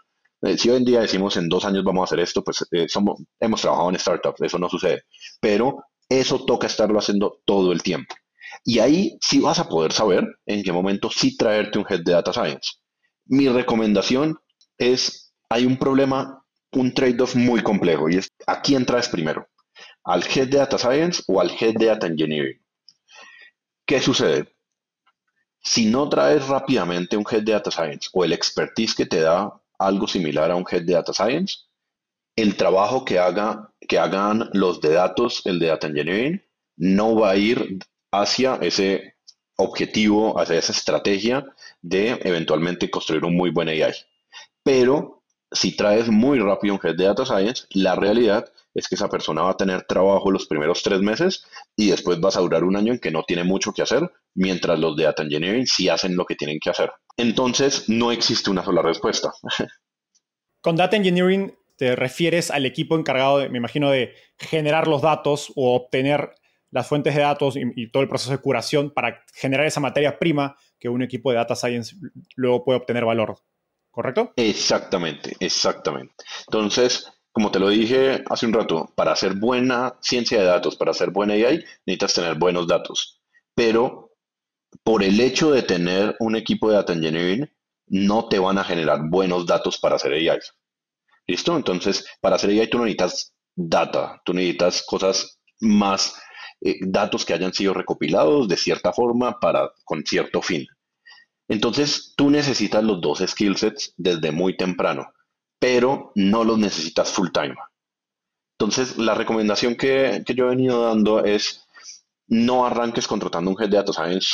Eh, 0.43 0.59
si 0.59 0.69
hoy 0.71 0.79
en 0.79 0.85
día 0.85 1.01
decimos 1.01 1.37
en 1.37 1.49
dos 1.49 1.65
años 1.65 1.85
vamos 1.85 2.03
a 2.03 2.05
hacer 2.07 2.21
esto, 2.21 2.43
pues 2.43 2.67
eh, 2.73 2.87
somos, 2.89 3.23
hemos 3.41 3.61
trabajado 3.61 3.91
en 3.91 3.99
startups, 3.99 4.43
eso 4.43 4.59
no 4.59 4.69
sucede. 4.69 5.03
Pero 5.41 5.85
eso 6.09 6.45
toca 6.45 6.67
estarlo 6.67 6.99
haciendo 6.99 7.41
todo 7.45 7.73
el 7.73 7.83
tiempo. 7.83 8.15
Y 8.65 8.79
ahí 8.79 9.19
sí 9.21 9.41
vas 9.41 9.59
a 9.59 9.69
poder 9.69 9.93
saber 9.93 10.25
en 10.47 10.63
qué 10.63 10.73
momento 10.73 11.11
sí 11.11 11.37
traerte 11.37 11.79
un 11.79 11.87
head 11.89 12.01
de 12.05 12.13
data 12.13 12.33
science. 12.33 12.75
Mi 13.27 13.49
recomendación 13.49 14.39
es 14.79 15.27
hay 15.49 15.65
un 15.65 15.77
problema, 15.77 16.45
un 16.73 16.93
trade-off 16.93 17.37
muy 17.37 17.63
complejo 17.63 18.09
y 18.09 18.17
es 18.17 18.29
¿a 18.47 18.61
quién 18.61 18.85
traes 18.85 19.09
primero? 19.09 19.49
¿Al 20.05 20.23
Head 20.23 20.49
de 20.49 20.59
Data 20.59 20.79
Science 20.79 21.23
o 21.27 21.41
al 21.41 21.51
Head 21.51 21.75
de 21.75 21.87
Data 21.87 22.07
Engineering? 22.07 22.61
¿Qué 23.85 24.01
sucede? 24.01 24.53
Si 25.61 25.87
no 25.87 26.09
traes 26.09 26.47
rápidamente 26.47 27.17
un 27.17 27.25
Head 27.29 27.43
de 27.43 27.53
Data 27.53 27.71
Science 27.71 28.09
o 28.13 28.25
el 28.25 28.33
expertise 28.33 28.95
que 28.95 29.07
te 29.07 29.21
da 29.21 29.61
algo 29.79 30.07
similar 30.07 30.51
a 30.51 30.57
un 30.57 30.65
Head 30.69 30.83
de 30.83 30.95
Data 30.95 31.13
Science, 31.13 31.57
el 32.37 32.57
trabajo 32.57 33.05
que, 33.05 33.19
haga, 33.19 33.73
que 33.87 33.99
hagan 33.99 34.51
los 34.53 34.81
de 34.81 34.91
datos, 34.91 35.43
el 35.45 35.59
de 35.59 35.69
Data 35.69 35.87
Engineering, 35.87 36.43
no 36.77 37.15
va 37.15 37.31
a 37.31 37.37
ir 37.37 37.79
hacia 38.13 38.57
ese 38.57 39.17
objetivo, 39.57 40.39
hacia 40.39 40.59
esa 40.59 40.73
estrategia 40.73 41.47
de 41.81 42.19
eventualmente 42.23 42.91
construir 42.91 43.25
un 43.25 43.37
muy 43.37 43.51
buen 43.51 43.69
AI. 43.69 43.93
Pero 44.63 45.23
si 45.51 45.77
traes 45.77 46.09
muy 46.09 46.39
rápido 46.39 46.75
un 46.75 46.81
head 46.83 46.97
de 46.97 47.05
data 47.05 47.25
science, 47.25 47.65
la 47.71 47.95
realidad 47.95 48.45
es 48.75 48.89
que 48.89 48.95
esa 48.97 49.09
persona 49.09 49.43
va 49.43 49.51
a 49.51 49.57
tener 49.57 49.85
trabajo 49.85 50.31
los 50.31 50.47
primeros 50.47 50.83
tres 50.83 51.01
meses 51.01 51.47
y 51.77 51.91
después 51.91 52.21
vas 52.21 52.37
a 52.37 52.41
durar 52.41 52.65
un 52.65 52.77
año 52.77 52.93
en 52.93 52.99
que 52.99 53.11
no 53.11 53.23
tiene 53.23 53.45
mucho 53.45 53.73
que 53.73 53.83
hacer, 53.83 54.11
mientras 54.35 54.79
los 54.79 54.97
de 54.97 55.05
data 55.05 55.23
engineering 55.23 55.67
sí 55.67 55.89
hacen 55.89 56.17
lo 56.17 56.27
que 56.27 56.35
tienen 56.35 56.59
que 56.61 56.71
hacer. 56.71 56.93
Entonces, 57.17 57.89
no 57.89 58.13
existe 58.13 58.51
una 58.51 58.65
sola 58.65 58.83
respuesta. 58.83 59.33
Con 60.61 60.77
data 60.77 60.97
engineering 60.97 61.57
te 61.77 61.97
refieres 61.97 62.51
al 62.51 62.67
equipo 62.67 62.99
encargado, 62.99 63.49
me 63.51 63.59
imagino, 63.59 63.91
de 63.91 64.15
generar 64.39 64.89
los 64.89 65.03
datos 65.03 65.53
o 65.57 65.75
obtener 65.75 66.31
las 66.71 66.89
fuentes 66.89 67.15
de 67.15 67.23
datos 67.23 67.57
y, 67.57 67.63
y, 67.77 67.91
todo 67.91 68.03
el 68.03 68.09
proceso 68.09 68.33
de 68.33 68.39
curación 68.39 68.91
para 68.91 69.25
generar 69.35 69.67
esa 69.67 69.81
materia 69.81 70.19
prima 70.19 70.57
que 70.79 70.89
un 70.89 71.03
equipo 71.03 71.31
de 71.31 71.37
data 71.37 71.55
science 71.55 71.97
luego 72.35 72.65
puede 72.65 72.79
obtener 72.79 73.05
valor. 73.05 73.39
¿correcto? 73.97 74.35
Exactamente, 74.37 75.35
exactamente. 75.41 76.13
Entonces, 76.47 77.11
como 77.33 77.51
te 77.51 77.59
lo 77.59 77.71
dije 77.71 78.23
hace 78.29 78.45
un 78.45 78.53
rato, 78.53 78.93
para 78.95 79.13
hacer 79.13 79.37
buena 79.37 79.97
ciencia 80.03 80.39
de 80.39 80.45
datos, 80.45 80.77
para 80.77 80.91
hacer 80.91 81.11
buena 81.13 81.33
AI, 81.33 81.65
necesitas 81.87 82.13
tener 82.13 82.35
buenos 82.35 82.67
datos. 82.67 83.23
Pero 83.55 84.13
por 84.85 85.03
el 85.03 85.19
hecho 85.19 85.51
de 85.51 85.63
tener 85.63 86.15
un 86.21 86.37
equipo 86.37 86.69
de 86.69 86.77
data 86.77 86.93
engineering, 86.93 87.51
no 87.87 88.29
te 88.29 88.39
van 88.39 88.59
a 88.59 88.65
generar 88.65 89.01
buenos 89.09 89.47
datos 89.47 89.79
para 89.79 89.97
hacer 89.97 90.13
AI. 90.13 90.41
¿Listo? 91.27 91.57
Entonces, 91.57 92.07
para 92.21 92.37
hacer 92.37 92.51
AI 92.51 92.71
tú 92.71 92.79
necesitas 92.79 93.35
data, 93.55 94.21
tú 94.25 94.33
necesitas 94.33 94.83
cosas 94.87 95.41
más, 95.61 96.15
eh, 96.61 96.77
datos 96.81 97.25
que 97.25 97.35
hayan 97.35 97.53
sido 97.53 97.75
recopilados 97.75 98.49
de 98.49 98.57
cierta 98.57 98.93
forma 98.93 99.39
para, 99.41 99.71
con 99.85 100.05
cierto 100.05 100.43
fin. 100.43 100.67
Entonces, 101.49 102.15
tú 102.17 102.31
necesitas 102.31 102.83
los 102.83 103.01
dos 103.01 103.23
skill 103.27 103.57
sets 103.57 103.95
desde 103.97 104.33
muy 104.33 104.57
temprano, 104.57 105.13
pero 105.59 106.13
no 106.15 106.45
los 106.45 106.59
necesitas 106.59 107.11
full 107.11 107.29
time. 107.33 107.57
Entonces, 108.59 108.97
la 108.97 109.15
recomendación 109.15 109.77
que, 109.77 110.25
yo 110.35 110.47
he 110.47 110.51
venido 110.51 110.83
dando 110.87 111.25
es 111.25 111.67
no 112.27 112.67
arranques 112.67 113.07
contratando 113.07 113.51
un 113.51 113.63
head 113.63 113.69
de 113.69 113.77
data 113.77 113.93
science, 113.93 114.29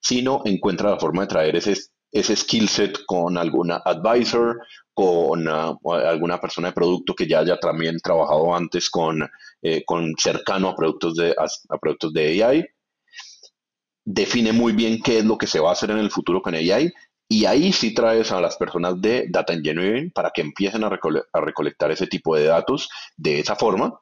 sino 0.00 0.42
encuentra 0.44 0.90
la 0.90 0.98
forma 0.98 1.22
de 1.22 1.28
traer 1.28 1.56
ese, 1.56 1.76
ese 2.10 2.34
skill 2.36 2.68
set 2.68 3.04
con 3.06 3.36
alguna 3.36 3.76
advisor, 3.84 4.58
con 4.96 5.46
uh, 5.46 5.92
alguna 5.92 6.40
persona 6.40 6.68
de 6.68 6.74
producto 6.74 7.14
que 7.14 7.26
ya 7.26 7.40
haya 7.40 7.58
también 7.58 7.98
trabajado 7.98 8.54
antes 8.54 8.88
con, 8.88 9.28
eh, 9.60 9.84
con 9.84 10.14
cercano 10.16 10.70
a 10.70 10.74
productos 10.74 11.16
de, 11.16 11.34
a 11.36 11.76
productos 11.76 12.14
de 12.14 12.42
AI 12.42 12.66
define 14.06 14.52
muy 14.52 14.72
bien 14.72 15.02
qué 15.02 15.18
es 15.18 15.24
lo 15.26 15.36
que 15.36 15.46
se 15.46 15.60
va 15.60 15.68
a 15.68 15.72
hacer 15.72 15.90
en 15.90 15.98
el 15.98 16.10
futuro 16.10 16.40
con 16.40 16.54
AI 16.54 16.90
y 17.28 17.44
ahí 17.44 17.74
sí 17.74 17.92
traes 17.92 18.32
a 18.32 18.40
las 18.40 18.56
personas 18.56 18.98
de 19.02 19.26
Data 19.28 19.52
Engineering 19.52 20.12
para 20.12 20.30
que 20.30 20.40
empiecen 20.40 20.82
a, 20.82 20.88
recolectar 20.88 21.90
ese 21.90 22.06
tipo 22.06 22.34
de 22.34 22.44
datos 22.44 22.88
de 23.18 23.40
esa 23.40 23.54
forma, 23.54 24.00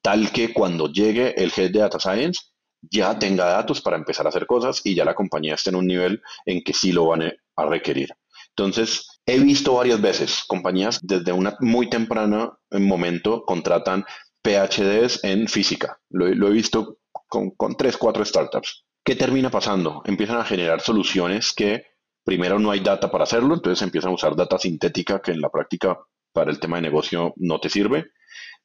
tal 0.00 0.32
que 0.32 0.54
cuando 0.54 0.90
llegue 0.90 1.34
el 1.36 1.52
Head 1.54 1.72
de 1.72 1.80
Data 1.80 2.00
Science 2.00 2.40
ya 2.80 3.18
tenga 3.18 3.44
datos 3.44 3.82
para 3.82 3.98
empezar 3.98 4.24
a 4.24 4.30
hacer 4.30 4.46
cosas 4.46 4.80
y 4.84 4.94
ya 4.94 5.04
la 5.04 5.14
compañía 5.14 5.54
esté 5.54 5.68
en 5.68 5.76
un 5.76 5.86
nivel 5.86 6.22
en 6.46 6.62
que 6.62 6.72
sí 6.72 6.92
lo 6.92 7.08
van 7.08 7.24
a 7.56 7.66
requerir. 7.66 8.08
Entonces, 8.50 9.15
he 9.26 9.40
visto 9.40 9.74
varias 9.74 10.00
veces 10.00 10.44
compañías 10.46 11.00
desde 11.02 11.32
una 11.32 11.56
muy 11.60 11.90
temprana 11.90 12.56
momento 12.70 13.44
contratan 13.44 14.04
PhDs 14.42 15.22
en 15.24 15.48
física. 15.48 15.98
Lo, 16.08 16.28
he 16.28 16.52
visto 16.52 16.98
con, 17.28 17.50
con 17.50 17.76
tres, 17.76 17.96
cuatro 17.96 18.24
startups. 18.24 18.84
¿Qué 19.04 19.16
termina 19.16 19.50
pasando? 19.50 20.02
Empiezan 20.04 20.38
a 20.38 20.44
generar 20.44 20.80
soluciones 20.80 21.52
que 21.52 21.84
primero 22.24 22.58
no 22.58 22.70
hay 22.70 22.80
data 22.80 23.10
para 23.10 23.24
hacerlo, 23.24 23.54
entonces 23.54 23.82
empiezan 23.82 24.12
a 24.12 24.14
usar 24.14 24.36
data 24.36 24.58
sintética 24.58 25.20
que 25.20 25.32
en 25.32 25.40
la 25.40 25.50
práctica 25.50 25.98
para 26.32 26.50
el 26.50 26.60
tema 26.60 26.76
de 26.76 26.82
negocio 26.82 27.34
no 27.36 27.60
te 27.60 27.68
sirve. 27.68 28.06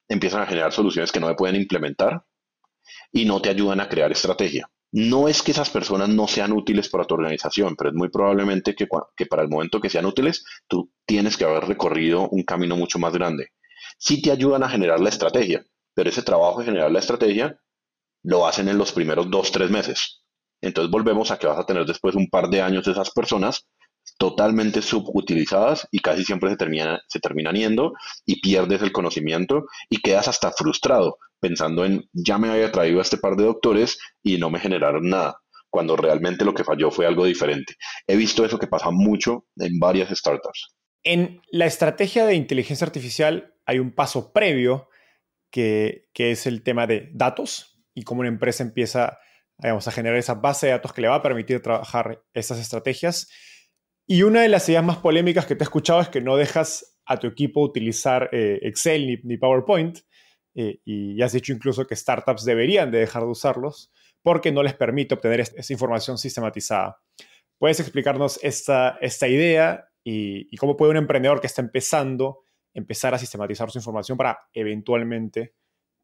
Empiezan 0.07 0.41
a 0.41 0.47
generar 0.47 0.73
soluciones 0.73 1.11
que 1.11 1.19
no 1.19 1.27
se 1.27 1.35
pueden 1.35 1.55
implementar 1.55 2.23
y 3.11 3.25
no 3.25 3.41
te 3.41 3.49
ayudan 3.49 3.79
a 3.79 3.89
crear 3.89 4.11
estrategia. 4.11 4.69
No 4.91 5.27
es 5.29 5.41
que 5.41 5.51
esas 5.51 5.69
personas 5.69 6.09
no 6.09 6.27
sean 6.27 6.51
útiles 6.51 6.89
para 6.89 7.05
tu 7.05 7.15
organización, 7.15 7.75
pero 7.77 7.91
es 7.91 7.95
muy 7.95 8.09
probablemente 8.09 8.75
que, 8.75 8.87
que 9.15 9.25
para 9.25 9.41
el 9.41 9.49
momento 9.49 9.79
que 9.79 9.89
sean 9.89 10.05
útiles, 10.05 10.43
tú 10.67 10.91
tienes 11.05 11.37
que 11.37 11.45
haber 11.45 11.65
recorrido 11.65 12.27
un 12.29 12.43
camino 12.43 12.75
mucho 12.75 12.99
más 12.99 13.13
grande. 13.13 13.47
Sí 13.97 14.21
te 14.21 14.31
ayudan 14.31 14.63
a 14.63 14.69
generar 14.69 14.99
la 14.99 15.09
estrategia, 15.09 15.63
pero 15.93 16.09
ese 16.09 16.23
trabajo 16.23 16.59
de 16.59 16.65
generar 16.65 16.91
la 16.91 16.99
estrategia 16.99 17.57
lo 18.23 18.45
hacen 18.45 18.67
en 18.67 18.77
los 18.77 18.91
primeros 18.91 19.29
dos, 19.31 19.51
tres 19.51 19.69
meses. 19.71 20.23
Entonces 20.61 20.91
volvemos 20.91 21.31
a 21.31 21.39
que 21.39 21.47
vas 21.47 21.57
a 21.57 21.65
tener 21.65 21.85
después 21.85 22.15
un 22.15 22.29
par 22.29 22.49
de 22.49 22.61
años 22.61 22.85
de 22.85 22.91
esas 22.91 23.11
personas 23.11 23.67
totalmente 24.21 24.83
subutilizadas 24.83 25.87
y 25.89 25.97
casi 25.97 26.23
siempre 26.23 26.51
se, 26.51 26.55
termina, 26.55 27.01
se 27.07 27.19
terminan 27.19 27.55
yendo 27.55 27.93
y 28.23 28.39
pierdes 28.39 28.83
el 28.83 28.91
conocimiento 28.91 29.65
y 29.89 29.99
quedas 29.99 30.27
hasta 30.27 30.51
frustrado 30.51 31.17
pensando 31.39 31.85
en 31.85 32.07
ya 32.13 32.37
me 32.37 32.51
había 32.51 32.71
traído 32.71 32.99
a 32.99 33.01
este 33.01 33.17
par 33.17 33.35
de 33.35 33.45
doctores 33.45 33.97
y 34.21 34.37
no 34.37 34.51
me 34.51 34.59
generaron 34.59 35.09
nada, 35.09 35.39
cuando 35.71 35.95
realmente 35.95 36.45
lo 36.45 36.53
que 36.53 36.63
falló 36.63 36.91
fue 36.91 37.07
algo 37.07 37.25
diferente. 37.25 37.73
He 38.05 38.15
visto 38.15 38.45
eso 38.45 38.59
que 38.59 38.67
pasa 38.67 38.91
mucho 38.91 39.47
en 39.55 39.79
varias 39.79 40.15
startups. 40.15 40.75
En 41.03 41.41
la 41.51 41.65
estrategia 41.65 42.27
de 42.27 42.35
inteligencia 42.35 42.85
artificial 42.85 43.55
hay 43.65 43.79
un 43.79 43.89
paso 43.89 44.31
previo 44.33 44.87
que, 45.49 46.09
que 46.13 46.29
es 46.29 46.45
el 46.45 46.61
tema 46.61 46.85
de 46.85 47.09
datos, 47.11 47.81
y 47.95 48.03
cómo 48.03 48.19
una 48.19 48.29
empresa 48.29 48.61
empieza 48.61 49.17
digamos, 49.57 49.87
a 49.87 49.91
generar 49.91 50.19
esa 50.19 50.35
base 50.35 50.67
de 50.67 50.73
datos 50.73 50.93
que 50.93 51.01
le 51.01 51.07
va 51.07 51.15
a 51.15 51.23
permitir 51.23 51.59
trabajar 51.61 52.21
esas 52.33 52.59
estrategias. 52.59 53.29
Y 54.07 54.23
una 54.23 54.41
de 54.41 54.49
las 54.49 54.67
ideas 54.67 54.83
más 54.83 54.97
polémicas 54.97 55.45
que 55.45 55.55
te 55.55 55.63
he 55.63 55.65
escuchado 55.65 56.01
es 56.01 56.09
que 56.09 56.21
no 56.21 56.35
dejas 56.35 56.97
a 57.05 57.17
tu 57.17 57.27
equipo 57.27 57.61
utilizar 57.61 58.29
eh, 58.31 58.59
Excel 58.63 59.21
ni, 59.23 59.37
PowerPoint. 59.37 59.99
Eh, 60.53 60.79
y 60.83 61.21
has 61.21 61.31
dicho 61.31 61.53
incluso 61.53 61.87
que 61.87 61.95
startups 61.95 62.43
deberían 62.43 62.91
de 62.91 62.99
dejar 62.99 63.23
de 63.23 63.29
usarlos 63.29 63.89
porque 64.21 64.51
no 64.51 64.63
les 64.63 64.73
permite 64.73 65.13
obtener 65.13 65.39
esa 65.39 65.73
información 65.73 66.17
sistematizada. 66.17 66.99
¿Puedes 67.57 67.79
explicarnos 67.79 68.39
esta, 68.43 68.97
esta 69.01 69.27
idea 69.27 69.87
y, 70.03 70.53
y 70.53 70.57
cómo 70.57 70.75
puede 70.75 70.91
un 70.91 70.97
emprendedor 70.97 71.39
que 71.39 71.47
está 71.47 71.61
empezando 71.61 72.43
empezar 72.73 73.13
a 73.13 73.17
sistematizar 73.17 73.69
su 73.71 73.77
información 73.77 74.17
para 74.17 74.39
eventualmente 74.53 75.53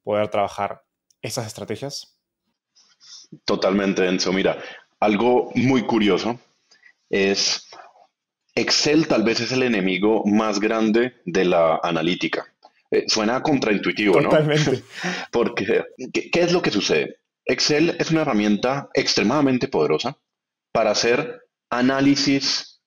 poder 0.03 0.29
trabajar 0.29 0.83
esas 1.21 1.47
estrategias? 1.47 2.17
Totalmente, 3.45 4.07
Enzo. 4.07 4.31
Mira, 4.33 4.57
algo 4.99 5.51
muy 5.55 5.83
curioso 5.83 6.39
es 7.09 7.66
Excel 8.57 9.07
tal 9.07 9.23
vez 9.23 9.39
es 9.39 9.51
el 9.51 9.61
enemigo 9.61 10.23
más 10.25 10.59
grande 10.59 11.13
de 11.25 11.45
la 11.45 11.79
analítica. 11.83 12.47
Eh, 12.89 13.03
suena 13.07 13.43
contraintuitivo, 13.43 14.19
¿no? 14.19 14.29
Totalmente. 14.29 14.83
Porque, 15.31 15.83
¿qué, 16.11 16.31
¿qué 16.31 16.41
es 16.41 16.51
lo 16.51 16.61
que 16.61 16.71
sucede? 16.71 17.19
Excel 17.45 17.95
es 17.99 18.09
una 18.09 18.21
herramienta 18.21 18.89
extremadamente 18.95 19.67
poderosa 19.67 20.17
para 20.71 20.91
hacer 20.91 21.41
análisis 21.69 22.81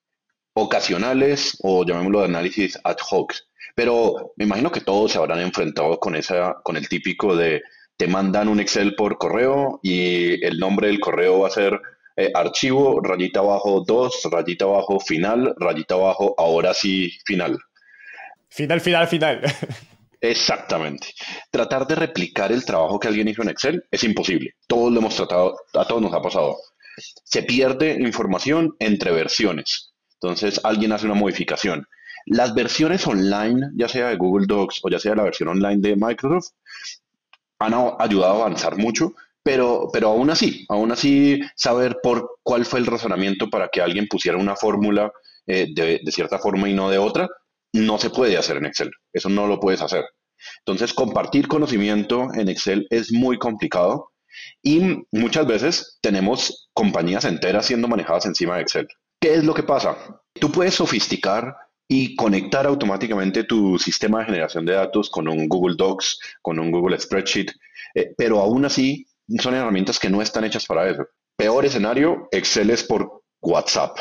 ocasionales 0.55 1.57
o 1.63 1.85
llamémoslo 1.85 2.21
de 2.21 2.25
análisis 2.27 2.79
ad 2.83 2.97
hoc. 3.09 3.35
Pero 3.77 4.33
me 4.37 4.47
imagino 4.47 4.73
que 4.73 4.81
todos 4.81 5.13
se 5.13 5.19
habrán 5.19 5.39
enfrentado 5.39 6.01
con, 6.01 6.17
esa, 6.17 6.57
con 6.65 6.77
el 6.77 6.89
típico 6.89 7.37
de 7.37 7.63
te 7.97 8.09
mandan 8.09 8.49
un 8.49 8.59
Excel 8.59 8.97
por 8.97 9.19
correo 9.19 9.79
y 9.83 10.45
el 10.45 10.59
nombre 10.59 10.89
del 10.89 11.01
correo 11.01 11.41
va 11.41 11.49
a 11.49 11.53
ser 11.53 11.81
eh, 12.21 12.31
archivo, 12.35 13.01
rayita 13.01 13.41
abajo 13.41 13.83
2, 13.87 14.23
rayita 14.31 14.65
abajo 14.67 15.01
final, 15.01 15.55
rayita 15.59 15.95
abajo 15.95 16.35
ahora 16.37 16.75
sí 16.75 17.11
final. 17.25 17.59
Final, 18.49 18.81
final, 18.81 19.07
final. 19.09 19.41
Exactamente. 20.21 21.09
Tratar 21.51 21.87
de 21.87 21.95
replicar 21.95 22.53
el 22.53 22.65
trabajo 22.65 23.01
que 23.01 23.09
alguien 23.09 23.29
hizo 23.29 23.43
en 23.43 23.49
Excel 23.49 23.85
es 23.91 24.05
imposible. 24.05 24.55
Todos 24.67 24.93
lo 24.93 24.99
hemos 25.01 25.17
tratado, 25.17 25.57
a 25.73 25.85
todos 25.87 26.03
nos 26.03 26.13
ha 26.13 26.21
pasado. 26.21 26.59
Se 27.25 27.43
pierde 27.43 27.97
información 28.01 28.75
entre 28.79 29.13
versiones. 29.13 29.95
Entonces 30.15 30.61
alguien 30.63 30.93
hace 30.93 31.07
una 31.07 31.15
modificación. 31.15 31.87
Las 32.27 32.55
versiones 32.55 33.07
online, 33.07 33.71
ya 33.77 33.89
sea 33.89 34.09
de 34.09 34.17
Google 34.17 34.47
Docs 34.47 34.81
o 34.83 34.91
ya 34.91 34.99
sea 34.99 35.15
la 35.15 35.23
versión 35.23 35.49
online 35.49 35.79
de 35.79 35.97
Microsoft, 35.97 36.51
han 37.59 37.75
ayudado 37.99 38.35
a 38.35 38.45
avanzar 38.47 38.77
mucho, 38.77 39.15
pero, 39.43 39.89
pero 39.93 40.09
aún 40.09 40.31
así, 40.31 40.65
aún 40.69 40.93
así 40.93 41.41
saber 41.57 41.99
por 42.03 42.39
cuál 42.43 42.65
fue 42.65 42.81
el 42.81 42.87
razonamiento 42.87 43.49
para 43.49 43.69
que 43.69 43.81
alguien 43.81 44.07
pusiera 44.07 44.39
una 44.39 44.57
fórmula 44.57 45.11
eh, 45.47 45.69
de, 45.75 46.01
de 46.03 46.13
cierta 46.13 46.39
forma 46.39 46.69
y 46.69 46.75
no 46.75 46.91
de 46.91 46.99
otra, 46.99 47.29
no 47.73 47.99
se 47.99 48.11
puede 48.11 48.37
hacer 48.37 48.57
en 48.57 48.67
Excel. 48.67 48.91
Eso 49.13 49.29
no 49.29 49.47
lo 49.47 49.61
puedes 49.61 49.83
hacer. 49.83 50.05
Entonces, 50.59 50.95
compartir 50.95 51.49
conocimiento 51.49 52.29
en 52.35 52.49
Excel 52.49 52.87
es 52.91 53.13
muy 53.13 53.39
complicado 53.39 54.11
y 54.63 55.05
muchas 55.13 55.47
veces 55.47 55.99
tenemos 56.01 56.71
compañías 56.73 57.25
enteras 57.25 57.67
siendo 57.67 57.89
manejadas 57.89 58.27
encima 58.27 58.57
de 58.57 58.63
Excel. 58.63 58.89
¿Qué 59.21 59.35
es 59.35 59.45
lo 59.45 59.55
que 59.55 59.63
pasa? 59.63 59.97
Tú 60.35 60.51
puedes 60.51 60.75
sofisticar 60.75 61.55
y 61.89 62.15
conectar 62.17 62.67
automáticamente 62.67 63.45
tu 63.45 63.79
sistema 63.79 64.21
de 64.21 64.27
generación 64.27 64.65
de 64.65 64.75
datos 64.75 65.11
con 65.11 65.29
un 65.29 65.49
Google 65.49 65.75
Docs, 65.77 66.21
con 66.41 66.59
un 66.59 66.71
Google 66.71 66.99
Spreadsheet, 66.99 67.51
eh, 67.95 68.15
pero 68.17 68.39
aún 68.39 68.65
así 68.65 69.07
son 69.39 69.55
herramientas 69.55 69.99
que 69.99 70.11
no 70.11 70.23
están 70.23 70.45
hechas 70.45 70.67
para 70.67 70.89
eso. 70.89 71.07
Peor 71.37 71.65
escenario, 71.65 72.29
Excel 72.33 72.71
es 72.71 72.83
por 72.85 73.23
WhatsApp. 73.41 73.99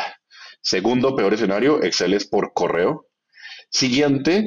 Segundo 0.61 1.15
peor 1.15 1.33
escenario, 1.33 1.81
Excel 1.83 2.13
es 2.13 2.27
por 2.27 2.53
correo. 2.53 3.07
Siguiente, 3.69 4.45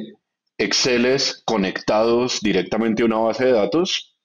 Exceles 0.57 1.41
conectados 1.45 2.39
directamente 2.41 3.01
a 3.01 3.05
una 3.05 3.17
base 3.17 3.45
de 3.45 3.51
datos. 3.53 4.15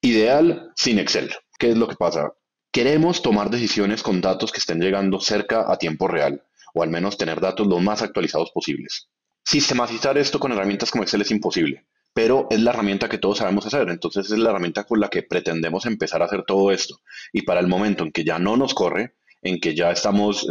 Ideal 0.00 0.72
sin 0.74 0.98
Excel. 0.98 1.32
¿Qué 1.58 1.70
es 1.70 1.76
lo 1.76 1.86
que 1.86 1.96
pasa? 1.96 2.32
Queremos 2.72 3.22
tomar 3.22 3.48
decisiones 3.48 4.02
con 4.02 4.20
datos 4.20 4.52
que 4.52 4.58
estén 4.58 4.80
llegando 4.80 5.20
cerca 5.20 5.70
a 5.70 5.78
tiempo 5.78 6.08
real, 6.08 6.42
o 6.74 6.82
al 6.82 6.90
menos 6.90 7.16
tener 7.16 7.40
datos 7.40 7.66
lo 7.66 7.78
más 7.78 8.02
actualizados 8.02 8.50
posibles. 8.50 9.08
Sistematizar 9.44 10.18
esto 10.18 10.40
con 10.40 10.52
herramientas 10.52 10.90
como 10.90 11.04
Excel 11.04 11.22
es 11.22 11.30
imposible, 11.30 11.86
pero 12.16 12.46
es 12.48 12.60
la 12.60 12.70
herramienta 12.70 13.10
que 13.10 13.18
todos 13.18 13.36
sabemos 13.36 13.66
hacer, 13.66 13.90
entonces 13.90 14.30
es 14.30 14.38
la 14.38 14.48
herramienta 14.48 14.84
con 14.84 14.98
la 14.98 15.10
que 15.10 15.22
pretendemos 15.22 15.84
empezar 15.84 16.22
a 16.22 16.24
hacer 16.24 16.44
todo 16.44 16.72
esto. 16.72 17.02
Y 17.30 17.42
para 17.42 17.60
el 17.60 17.66
momento 17.66 18.04
en 18.04 18.10
que 18.10 18.24
ya 18.24 18.38
no 18.38 18.56
nos 18.56 18.72
corre, 18.72 19.16
en 19.42 19.60
que 19.60 19.74
ya 19.74 19.90
estamos, 19.90 20.46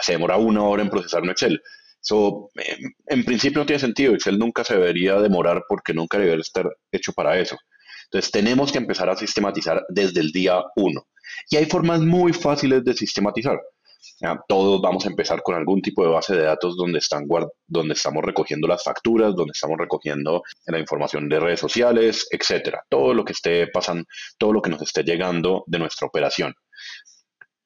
se 0.00 0.12
demora 0.12 0.38
una 0.38 0.62
hora 0.62 0.82
en 0.82 0.88
procesar 0.88 1.20
un 1.20 1.28
Excel, 1.28 1.60
So, 2.00 2.50
en, 3.08 3.24
principio 3.24 3.58
no 3.58 3.66
tiene 3.66 3.80
sentido. 3.80 4.14
Excel 4.14 4.38
nunca 4.38 4.64
se 4.64 4.74
debería 4.74 5.18
demorar 5.20 5.64
porque 5.68 5.92
nunca 5.92 6.18
debería 6.18 6.40
estar 6.40 6.66
hecho 6.92 7.12
para 7.12 7.38
eso. 7.38 7.58
Entonces 8.04 8.30
tenemos 8.30 8.72
que 8.72 8.78
empezar 8.78 9.10
a 9.10 9.16
sistematizar 9.16 9.84
desde 9.90 10.20
el 10.20 10.30
día 10.30 10.62
uno. 10.76 11.08
Y 11.50 11.56
hay 11.56 11.66
formas 11.66 12.00
muy 12.00 12.32
fáciles 12.32 12.84
de 12.84 12.94
sistematizar. 12.94 13.60
Todos 14.48 14.80
vamos 14.80 15.04
a 15.06 15.08
empezar 15.08 15.42
con 15.42 15.54
algún 15.54 15.82
tipo 15.82 16.04
de 16.04 16.10
base 16.10 16.34
de 16.34 16.44
datos 16.44 16.76
donde, 16.76 16.98
están 16.98 17.26
donde 17.66 17.94
estamos 17.94 18.24
recogiendo 18.24 18.66
las 18.66 18.82
facturas, 18.82 19.34
donde 19.34 19.52
estamos 19.52 19.76
recogiendo 19.78 20.42
la 20.66 20.78
información 20.78 21.28
de 21.28 21.40
redes 21.40 21.60
sociales, 21.60 22.26
etcétera. 22.30 22.82
Todo 22.88 23.14
lo 23.14 23.24
que 23.24 23.32
esté 23.32 23.66
pasando, 23.68 24.04
todo 24.38 24.52
lo 24.52 24.62
que 24.62 24.70
nos 24.70 24.82
esté 24.82 25.02
llegando 25.02 25.64
de 25.66 25.78
nuestra 25.78 26.06
operación. 26.06 26.54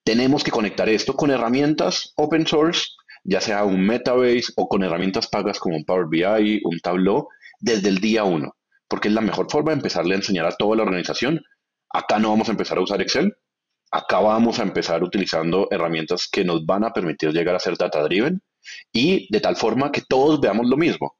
Tenemos 0.05 0.43
que 0.43 0.51
conectar 0.51 0.89
esto 0.89 1.15
con 1.15 1.31
herramientas 1.31 2.13
open 2.17 2.47
source 2.47 2.87
ya 3.25 3.41
sea 3.41 3.65
un 3.65 3.87
Metabase 3.87 4.53
o 4.57 4.69
con 4.69 4.83
herramientas 4.83 5.29
pagas 5.29 5.59
como 5.59 5.77
un 5.77 5.85
Power 5.85 6.07
BI, 6.09 6.61
un 6.65 6.81
Tableau, 6.81 7.29
desde 7.59 7.89
el 7.89 7.99
día 7.99 8.25
uno, 8.25 8.55
porque 8.89 9.09
es 9.09 9.15
la 9.15 9.21
mejor 9.21 9.51
forma 9.51 9.73
de 9.73 9.77
empezarle 9.79 10.15
a 10.15 10.19
enseñar 10.19 10.47
a 10.47 10.57
toda 10.57 10.77
la 10.77 10.83
organización. 10.83 11.41
Acá 11.91 12.19
no 12.19 12.31
vamos 12.31 12.49
a 12.49 12.53
empezar 12.53 12.79
a 12.79 12.83
usar 12.83 13.03
Excel, 13.03 13.35
acá 13.91 14.21
vamos 14.21 14.59
a 14.59 14.63
empezar 14.63 15.03
utilizando 15.03 15.69
herramientas 15.71 16.29
que 16.31 16.45
nos 16.45 16.65
van 16.65 16.85
a 16.85 16.93
permitir 16.93 17.31
llegar 17.33 17.55
a 17.55 17.61
ser 17.61 17.77
data 17.77 18.03
driven 18.03 18.41
y 18.93 19.27
de 19.33 19.41
tal 19.41 19.57
forma 19.57 19.91
que 19.91 20.03
todos 20.09 20.41
veamos 20.41 20.67
lo 20.69 20.77
mismo. 20.77 21.17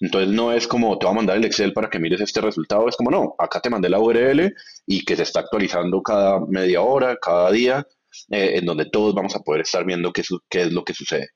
Entonces 0.00 0.30
no 0.30 0.52
es 0.52 0.66
como 0.66 0.98
te 0.98 1.06
voy 1.06 1.12
a 1.12 1.16
mandar 1.16 1.36
el 1.36 1.44
Excel 1.44 1.72
para 1.72 1.88
que 1.88 2.00
mires 2.00 2.20
este 2.20 2.40
resultado, 2.40 2.88
es 2.88 2.96
como 2.96 3.10
no, 3.10 3.34
acá 3.38 3.60
te 3.60 3.70
mandé 3.70 3.88
la 3.88 4.00
URL 4.00 4.52
y 4.86 5.04
que 5.04 5.16
se 5.16 5.22
está 5.22 5.40
actualizando 5.40 6.02
cada 6.02 6.40
media 6.46 6.82
hora, 6.82 7.16
cada 7.16 7.50
día, 7.52 7.86
eh, 8.30 8.58
en 8.58 8.66
donde 8.66 8.86
todos 8.86 9.14
vamos 9.14 9.36
a 9.36 9.40
poder 9.40 9.62
estar 9.62 9.84
viendo 9.84 10.12
qué, 10.12 10.22
qué 10.48 10.62
es 10.62 10.72
lo 10.72 10.84
que 10.84 10.94
sucede. 10.94 11.28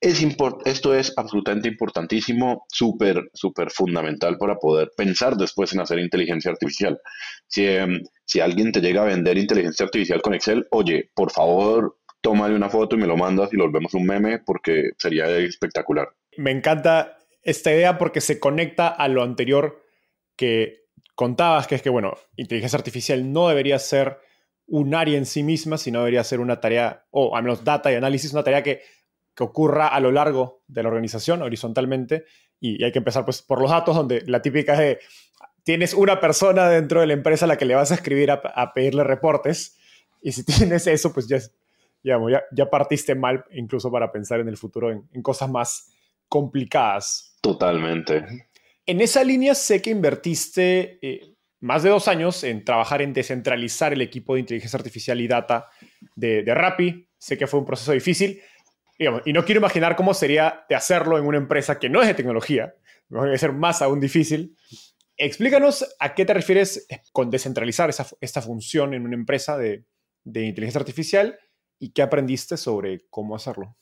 Es 0.00 0.24
esto 0.64 0.94
es 0.94 1.12
absolutamente 1.16 1.68
importantísimo, 1.68 2.64
súper, 2.68 3.30
súper 3.34 3.70
fundamental 3.70 4.38
para 4.38 4.56
poder 4.56 4.90
pensar 4.96 5.36
después 5.36 5.72
en 5.72 5.80
hacer 5.80 5.98
inteligencia 5.98 6.52
artificial. 6.52 7.00
Si, 7.48 7.66
em, 7.66 8.02
si 8.24 8.38
alguien 8.38 8.70
te 8.70 8.80
llega 8.80 9.02
a 9.02 9.06
vender 9.06 9.36
inteligencia 9.38 9.86
artificial 9.86 10.22
con 10.22 10.34
Excel, 10.34 10.68
oye, 10.70 11.10
por 11.14 11.32
favor, 11.32 11.98
tómale 12.20 12.54
una 12.54 12.68
foto 12.68 12.94
y 12.94 13.00
me 13.00 13.08
lo 13.08 13.16
mandas 13.16 13.52
y 13.52 13.56
lo 13.56 13.70
vemos 13.72 13.92
un 13.94 14.06
meme 14.06 14.38
porque 14.38 14.90
sería 14.98 15.28
espectacular. 15.38 16.08
Me 16.36 16.52
encanta 16.52 17.18
esta 17.42 17.72
idea 17.72 17.98
porque 17.98 18.20
se 18.20 18.38
conecta 18.38 18.88
a 18.88 19.08
lo 19.08 19.22
anterior 19.22 19.82
que 20.36 20.84
contabas, 21.14 21.66
que 21.66 21.74
es 21.74 21.82
que, 21.82 21.90
bueno, 21.90 22.14
inteligencia 22.36 22.76
artificial 22.76 23.32
no 23.32 23.48
debería 23.48 23.78
ser 23.80 24.18
un 24.66 24.94
área 24.94 25.18
en 25.18 25.26
sí 25.26 25.42
misma, 25.42 25.78
sino 25.78 26.00
debería 26.00 26.22
ser 26.22 26.40
una 26.40 26.60
tarea, 26.60 27.06
o 27.10 27.34
al 27.34 27.42
menos 27.42 27.64
data 27.64 27.90
y 27.90 27.96
análisis, 27.96 28.32
una 28.32 28.44
tarea 28.44 28.62
que 28.62 28.82
que 29.38 29.44
ocurra 29.44 29.86
a 29.86 30.00
lo 30.00 30.10
largo 30.10 30.64
de 30.66 30.82
la 30.82 30.88
organización, 30.88 31.42
horizontalmente, 31.42 32.24
y, 32.58 32.82
hay 32.82 32.90
que 32.90 32.98
empezar 32.98 33.24
pues, 33.24 33.40
por 33.40 33.60
los 33.60 33.70
datos, 33.70 33.94
donde 33.94 34.24
la 34.26 34.42
típica 34.42 34.72
es 34.72 34.78
de, 34.80 34.98
tienes 35.62 35.94
una 35.94 36.18
persona 36.18 36.68
dentro 36.68 37.00
de 37.00 37.06
la 37.06 37.12
empresa 37.12 37.44
a 37.44 37.48
la 37.48 37.56
que 37.56 37.64
le 37.64 37.76
vas 37.76 37.92
a 37.92 37.94
escribir 37.94 38.32
a, 38.32 38.72
pedirle 38.74 39.04
reportes, 39.04 39.78
y 40.22 40.32
si 40.32 40.44
tienes 40.44 40.88
eso, 40.88 41.12
pues 41.14 41.28
ya, 41.28 41.38
ya, 42.02 42.18
ya, 42.50 42.68
partiste 42.68 43.14
mal, 43.14 43.44
incluso 43.52 43.92
para 43.92 44.10
pensar 44.10 44.40
en 44.40 44.48
el 44.48 44.56
futuro 44.56 44.90
en, 44.90 45.22
cosas 45.22 45.48
más 45.48 45.88
complicadas. 46.28 47.38
Totalmente. 47.40 48.24
En 48.86 49.00
esa 49.00 49.22
línea 49.22 49.54
sé 49.54 49.80
que 49.80 49.90
invertiste 49.90 50.98
eh, 51.00 51.36
más 51.60 51.84
de 51.84 51.90
dos 51.90 52.08
años 52.08 52.42
en 52.42 52.64
trabajar 52.64 53.02
en 53.02 53.12
descentralizar 53.12 53.92
el 53.92 54.02
equipo 54.02 54.34
de 54.34 54.40
inteligencia 54.40 54.78
artificial 54.78 55.20
y 55.20 55.28
data 55.28 55.68
de, 56.16 56.42
de 56.42 56.54
Rappi. 56.54 57.08
Sé 57.18 57.38
que 57.38 57.46
fue 57.46 57.60
un 57.60 57.66
proceso 57.66 57.92
difícil, 57.92 58.40
y 58.98 59.32
no 59.32 59.44
quiero 59.44 59.60
imaginar 59.60 59.94
cómo 59.94 60.12
sería 60.12 60.64
de 60.68 60.74
hacerlo 60.74 61.18
en 61.18 61.24
una 61.24 61.38
empresa 61.38 61.78
que 61.78 61.88
no 61.88 62.02
es 62.02 62.08
de 62.08 62.14
tecnología, 62.14 62.74
debe 63.08 63.38
ser 63.38 63.52
más 63.52 63.80
aún 63.80 64.00
difícil. 64.00 64.56
Explícanos 65.16 65.86
a 65.98 66.14
qué 66.14 66.24
te 66.24 66.34
refieres 66.34 66.86
con 67.12 67.30
descentralizar 67.30 67.90
esa, 67.90 68.06
esta 68.20 68.42
función 68.42 68.94
en 68.94 69.04
una 69.04 69.14
empresa 69.14 69.56
de, 69.56 69.84
de 70.24 70.46
inteligencia 70.46 70.80
artificial 70.80 71.38
y 71.78 71.90
qué 71.90 72.02
aprendiste 72.02 72.56
sobre 72.56 73.06
cómo 73.08 73.36
hacerlo. 73.36 73.76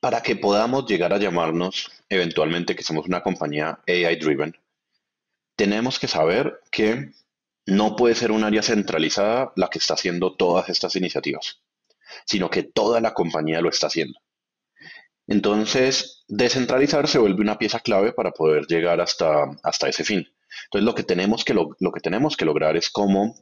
Para 0.00 0.22
que 0.22 0.36
podamos 0.36 0.86
llegar 0.86 1.12
a 1.12 1.18
llamarnos 1.18 1.90
eventualmente 2.08 2.76
que 2.76 2.82
somos 2.82 3.06
una 3.06 3.22
compañía 3.22 3.80
AI 3.88 4.16
driven, 4.16 4.54
tenemos 5.56 5.98
que 5.98 6.08
saber 6.08 6.60
que 6.70 7.12
no 7.64 7.96
puede 7.96 8.14
ser 8.14 8.30
un 8.30 8.44
área 8.44 8.62
centralizada 8.62 9.52
la 9.56 9.68
que 9.68 9.78
está 9.78 9.94
haciendo 9.94 10.36
todas 10.36 10.68
estas 10.68 10.94
iniciativas, 10.96 11.62
sino 12.26 12.50
que 12.50 12.62
toda 12.62 13.00
la 13.00 13.14
compañía 13.14 13.60
lo 13.60 13.70
está 13.70 13.88
haciendo. 13.88 14.20
Entonces, 15.26 16.24
descentralizar 16.28 17.08
se 17.08 17.18
vuelve 17.18 17.42
una 17.42 17.58
pieza 17.58 17.80
clave 17.80 18.12
para 18.12 18.30
poder 18.30 18.66
llegar 18.66 19.00
hasta, 19.00 19.44
hasta 19.62 19.88
ese 19.88 20.04
fin. 20.04 20.26
Entonces, 20.64 20.84
lo 20.84 20.94
que, 20.94 21.02
tenemos 21.02 21.44
que 21.44 21.54
lo, 21.54 21.68
que 21.68 22.00
tenemos 22.00 22.36
que 22.36 22.44
lograr 22.44 22.76
es 22.76 22.90
cómo 22.90 23.34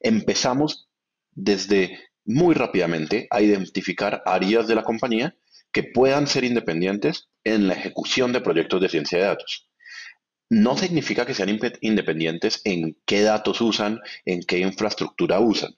empezamos 0.00 0.88
desde 1.32 1.98
muy 2.24 2.54
rápidamente 2.54 3.26
a 3.30 3.42
identificar 3.42 4.22
áreas 4.24 4.66
de 4.66 4.74
la 4.74 4.84
compañía 4.84 5.36
que 5.72 5.82
puedan 5.82 6.26
ser 6.26 6.44
independientes 6.44 7.28
en 7.42 7.66
la 7.66 7.74
ejecución 7.74 8.32
de 8.32 8.40
proyectos 8.40 8.80
de 8.80 8.88
ciencia 8.88 9.18
de 9.18 9.24
datos. 9.24 9.68
No 10.48 10.76
significa 10.76 11.26
que 11.26 11.34
sean 11.34 11.58
independientes 11.80 12.60
en 12.64 12.96
qué 13.04 13.22
datos 13.22 13.60
usan, 13.60 14.00
en 14.24 14.42
qué 14.42 14.58
infraestructura 14.58 15.40
usan, 15.40 15.74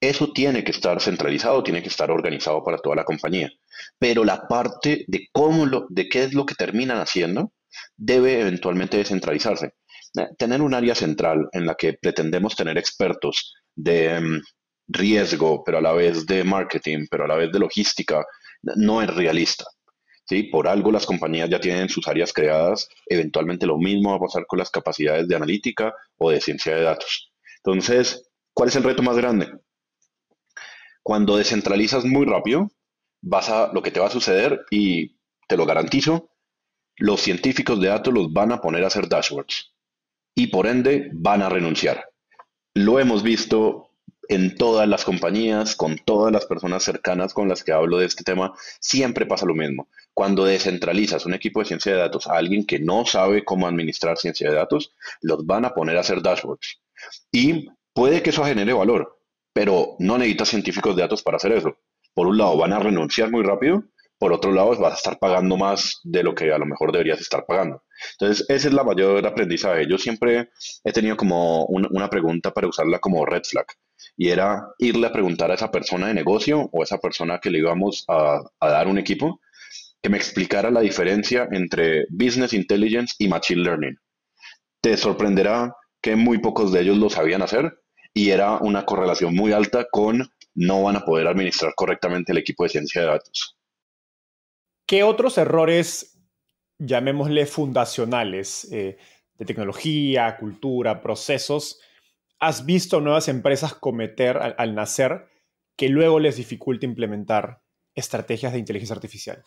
Eso 0.00 0.32
tiene 0.32 0.64
que 0.64 0.72
estar 0.72 1.00
centralizado, 1.00 1.62
tiene 1.62 1.82
que 1.82 1.88
estar 1.88 2.10
organizado 2.10 2.62
para 2.64 2.78
toda 2.78 2.96
la 2.96 3.04
compañía. 3.04 3.50
Pero 3.98 4.24
la 4.24 4.46
parte 4.48 5.04
de 5.08 5.28
cómo 5.32 5.66
lo, 5.66 5.86
de 5.88 6.08
qué 6.08 6.24
es 6.24 6.34
lo 6.34 6.46
que 6.46 6.54
terminan 6.54 6.98
haciendo, 6.98 7.52
debe 7.96 8.40
eventualmente 8.40 8.96
descentralizarse. 8.96 9.74
Eh, 10.18 10.28
tener 10.36 10.60
un 10.60 10.74
área 10.74 10.94
central 10.94 11.48
en 11.52 11.66
la 11.66 11.74
que 11.74 11.94
pretendemos 11.94 12.54
tener 12.54 12.76
expertos 12.76 13.54
de 13.74 14.20
mm, 14.20 14.40
riesgo, 14.88 15.62
pero 15.64 15.78
a 15.78 15.80
la 15.80 15.92
vez 15.92 16.26
de 16.26 16.44
marketing, 16.44 17.06
pero 17.10 17.24
a 17.24 17.28
la 17.28 17.36
vez 17.36 17.50
de 17.50 17.58
logística, 17.58 18.24
no 18.76 19.02
es 19.02 19.14
realista. 19.14 19.64
¿sí? 20.26 20.44
Por 20.44 20.68
algo 20.68 20.92
las 20.92 21.06
compañías 21.06 21.48
ya 21.48 21.60
tienen 21.60 21.88
sus 21.88 22.06
áreas 22.08 22.32
creadas, 22.32 22.88
eventualmente 23.06 23.66
lo 23.66 23.78
mismo 23.78 24.10
va 24.10 24.16
a 24.16 24.20
pasar 24.20 24.46
con 24.46 24.58
las 24.58 24.70
capacidades 24.70 25.28
de 25.28 25.36
analítica 25.36 25.94
o 26.18 26.30
de 26.30 26.40
ciencia 26.40 26.74
de 26.74 26.82
datos. 26.82 27.32
Entonces, 27.64 28.28
¿cuál 28.52 28.68
es 28.68 28.76
el 28.76 28.84
reto 28.84 29.02
más 29.02 29.16
grande? 29.16 29.48
Cuando 31.02 31.36
descentralizas 31.36 32.04
muy 32.04 32.26
rápido, 32.26 32.70
vas 33.22 33.48
a, 33.48 33.72
lo 33.72 33.82
que 33.82 33.90
te 33.90 34.00
va 34.00 34.06
a 34.06 34.10
suceder, 34.10 34.64
y 34.70 35.16
te 35.48 35.56
lo 35.56 35.66
garantizo, 35.66 36.30
los 36.96 37.20
científicos 37.20 37.80
de 37.80 37.88
datos 37.88 38.12
los 38.12 38.32
van 38.32 38.52
a 38.52 38.60
poner 38.60 38.84
a 38.84 38.88
hacer 38.88 39.08
dashboards 39.08 39.72
y 40.34 40.48
por 40.48 40.66
ende 40.66 41.10
van 41.12 41.42
a 41.42 41.48
renunciar. 41.48 42.08
Lo 42.74 42.98
hemos 43.00 43.22
visto 43.22 43.90
en 44.28 44.54
todas 44.56 44.88
las 44.88 45.04
compañías, 45.04 45.76
con 45.76 45.96
todas 45.98 46.32
las 46.32 46.46
personas 46.46 46.82
cercanas 46.82 47.34
con 47.34 47.48
las 47.48 47.64
que 47.64 47.72
hablo 47.72 47.98
de 47.98 48.06
este 48.06 48.24
tema, 48.24 48.54
siempre 48.80 49.26
pasa 49.26 49.46
lo 49.46 49.54
mismo. 49.54 49.88
Cuando 50.14 50.44
descentralizas 50.44 51.26
un 51.26 51.34
equipo 51.34 51.60
de 51.60 51.66
ciencia 51.66 51.92
de 51.92 51.98
datos 51.98 52.26
a 52.26 52.36
alguien 52.36 52.64
que 52.64 52.78
no 52.78 53.04
sabe 53.04 53.44
cómo 53.44 53.66
administrar 53.66 54.16
ciencia 54.16 54.48
de 54.48 54.56
datos, 54.56 54.94
los 55.20 55.44
van 55.44 55.64
a 55.64 55.74
poner 55.74 55.96
a 55.96 56.00
hacer 56.00 56.22
dashboards. 56.22 56.80
Y 57.30 57.68
puede 57.92 58.22
que 58.22 58.30
eso 58.30 58.44
genere 58.44 58.72
valor, 58.72 59.21
pero 59.52 59.96
no 59.98 60.18
necesitas 60.18 60.48
científicos 60.48 60.96
de 60.96 61.02
datos 61.02 61.22
para 61.22 61.36
hacer 61.36 61.52
eso. 61.52 61.76
Por 62.14 62.26
un 62.26 62.38
lado, 62.38 62.56
van 62.56 62.72
a 62.72 62.78
renunciar 62.78 63.30
muy 63.30 63.42
rápido, 63.42 63.84
por 64.22 64.32
otro 64.32 64.52
lado, 64.52 64.76
vas 64.78 64.92
a 64.92 64.94
estar 64.94 65.18
pagando 65.18 65.56
más 65.56 65.98
de 66.04 66.22
lo 66.22 66.32
que 66.32 66.52
a 66.52 66.58
lo 66.58 66.64
mejor 66.64 66.92
deberías 66.92 67.20
estar 67.20 67.44
pagando. 67.44 67.82
Entonces, 68.12 68.46
esa 68.48 68.68
es 68.68 68.72
la 68.72 68.84
mayor 68.84 69.26
aprendizaje. 69.26 69.84
Yo 69.88 69.98
siempre 69.98 70.50
he 70.84 70.92
tenido 70.92 71.16
como 71.16 71.64
una 71.64 72.08
pregunta 72.08 72.52
para 72.54 72.68
usarla 72.68 73.00
como 73.00 73.26
red 73.26 73.42
flag 73.42 73.66
y 74.16 74.28
era 74.28 74.62
irle 74.78 75.08
a 75.08 75.12
preguntar 75.12 75.50
a 75.50 75.54
esa 75.54 75.72
persona 75.72 76.06
de 76.06 76.14
negocio 76.14 76.70
o 76.72 76.82
a 76.82 76.84
esa 76.84 76.98
persona 76.98 77.40
que 77.40 77.50
le 77.50 77.58
íbamos 77.58 78.04
a, 78.06 78.42
dar 78.60 78.86
un 78.86 78.98
equipo 78.98 79.40
que 80.00 80.08
me 80.08 80.18
explicara 80.18 80.70
la 80.70 80.82
diferencia 80.82 81.48
entre 81.50 82.06
business 82.08 82.52
intelligence 82.52 83.16
y 83.18 83.26
machine 83.26 83.62
learning. 83.62 83.98
Te 84.80 84.96
sorprenderá 84.96 85.74
que 86.00 86.14
muy 86.14 86.38
pocos 86.38 86.70
de 86.70 86.82
ellos 86.82 86.96
lo 86.96 87.10
sabían 87.10 87.42
hacer 87.42 87.76
y 88.14 88.30
era 88.30 88.58
una 88.58 88.84
correlación 88.84 89.34
muy 89.34 89.52
alta 89.52 89.86
con 89.90 90.30
no 90.54 90.82
van 90.82 90.96
a 90.96 91.04
poder 91.04 91.26
administrar 91.26 91.72
correctamente 91.74 92.32
el 92.32 92.38
equipo 92.38 92.64
de 92.64 92.70
ciencia 92.70 93.00
de 93.00 93.06
datos. 93.08 93.56
¿Qué 94.86 95.02
otros 95.02 95.38
errores, 95.38 96.18
llamémosle 96.78 97.46
fundacionales, 97.46 98.70
eh, 98.72 98.98
de 99.38 99.44
tecnología, 99.44 100.36
cultura, 100.36 101.00
procesos, 101.00 101.80
has 102.38 102.66
visto 102.66 103.00
nuevas 103.00 103.28
empresas 103.28 103.74
cometer 103.74 104.36
al, 104.36 104.74
nacer 104.74 105.26
que 105.76 105.88
luego 105.88 106.20
les 106.20 106.36
dificulta 106.36 106.86
implementar 106.86 107.62
estrategias 107.94 108.52
de 108.52 108.58
inteligencia 108.58 108.94
artificial? 108.94 109.42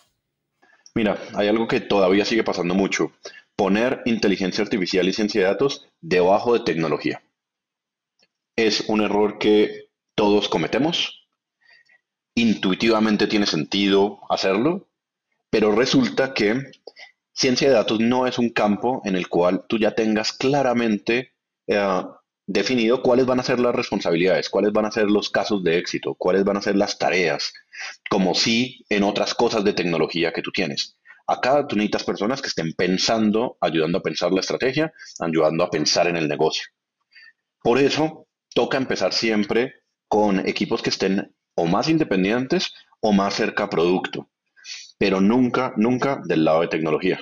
Mira, 0.96 1.18
hay 1.34 1.48
algo 1.50 1.68
que 1.68 1.82
todavía 1.82 2.26
sigue 2.26 2.44
pasando 2.44 2.74
mucho. 2.74 3.12
Poner 3.56 4.02
inteligencia 4.06 4.64
artificial 4.64 5.08
y 5.08 5.14
ciencia 5.14 5.42
de 5.42 5.48
datos 5.48 5.88
debajo 6.02 6.54
de 6.54 6.62
tecnología. 6.62 7.22
Es 8.56 8.86
un 8.88 9.02
error 9.02 9.38
que 9.38 9.90
todos 10.16 10.48
cometemos. 10.50 11.28
Intuitivamente 12.36 13.28
tiene 13.28 13.46
sentido 13.46 14.20
hacerlo, 14.30 14.88
pero 15.50 15.72
resulta 15.74 16.34
que 16.34 16.72
ciencia 17.34 17.68
de 17.68 17.76
datos 17.76 18.00
no 18.00 18.28
es 18.28 18.40
un 18.40 18.50
campo 18.50 19.02
en 19.06 19.16
el 19.16 19.28
cual 19.28 19.66
tú 19.68 19.78
ya 19.78 19.94
tengas 19.94 20.34
claramente 20.34 21.34
eh, 21.68 22.04
definido 22.48 23.02
cuáles 23.02 23.26
van 23.26 23.40
a 23.40 23.44
ser 23.44 23.60
las 23.60 23.76
responsabilidades, 23.76 24.50
cuáles 24.50 24.72
van 24.72 24.86
a 24.86 24.92
ser 24.92 25.10
los 25.10 25.30
casos 25.30 25.64
de 25.64 25.78
éxito, 25.78 26.16
cuáles 26.16 26.44
van 26.44 26.58
a 26.58 26.62
ser 26.62 26.76
las 26.76 26.98
tareas, 26.98 27.54
como 28.10 28.36
si 28.36 28.86
en 28.90 29.04
otras 29.04 29.34
cosas 29.34 29.64
de 29.64 29.74
tecnología 29.74 30.32
que 30.32 30.42
tú 30.42 30.52
tienes. 30.52 30.98
Acá 31.28 31.66
tú 31.68 31.76
necesitas 31.76 32.04
personas 32.04 32.42
que 32.42 32.50
estén 32.50 32.74
pensando, 32.74 33.58
ayudando 33.60 33.98
a 33.98 34.04
pensar 34.04 34.32
la 34.32 34.42
estrategia, 34.42 34.94
ayudando 35.20 35.64
a 35.64 35.70
pensar 35.72 36.08
en 36.08 36.18
el 36.18 36.28
negocio. 36.28 36.66
Por 37.64 37.80
eso, 37.80 38.25
toca 38.56 38.78
empezar 38.78 39.14
siempre 39.14 39.84
con 40.08 40.40
equipos 40.48 40.82
que 40.82 40.90
estén 40.90 41.36
o 41.56 41.66
más 41.66 41.90
independientes 41.90 42.74
o 43.02 43.12
más 43.12 43.34
cerca 43.36 43.66
a 43.66 43.70
producto, 43.70 44.30
pero 44.98 45.20
nunca, 45.20 45.74
nunca 45.76 46.22
del 46.26 46.46
lado 46.46 46.62
de 46.62 46.70
tecnología. 46.70 47.20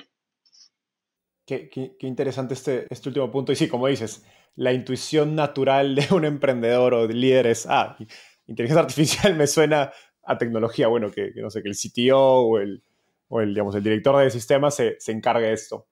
Qué, 1.44 1.68
interesante 2.00 2.54
este, 2.54 2.86
este 2.88 3.08
último 3.08 3.30
punto. 3.30 3.52
Y 3.52 3.56
sí, 3.56 3.68
como 3.68 3.88
dices, 3.88 4.24
la 4.54 4.72
intuición 4.72 5.34
natural 5.34 5.94
de 5.96 6.06
un 6.14 6.24
emprendedor 6.24 6.94
o 6.94 7.06
de 7.06 7.14
líder 7.14 7.48
es, 7.48 7.66
ah, 7.68 7.96
inteligencia 8.46 8.82
artificial 8.82 9.34
me 9.34 9.46
suena 9.46 9.92
a 10.22 10.38
tecnología. 10.38 10.86
Bueno, 10.86 11.10
que, 11.10 11.32
no 11.36 11.50
sé, 11.50 11.62
que 11.62 11.68
el 11.68 11.76
CTO 11.76 12.42
o 12.42 12.58
el, 12.58 12.82
o 13.28 13.40
el, 13.40 13.50
digamos, 13.50 13.74
el 13.74 13.82
director 13.82 14.16
de 14.22 14.30
sistemas 14.30 14.76
se, 14.76 14.96
se 15.00 15.12
encargue 15.12 15.48
de 15.48 15.52
esto. 15.52 15.88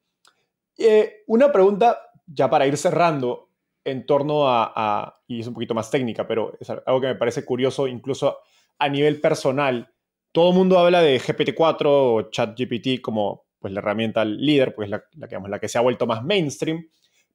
Eh, 0.78 1.24
una 1.26 1.52
pregunta 1.52 1.98
ya 2.26 2.48
para 2.48 2.66
ir 2.66 2.76
cerrando 2.76 3.50
en 3.84 4.06
torno 4.06 4.48
a, 4.48 4.72
a, 4.74 5.22
y 5.26 5.40
es 5.40 5.46
un 5.46 5.54
poquito 5.54 5.74
más 5.74 5.90
técnica, 5.90 6.26
pero 6.26 6.56
es 6.60 6.70
algo 6.70 7.00
que 7.00 7.08
me 7.08 7.14
parece 7.16 7.44
curioso 7.44 7.86
incluso 7.86 8.38
a 8.78 8.88
nivel 8.88 9.20
personal. 9.20 9.92
Todo 10.32 10.50
el 10.50 10.56
mundo 10.56 10.78
habla 10.78 11.02
de 11.02 11.20
GPT-4 11.20 11.82
o 11.86 12.30
ChatGPT 12.30 13.00
como 13.00 13.44
pues 13.58 13.72
la 13.72 13.80
herramienta 13.80 14.24
líder, 14.24 14.74
pues 14.74 14.90
la, 14.90 15.04
la, 15.14 15.28
la 15.48 15.58
que 15.58 15.68
se 15.68 15.78
ha 15.78 15.80
vuelto 15.80 16.06
más 16.06 16.24
mainstream. 16.24 16.88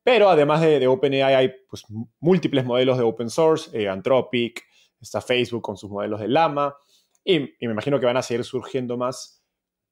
Pero 0.04 0.30
además 0.30 0.62
de, 0.62 0.80
de 0.80 0.88
OpenAI 0.88 1.34
hay 1.34 1.54
pues, 1.70 1.84
múltiples 2.20 2.64
modelos 2.66 2.98
de 2.98 3.04
open 3.04 3.30
source, 3.30 3.70
eh, 3.78 3.90
Anthropic, 3.90 4.64
está 5.02 5.22
Facebook 5.22 5.62
con 5.62 5.78
sus 5.78 5.90
modelos 5.90 6.20
de 6.20 6.28
Llama, 6.28 6.76
y, 7.24 7.40
me 7.40 7.72
imagino 7.74 8.00
que 8.00 8.06
van 8.06 8.16
a 8.18 8.22
seguir 8.22 8.46
surgiendo 8.46 8.98
más. 8.98 9.44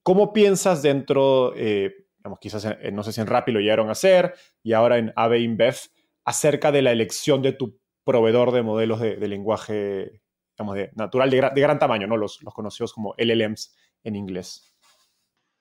¿Cómo 0.03 0.31
piensas 0.31 0.81
dentro, 0.81 1.53
eh, 1.57 1.93
digamos, 2.17 2.39
quizás 2.39 2.65
no 2.93 3.03
sé 3.03 3.11
si 3.11 3.19
en 3.19 3.27
Rappi 3.27 3.51
lo 3.51 3.59
llegaron 3.59 3.89
a 3.89 3.91
hacer, 3.91 4.33
y 4.63 4.71
ahora 4.71 4.97
en 4.97 5.11
AB 5.15 5.33
InBev, 5.39 5.75
acerca 6.25 6.71
de 6.71 6.81
la 6.81 6.91
elección 6.91 7.41
de 7.41 7.53
tu 7.53 7.79
proveedor 8.03 8.51
de 8.51 8.63
modelos 8.63 8.99
de, 8.99 9.27
lenguaje 9.27 10.21
digamos, 10.57 10.75
de, 10.75 10.91
natural 10.95 11.29
de, 11.29 11.61
gran 11.61 11.79
tamaño, 11.79 12.07
¿no? 12.07 12.17
Los, 12.17 12.41
los 12.43 12.53
conocidos 12.53 12.93
como 12.93 13.15
LLMs 13.17 13.75
en 14.03 14.15
inglés. 14.15 14.73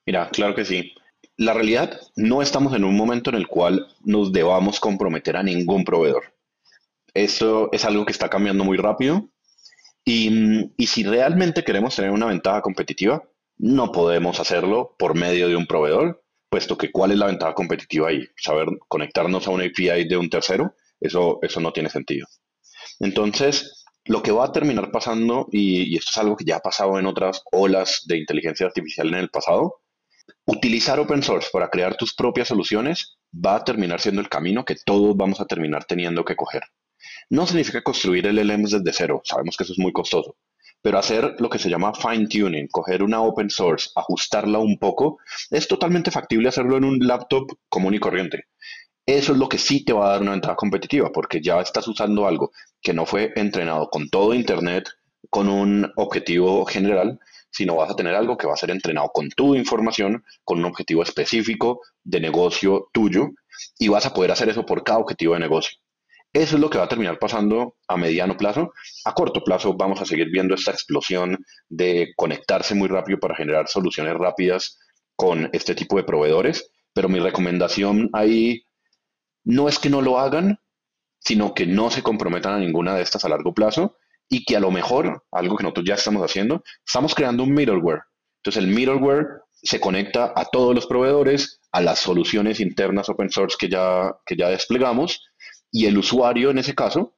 Mira, 0.05 0.29
claro 0.29 0.53
que 0.55 0.65
sí. 0.65 0.93
La 1.37 1.53
realidad, 1.53 1.99
no 2.15 2.41
estamos 2.41 2.73
en 2.75 2.83
un 2.83 2.95
momento 2.95 3.29
en 3.29 3.35
el 3.35 3.47
cual 3.47 3.87
nos 4.03 4.31
debamos 4.31 4.79
comprometer 4.79 5.37
a 5.37 5.43
ningún 5.43 5.83
proveedor. 5.83 6.35
Eso 7.13 7.69
es 7.71 7.85
algo 7.85 8.05
que 8.05 8.11
está 8.11 8.29
cambiando 8.29 8.63
muy 8.63 8.77
rápido 8.77 9.29
y, 10.03 10.71
y 10.77 10.87
si 10.87 11.03
realmente 11.03 11.63
queremos 11.63 11.95
tener 11.95 12.11
una 12.11 12.27
ventaja 12.27 12.61
competitiva, 12.61 13.23
no 13.57 13.91
podemos 13.91 14.39
hacerlo 14.39 14.95
por 14.99 15.15
medio 15.15 15.47
de 15.47 15.55
un 15.55 15.65
proveedor, 15.65 16.24
puesto 16.55 16.77
que 16.77 16.89
cuál 16.89 17.11
es 17.11 17.17
la 17.17 17.25
ventaja 17.25 17.53
competitiva 17.53 18.07
ahí, 18.07 18.25
saber 18.37 18.67
conectarnos 18.87 19.45
a 19.45 19.51
una 19.51 19.65
API 19.65 20.07
de 20.07 20.15
un 20.15 20.29
tercero, 20.29 20.73
eso, 21.01 21.39
eso 21.41 21.59
no 21.59 21.73
tiene 21.73 21.89
sentido. 21.89 22.25
Entonces, 23.01 23.83
lo 24.05 24.23
que 24.23 24.31
va 24.31 24.45
a 24.45 24.53
terminar 24.53 24.89
pasando, 24.89 25.47
y, 25.51 25.93
y, 25.93 25.97
esto 25.97 26.11
es 26.11 26.17
algo 26.17 26.37
que 26.37 26.45
ya 26.45 26.55
ha 26.55 26.61
pasado 26.61 26.97
en 26.97 27.07
otras 27.07 27.41
olas 27.51 28.03
de 28.05 28.19
inteligencia 28.19 28.67
artificial 28.67 29.09
en 29.09 29.15
el 29.15 29.29
pasado, 29.29 29.81
Utilizar 30.47 30.99
open 30.99 31.23
source 31.23 31.49
para 31.51 31.69
crear 31.69 31.97
tus 31.97 32.13
propias 32.15 32.47
soluciones 32.47 33.17
va 33.33 33.55
a 33.55 33.63
terminar 33.63 33.99
siendo 33.99 34.21
el 34.21 34.29
camino 34.29 34.63
que 34.63 34.75
todos 34.85 35.17
vamos 35.17 35.41
a 35.41 35.45
terminar 35.45 35.85
teniendo 35.85 36.23
que 36.23 36.35
coger. 36.35 36.61
No 37.29 37.45
significa 37.45 37.83
construir 37.83 38.25
LLMs 38.25 38.71
desde 38.71 38.93
cero, 38.93 39.21
sabemos 39.23 39.57
que 39.57 39.65
eso 39.65 39.73
es 39.73 39.79
muy 39.79 39.91
costoso, 39.91 40.37
pero 40.85 40.99
hacer 40.99 41.35
lo 41.39 41.49
que 41.49 41.57
se 41.57 41.67
llama 41.67 41.95
fine 41.95 42.27
tuning, 42.27 42.67
coger 42.67 43.01
una 43.01 43.19
open 43.19 43.49
source, 43.49 43.89
ajustarla 43.95 44.59
un 44.59 44.77
poco, 44.77 45.17
es 45.49 45.67
totalmente 45.67 46.11
factible 46.11 46.47
hacerlo 46.47 46.77
en 46.77 46.83
un 46.83 46.99
laptop 46.99 47.57
común 47.69 47.95
y 47.95 47.99
corriente. 47.99 48.43
Eso 49.03 49.31
es 49.31 49.39
lo 49.39 49.49
que 49.49 49.57
sí 49.57 49.83
te 49.83 49.93
va 49.93 50.05
a 50.05 50.11
dar 50.11 50.21
una 50.21 50.33
ventaja 50.33 50.55
competitiva, 50.55 51.11
porque 51.11 51.41
ya 51.41 51.59
estás 51.59 51.87
usando 51.87 52.27
algo 52.27 52.51
que 52.83 52.93
no 52.93 53.07
fue 53.07 53.33
entrenado 53.35 53.89
con 53.89 54.09
todo 54.09 54.35
Internet, 54.35 54.87
con 55.31 55.49
un 55.49 55.91
objetivo 55.95 56.63
general, 56.67 57.19
sino 57.49 57.77
vas 57.77 57.89
a 57.89 57.95
tener 57.95 58.13
algo 58.13 58.37
que 58.37 58.45
va 58.45 58.53
a 58.53 58.57
ser 58.57 58.69
entrenado 58.69 59.09
con 59.11 59.29
tu 59.29 59.55
información, 59.55 60.23
con 60.43 60.59
un 60.59 60.65
objetivo 60.65 61.01
específico 61.01 61.81
de 62.03 62.19
negocio 62.19 62.89
tuyo, 62.93 63.29
y 63.79 63.87
vas 63.87 64.05
a 64.05 64.13
poder 64.13 64.29
hacer 64.29 64.49
eso 64.49 64.67
por 64.67 64.83
cada 64.83 64.99
objetivo 64.99 65.33
de 65.33 65.39
negocio. 65.39 65.79
Eso 66.35 66.57
es 66.57 66.61
lo 66.61 66.69
que 66.69 66.77
va 66.77 66.83
a 66.83 66.89
terminar 66.89 67.17
pasando 67.17 67.77
a 67.87 67.95
mediano 67.95 68.35
plazo. 68.35 68.73
A 69.05 69.13
corto 69.13 69.41
plazo 69.41 69.73
vamos 69.73 70.01
a 70.01 70.05
seguir 70.05 70.29
viendo 70.29 70.53
esta 70.53 70.71
explosión 70.71 71.45
de 71.69 72.11
conectarse 72.17 72.75
muy 72.75 72.89
rápido 72.89 73.19
para 73.21 73.37
generar 73.37 73.69
soluciones 73.69 74.15
rápidas 74.15 74.77
con 75.15 75.49
este 75.53 75.75
tipo 75.75 75.95
de 75.95 76.03
proveedores, 76.03 76.69
pero 76.91 77.07
mi 77.07 77.19
recomendación 77.19 78.09
ahí 78.11 78.65
no 79.45 79.69
es 79.69 79.79
que 79.79 79.89
no 79.89 80.01
lo 80.01 80.19
hagan, 80.19 80.59
sino 81.19 81.53
que 81.53 81.65
no 81.65 81.89
se 81.89 82.03
comprometan 82.03 82.55
a 82.55 82.59
ninguna 82.59 82.95
de 82.95 83.03
estas 83.03 83.23
a 83.23 83.29
largo 83.29 83.53
plazo 83.53 83.95
y 84.27 84.43
que 84.43 84.57
a 84.57 84.59
lo 84.59 84.71
mejor, 84.71 85.23
algo 85.31 85.55
que 85.55 85.63
nosotros 85.63 85.85
ya 85.87 85.95
estamos 85.95 86.21
haciendo, 86.21 86.65
estamos 86.85 87.15
creando 87.15 87.43
un 87.43 87.53
middleware. 87.53 88.01
Entonces 88.43 88.61
el 88.61 88.69
middleware 88.69 89.25
se 89.53 89.79
conecta 89.79 90.33
a 90.35 90.43
todos 90.43 90.75
los 90.75 90.85
proveedores, 90.85 91.61
a 91.71 91.79
las 91.79 91.99
soluciones 91.99 92.59
internas 92.59 93.07
open 93.07 93.29
source 93.29 93.55
que 93.57 93.69
ya, 93.69 94.13
que 94.25 94.35
ya 94.35 94.49
desplegamos 94.49 95.21
y 95.75 95.87
el 95.87 95.97
usuario 95.97 96.51
en 96.51 96.57
ese 96.57 96.73
caso 96.73 97.15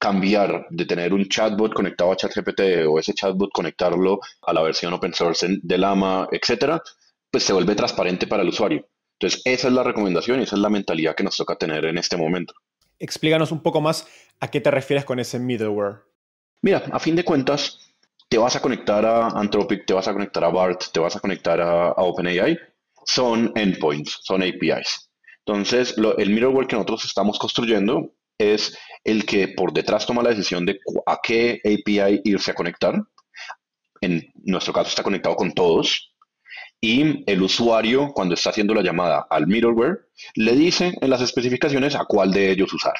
cambiar 0.00 0.66
de 0.70 0.86
tener 0.86 1.14
un 1.14 1.28
chatbot 1.28 1.72
conectado 1.72 2.10
a 2.10 2.16
ChatGPT 2.16 2.60
o 2.88 2.98
ese 2.98 3.14
chatbot 3.14 3.52
conectarlo 3.52 4.18
a 4.42 4.52
la 4.52 4.60
versión 4.60 4.92
open 4.92 5.14
source 5.14 5.46
de 5.62 5.78
Lama, 5.78 6.26
etcétera, 6.32 6.82
pues 7.30 7.44
se 7.44 7.52
vuelve 7.52 7.76
transparente 7.76 8.26
para 8.26 8.42
el 8.42 8.48
usuario. 8.48 8.84
Entonces, 9.20 9.40
esa 9.44 9.68
es 9.68 9.74
la 9.74 9.84
recomendación 9.84 10.40
y 10.40 10.42
esa 10.42 10.56
es 10.56 10.62
la 10.62 10.68
mentalidad 10.68 11.14
que 11.14 11.22
nos 11.22 11.36
toca 11.36 11.54
tener 11.54 11.84
en 11.84 11.96
este 11.96 12.16
momento. 12.16 12.54
Explícanos 12.98 13.52
un 13.52 13.62
poco 13.62 13.80
más 13.80 14.08
a 14.40 14.48
qué 14.48 14.60
te 14.60 14.72
refieres 14.72 15.04
con 15.04 15.20
ese 15.20 15.38
middleware. 15.38 16.00
Mira, 16.60 16.82
a 16.90 16.98
fin 16.98 17.14
de 17.14 17.24
cuentas, 17.24 17.94
te 18.28 18.36
vas 18.36 18.56
a 18.56 18.60
conectar 18.60 19.06
a 19.06 19.28
Anthropic, 19.28 19.86
te 19.86 19.94
vas 19.94 20.08
a 20.08 20.12
conectar 20.12 20.42
a 20.42 20.48
BART, 20.48 20.86
te 20.92 20.98
vas 20.98 21.14
a 21.14 21.20
conectar 21.20 21.60
a, 21.60 21.92
OpenAI. 21.92 22.58
Son 23.04 23.52
endpoints, 23.54 24.18
son 24.22 24.42
APIs. 24.42 25.11
Entonces, 25.44 25.94
el 25.96 26.30
middleware 26.30 26.66
que 26.66 26.76
nosotros 26.76 27.04
estamos 27.04 27.38
construyendo 27.38 28.12
es 28.38 28.78
el 29.04 29.24
que 29.26 29.48
por 29.48 29.72
detrás 29.72 30.06
toma 30.06 30.22
la 30.22 30.30
decisión 30.30 30.64
de 30.64 30.78
a 31.06 31.18
qué 31.22 31.60
API 31.64 32.20
irse 32.24 32.50
a 32.52 32.54
conectar. 32.54 33.02
En 34.00 34.32
nuestro 34.44 34.72
caso 34.72 34.88
está 34.88 35.02
conectado 35.02 35.36
con 35.36 35.52
todos. 35.52 36.14
Y 36.80 37.22
el 37.30 37.42
usuario, 37.42 38.12
cuando 38.12 38.34
está 38.34 38.50
haciendo 38.50 38.74
la 38.74 38.82
llamada 38.82 39.26
al 39.30 39.46
middleware, 39.46 40.08
le 40.34 40.52
dice 40.52 40.92
en 41.00 41.10
las 41.10 41.22
especificaciones 41.22 41.94
a 41.94 42.04
cuál 42.04 42.32
de 42.32 42.50
ellos 42.50 42.72
usar. 42.72 42.94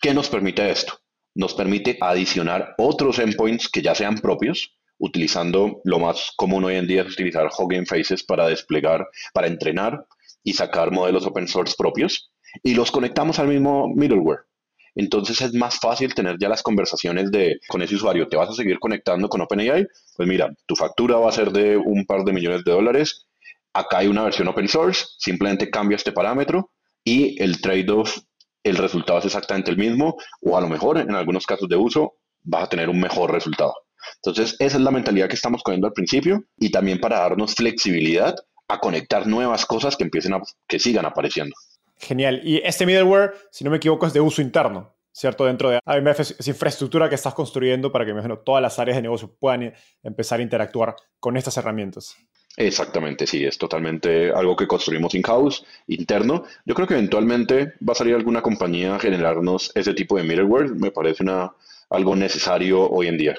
¿Qué 0.00 0.14
nos 0.14 0.28
permite 0.28 0.68
esto? 0.70 1.00
Nos 1.34 1.54
permite 1.54 1.98
adicionar 2.00 2.74
otros 2.78 3.18
endpoints 3.18 3.68
que 3.68 3.82
ya 3.82 3.94
sean 3.94 4.16
propios, 4.16 4.77
utilizando 4.98 5.80
lo 5.84 5.98
más 5.98 6.32
común 6.36 6.64
hoy 6.64 6.76
en 6.76 6.86
día 6.86 7.02
es 7.02 7.12
utilizar 7.12 7.48
Hugging 7.56 7.86
Faces 7.86 8.22
para 8.24 8.46
desplegar, 8.46 9.06
para 9.32 9.46
entrenar 9.46 10.04
y 10.42 10.52
sacar 10.52 10.90
modelos 10.90 11.26
open 11.26 11.48
source 11.48 11.74
propios 11.76 12.30
y 12.62 12.74
los 12.74 12.90
conectamos 12.90 13.38
al 13.38 13.48
mismo 13.48 13.88
middleware. 13.94 14.40
Entonces 14.94 15.40
es 15.40 15.54
más 15.54 15.78
fácil 15.78 16.14
tener 16.14 16.38
ya 16.40 16.48
las 16.48 16.62
conversaciones 16.62 17.30
de 17.30 17.60
con 17.68 17.82
ese 17.82 17.94
usuario. 17.94 18.28
¿Te 18.28 18.36
vas 18.36 18.50
a 18.50 18.54
seguir 18.54 18.80
conectando 18.80 19.28
con 19.28 19.40
OpenAI? 19.40 19.86
Pues 20.16 20.28
mira, 20.28 20.52
tu 20.66 20.74
factura 20.74 21.16
va 21.16 21.28
a 21.28 21.32
ser 21.32 21.52
de 21.52 21.76
un 21.76 22.04
par 22.04 22.24
de 22.24 22.32
millones 22.32 22.64
de 22.64 22.72
dólares. 22.72 23.28
Acá 23.72 23.98
hay 23.98 24.08
una 24.08 24.24
versión 24.24 24.48
open 24.48 24.66
source, 24.66 25.06
simplemente 25.18 25.70
cambia 25.70 25.96
este 25.96 26.10
parámetro 26.10 26.72
y 27.04 27.40
el 27.40 27.60
trade-off, 27.60 28.18
el 28.64 28.76
resultado 28.76 29.20
es 29.20 29.26
exactamente 29.26 29.70
el 29.70 29.76
mismo 29.76 30.16
o 30.40 30.56
a 30.56 30.60
lo 30.60 30.68
mejor 30.68 30.98
en 30.98 31.14
algunos 31.14 31.46
casos 31.46 31.68
de 31.68 31.76
uso 31.76 32.14
vas 32.42 32.64
a 32.64 32.68
tener 32.68 32.88
un 32.88 32.98
mejor 32.98 33.32
resultado. 33.32 33.74
Entonces 34.16 34.56
esa 34.58 34.76
es 34.76 34.82
la 34.82 34.90
mentalidad 34.90 35.28
que 35.28 35.34
estamos 35.34 35.62
cogiendo 35.62 35.86
al 35.86 35.92
principio 35.92 36.44
y 36.58 36.70
también 36.70 37.00
para 37.00 37.20
darnos 37.20 37.54
flexibilidad 37.54 38.34
a 38.68 38.78
conectar 38.78 39.26
nuevas 39.26 39.64
cosas 39.66 39.96
que 39.96 40.04
empiecen 40.04 40.34
a, 40.34 40.42
que 40.66 40.78
sigan 40.78 41.06
apareciendo. 41.06 41.54
Genial. 41.96 42.40
Y 42.44 42.58
este 42.58 42.86
middleware, 42.86 43.34
si 43.50 43.64
no 43.64 43.70
me 43.70 43.78
equivoco, 43.78 44.06
es 44.06 44.12
de 44.12 44.20
uso 44.20 44.40
interno, 44.42 44.94
¿cierto? 45.10 45.44
Dentro 45.46 45.70
de 45.70 45.80
AMF 45.84 46.20
es 46.20 46.48
infraestructura 46.48 47.08
que 47.08 47.16
estás 47.16 47.34
construyendo 47.34 47.90
para 47.90 48.04
que 48.04 48.14
todas 48.44 48.62
las 48.62 48.78
áreas 48.78 48.96
de 48.96 49.02
negocio 49.02 49.34
puedan 49.38 49.74
empezar 50.02 50.40
a 50.40 50.42
interactuar 50.42 50.94
con 51.18 51.36
estas 51.36 51.56
herramientas. 51.56 52.16
Exactamente, 52.56 53.26
sí, 53.26 53.44
es 53.44 53.56
totalmente 53.56 54.32
algo 54.32 54.56
que 54.56 54.66
construimos 54.66 55.14
in-house, 55.14 55.64
interno. 55.86 56.44
Yo 56.66 56.74
creo 56.74 56.88
que 56.88 56.94
eventualmente 56.94 57.74
va 57.88 57.92
a 57.92 57.94
salir 57.94 58.16
alguna 58.16 58.42
compañía 58.42 58.96
a 58.96 58.98
generarnos 58.98 59.70
ese 59.76 59.94
tipo 59.94 60.16
de 60.16 60.24
middleware. 60.24 60.74
Me 60.74 60.90
parece 60.90 61.22
una, 61.22 61.52
algo 61.88 62.16
necesario 62.16 62.88
hoy 62.88 63.06
en 63.06 63.16
día. 63.16 63.36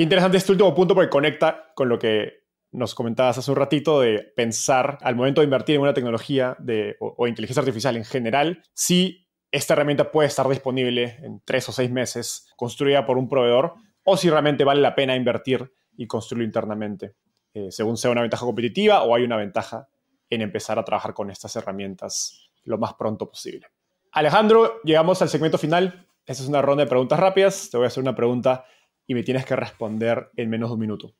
Interesante 0.00 0.38
este 0.38 0.52
último 0.52 0.74
punto 0.74 0.94
porque 0.94 1.10
conecta 1.10 1.74
con 1.74 1.90
lo 1.90 1.98
que 1.98 2.46
nos 2.72 2.94
comentabas 2.94 3.36
hace 3.36 3.50
un 3.50 3.58
ratito 3.58 4.00
de 4.00 4.32
pensar 4.34 4.96
al 5.02 5.14
momento 5.14 5.42
de 5.42 5.44
invertir 5.44 5.74
en 5.74 5.82
una 5.82 5.92
tecnología 5.92 6.56
de, 6.58 6.96
o, 7.00 7.28
inteligencia 7.28 7.60
artificial 7.60 7.98
en 7.98 8.06
general, 8.06 8.62
si 8.72 9.28
esta 9.50 9.74
herramienta 9.74 10.10
puede 10.10 10.28
estar 10.28 10.48
disponible 10.48 11.18
en 11.22 11.42
tres 11.44 11.68
o 11.68 11.72
seis 11.72 11.90
meses, 11.90 12.50
construida 12.56 13.04
por 13.04 13.18
un 13.18 13.28
proveedor, 13.28 13.74
o 14.02 14.16
si 14.16 14.30
realmente 14.30 14.64
vale 14.64 14.80
la 14.80 14.94
pena 14.94 15.14
invertir 15.14 15.70
y 15.98 16.06
construirlo 16.06 16.46
internamente, 16.46 17.16
eh, 17.52 17.70
según 17.70 17.98
sea 17.98 18.10
una 18.10 18.22
ventaja 18.22 18.46
competitiva 18.46 19.02
o 19.02 19.14
hay 19.14 19.24
una 19.24 19.36
ventaja 19.36 19.90
en 20.30 20.40
empezar 20.40 20.78
a 20.78 20.84
trabajar 20.86 21.12
con 21.12 21.30
estas 21.30 21.56
herramientas 21.56 22.50
lo 22.64 22.78
más 22.78 22.94
pronto 22.94 23.28
posible. 23.28 23.66
Alejandro, 24.12 24.80
llegamos 24.82 25.20
al 25.20 25.28
segmento 25.28 25.58
final. 25.58 26.08
Esta 26.24 26.42
es 26.42 26.48
una 26.48 26.62
ronda 26.62 26.84
de 26.84 26.88
preguntas 26.88 27.20
rápidas. 27.20 27.68
Te 27.70 27.76
voy 27.76 27.84
a 27.84 27.88
hacer 27.88 28.02
una 28.02 28.14
pregunta 28.14 28.64
y 29.06 29.14
me 29.14 29.22
tienes 29.22 29.44
que 29.44 29.56
responder 29.56 30.30
en 30.36 30.50
menos 30.50 30.70
de 30.70 30.74
un 30.74 30.80
minuto. 30.80 31.12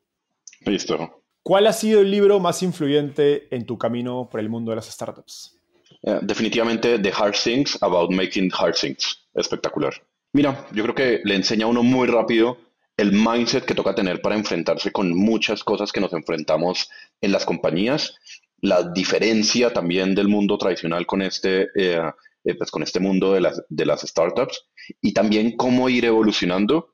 Listo. 0.65 1.23
¿Cuál 1.43 1.67
ha 1.67 1.73
sido 1.73 2.01
el 2.01 2.11
libro 2.11 2.39
más 2.39 2.61
influyente 2.61 3.53
en 3.53 3.65
tu 3.65 3.77
camino 3.77 4.29
por 4.29 4.39
el 4.39 4.49
mundo 4.49 4.71
de 4.71 4.75
las 4.75 4.85
startups? 4.85 5.57
Eh, 6.03 6.19
definitivamente 6.21 6.99
The 6.99 7.11
Hard 7.15 7.35
Things 7.43 7.81
About 7.81 8.11
Making 8.11 8.51
Hard 8.57 8.75
Things. 8.75 9.27
Espectacular. 9.33 9.93
Mira, 10.33 10.67
yo 10.71 10.83
creo 10.83 10.95
que 10.95 11.21
le 11.23 11.35
enseña 11.35 11.65
a 11.65 11.69
uno 11.69 11.83
muy 11.83 12.07
rápido 12.07 12.57
el 12.97 13.11
mindset 13.11 13.65
que 13.65 13.75
toca 13.75 13.95
tener 13.95 14.21
para 14.21 14.35
enfrentarse 14.35 14.91
con 14.91 15.15
muchas 15.15 15.63
cosas 15.63 15.91
que 15.91 15.99
nos 15.99 16.13
enfrentamos 16.13 16.89
en 17.19 17.31
las 17.31 17.45
compañías, 17.45 18.15
la 18.59 18.83
diferencia 18.83 19.73
también 19.73 20.13
del 20.13 20.27
mundo 20.27 20.57
tradicional 20.57 21.05
con 21.07 21.21
este, 21.21 21.69
eh, 21.75 22.01
eh, 22.43 22.55
pues 22.55 22.69
con 22.69 22.83
este 22.83 22.99
mundo 22.99 23.33
de 23.33 23.41
las, 23.41 23.63
de 23.69 23.85
las 23.85 24.01
startups 24.01 24.67
y 25.01 25.13
también 25.13 25.57
cómo 25.57 25.89
ir 25.89 26.05
evolucionando 26.05 26.90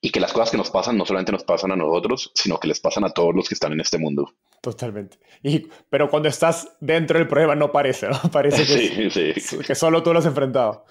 y 0.00 0.10
que 0.10 0.20
las 0.20 0.32
cosas 0.32 0.50
que 0.50 0.56
nos 0.56 0.70
pasan 0.70 0.96
no 0.96 1.06
solamente 1.06 1.32
nos 1.32 1.44
pasan 1.44 1.72
a 1.72 1.76
nosotros, 1.76 2.30
sino 2.34 2.58
que 2.58 2.68
les 2.68 2.80
pasan 2.80 3.04
a 3.04 3.10
todos 3.10 3.34
los 3.34 3.48
que 3.48 3.54
están 3.54 3.72
en 3.72 3.80
este 3.80 3.98
mundo. 3.98 4.34
Totalmente. 4.60 5.18
Y, 5.42 5.66
pero 5.90 6.08
cuando 6.10 6.28
estás 6.28 6.76
dentro 6.80 7.18
del 7.18 7.28
problema 7.28 7.54
no 7.54 7.72
parece, 7.72 8.08
¿no? 8.08 8.20
Parece 8.32 8.66
que, 8.66 9.34
que 9.66 9.74
solo 9.74 10.02
tú 10.02 10.12
lo 10.12 10.18
has 10.18 10.26
enfrentado. 10.26 10.84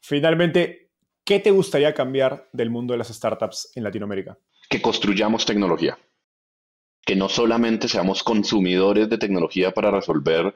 Finalmente, 0.00 0.90
¿qué 1.24 1.40
te 1.40 1.50
gustaría 1.50 1.94
cambiar 1.94 2.48
del 2.52 2.70
mundo 2.70 2.92
de 2.92 2.98
las 2.98 3.08
startups 3.08 3.72
en 3.74 3.84
Latinoamérica? 3.84 4.38
Que 4.68 4.80
construyamos 4.80 5.44
tecnología. 5.44 5.98
Que 7.04 7.16
no 7.16 7.28
solamente 7.28 7.88
seamos 7.88 8.22
consumidores 8.22 9.08
de 9.08 9.18
tecnología 9.18 9.72
para 9.72 9.90
resolver 9.90 10.54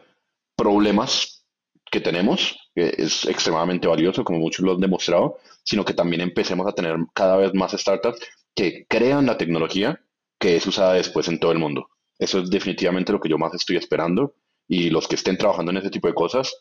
problemas 0.56 1.46
que 1.90 2.00
tenemos, 2.00 2.58
que 2.74 2.94
es 2.98 3.24
extremadamente 3.26 3.86
valioso, 3.86 4.24
como 4.24 4.38
muchos 4.38 4.64
lo 4.64 4.72
han 4.72 4.80
demostrado, 4.80 5.38
sino 5.64 5.84
que 5.84 5.94
también 5.94 6.20
empecemos 6.20 6.66
a 6.66 6.72
tener 6.72 6.96
cada 7.14 7.36
vez 7.36 7.52
más 7.54 7.72
startups 7.72 8.20
que 8.54 8.86
crean 8.88 9.26
la 9.26 9.36
tecnología 9.36 10.00
que 10.38 10.56
es 10.56 10.66
usada 10.66 10.94
después 10.94 11.28
en 11.28 11.40
todo 11.40 11.52
el 11.52 11.58
mundo. 11.58 11.88
Eso 12.18 12.40
es 12.40 12.50
definitivamente 12.50 13.12
lo 13.12 13.20
que 13.20 13.28
yo 13.28 13.38
más 13.38 13.54
estoy 13.54 13.76
esperando 13.76 14.34
y 14.68 14.90
los 14.90 15.08
que 15.08 15.16
estén 15.16 15.36
trabajando 15.36 15.72
en 15.72 15.78
ese 15.78 15.90
tipo 15.90 16.06
de 16.06 16.14
cosas, 16.14 16.54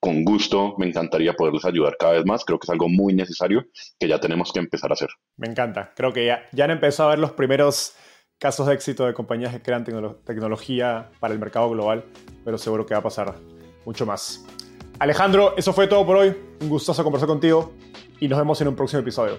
con 0.00 0.24
gusto 0.24 0.74
me 0.78 0.86
encantaría 0.86 1.32
poderles 1.32 1.64
ayudar 1.64 1.96
cada 1.98 2.14
vez 2.14 2.24
más. 2.24 2.44
Creo 2.44 2.58
que 2.58 2.66
es 2.66 2.70
algo 2.70 2.88
muy 2.88 3.14
necesario 3.14 3.64
que 3.98 4.08
ya 4.08 4.20
tenemos 4.20 4.52
que 4.52 4.58
empezar 4.58 4.90
a 4.90 4.94
hacer. 4.94 5.08
Me 5.36 5.48
encanta. 5.48 5.92
Creo 5.94 6.12
que 6.12 6.26
ya, 6.26 6.42
ya 6.52 6.64
han 6.64 6.72
empezado 6.72 7.08
a 7.08 7.12
ver 7.12 7.20
los 7.20 7.32
primeros 7.32 7.94
casos 8.38 8.66
de 8.66 8.74
éxito 8.74 9.06
de 9.06 9.14
compañías 9.14 9.52
que 9.52 9.62
crean 9.62 9.84
tecnología 9.84 11.10
para 11.20 11.32
el 11.32 11.38
mercado 11.38 11.70
global, 11.70 12.04
pero 12.44 12.58
seguro 12.58 12.84
que 12.84 12.94
va 12.94 13.00
a 13.00 13.02
pasar 13.02 13.34
mucho 13.86 14.04
más. 14.04 14.44
Alejandro, 14.98 15.54
eso 15.56 15.72
fue 15.72 15.86
todo 15.86 16.04
por 16.04 16.16
hoy. 16.16 16.36
Un 16.60 16.68
gustoso 16.68 17.04
conversar 17.04 17.28
contigo 17.28 17.72
y 18.22 18.28
nos 18.28 18.38
vemos 18.38 18.60
en 18.60 18.68
un 18.68 18.76
próximo 18.76 19.00
episodio. 19.00 19.36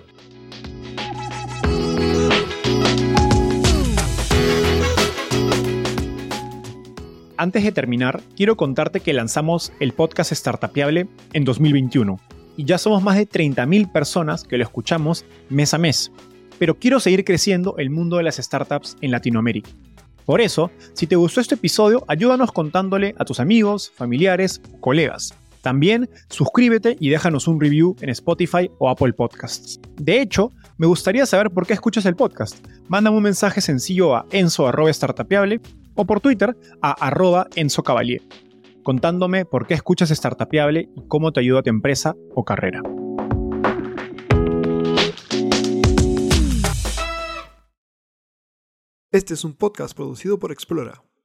Antes 7.38 7.64
de 7.64 7.72
terminar, 7.72 8.22
quiero 8.36 8.58
contarte 8.58 9.00
que 9.00 9.14
lanzamos 9.14 9.72
el 9.80 9.94
podcast 9.94 10.34
Startupiable 10.34 11.08
en 11.32 11.46
2021 11.46 12.20
y 12.58 12.66
ya 12.66 12.78
somos 12.78 13.02
más 13.02 13.16
de 13.16 13.28
30.000 13.28 13.90
personas 13.90 14.44
que 14.44 14.58
lo 14.58 14.64
escuchamos 14.66 15.24
mes 15.50 15.74
a 15.74 15.78
mes. 15.78 16.12
Pero 16.60 16.78
quiero 16.78 17.00
seguir 17.00 17.24
creciendo 17.24 17.76
el 17.78 17.90
mundo 17.90 18.18
de 18.18 18.24
las 18.24 18.36
startups 18.36 18.98
en 19.00 19.12
Latinoamérica. 19.12 19.70
Por 20.26 20.42
eso, 20.42 20.72
si 20.94 21.08
te 21.08 21.16
gustó 21.16 21.40
este 21.40 21.56
episodio, 21.56 22.04
ayúdanos 22.10 22.52
contándole 22.52 23.16
a 23.18 23.24
tus 23.24 23.40
amigos, 23.40 23.94
familiares, 23.96 24.62
colegas. 24.82 25.34
También 25.64 26.10
suscríbete 26.28 26.98
y 27.00 27.10
déjanos 27.10 27.48
un 27.48 27.60
review 27.60 27.96
en 28.02 28.10
Spotify 28.10 28.70
o 28.80 28.90
Apple 28.90 29.14
Podcasts. 29.14 29.80
De 29.96 30.20
hecho, 30.20 30.52
me 30.78 30.88
gustaría 30.88 31.26
saber 31.26 31.52
por 31.52 31.66
qué 31.66 31.72
escuchas 31.72 32.06
el 32.06 32.18
podcast. 32.18 32.68
Mándame 32.90 33.16
un 33.16 33.24
mensaje 33.24 33.62
sencillo 33.62 34.14
a 34.14 34.26
enzo.startapeable 34.32 35.62
o 35.96 36.06
por 36.06 36.20
Twitter 36.20 36.58
a 36.82 36.92
arroba 36.92 37.48
enzocavalier, 37.56 38.22
contándome 38.84 39.46
por 39.46 39.66
qué 39.66 39.74
escuchas 39.74 40.10
Startapeable 40.10 40.90
y 40.98 41.08
cómo 41.08 41.32
te 41.32 41.40
ayuda 41.40 41.62
a 41.62 41.64
tu 41.64 41.70
empresa 41.70 42.14
o 42.36 42.44
carrera. 42.44 42.82
Este 49.12 49.34
es 49.34 49.46
un 49.46 49.54
podcast 49.54 49.96
producido 49.96 50.40
por 50.40 50.52
Explora. 50.52 51.04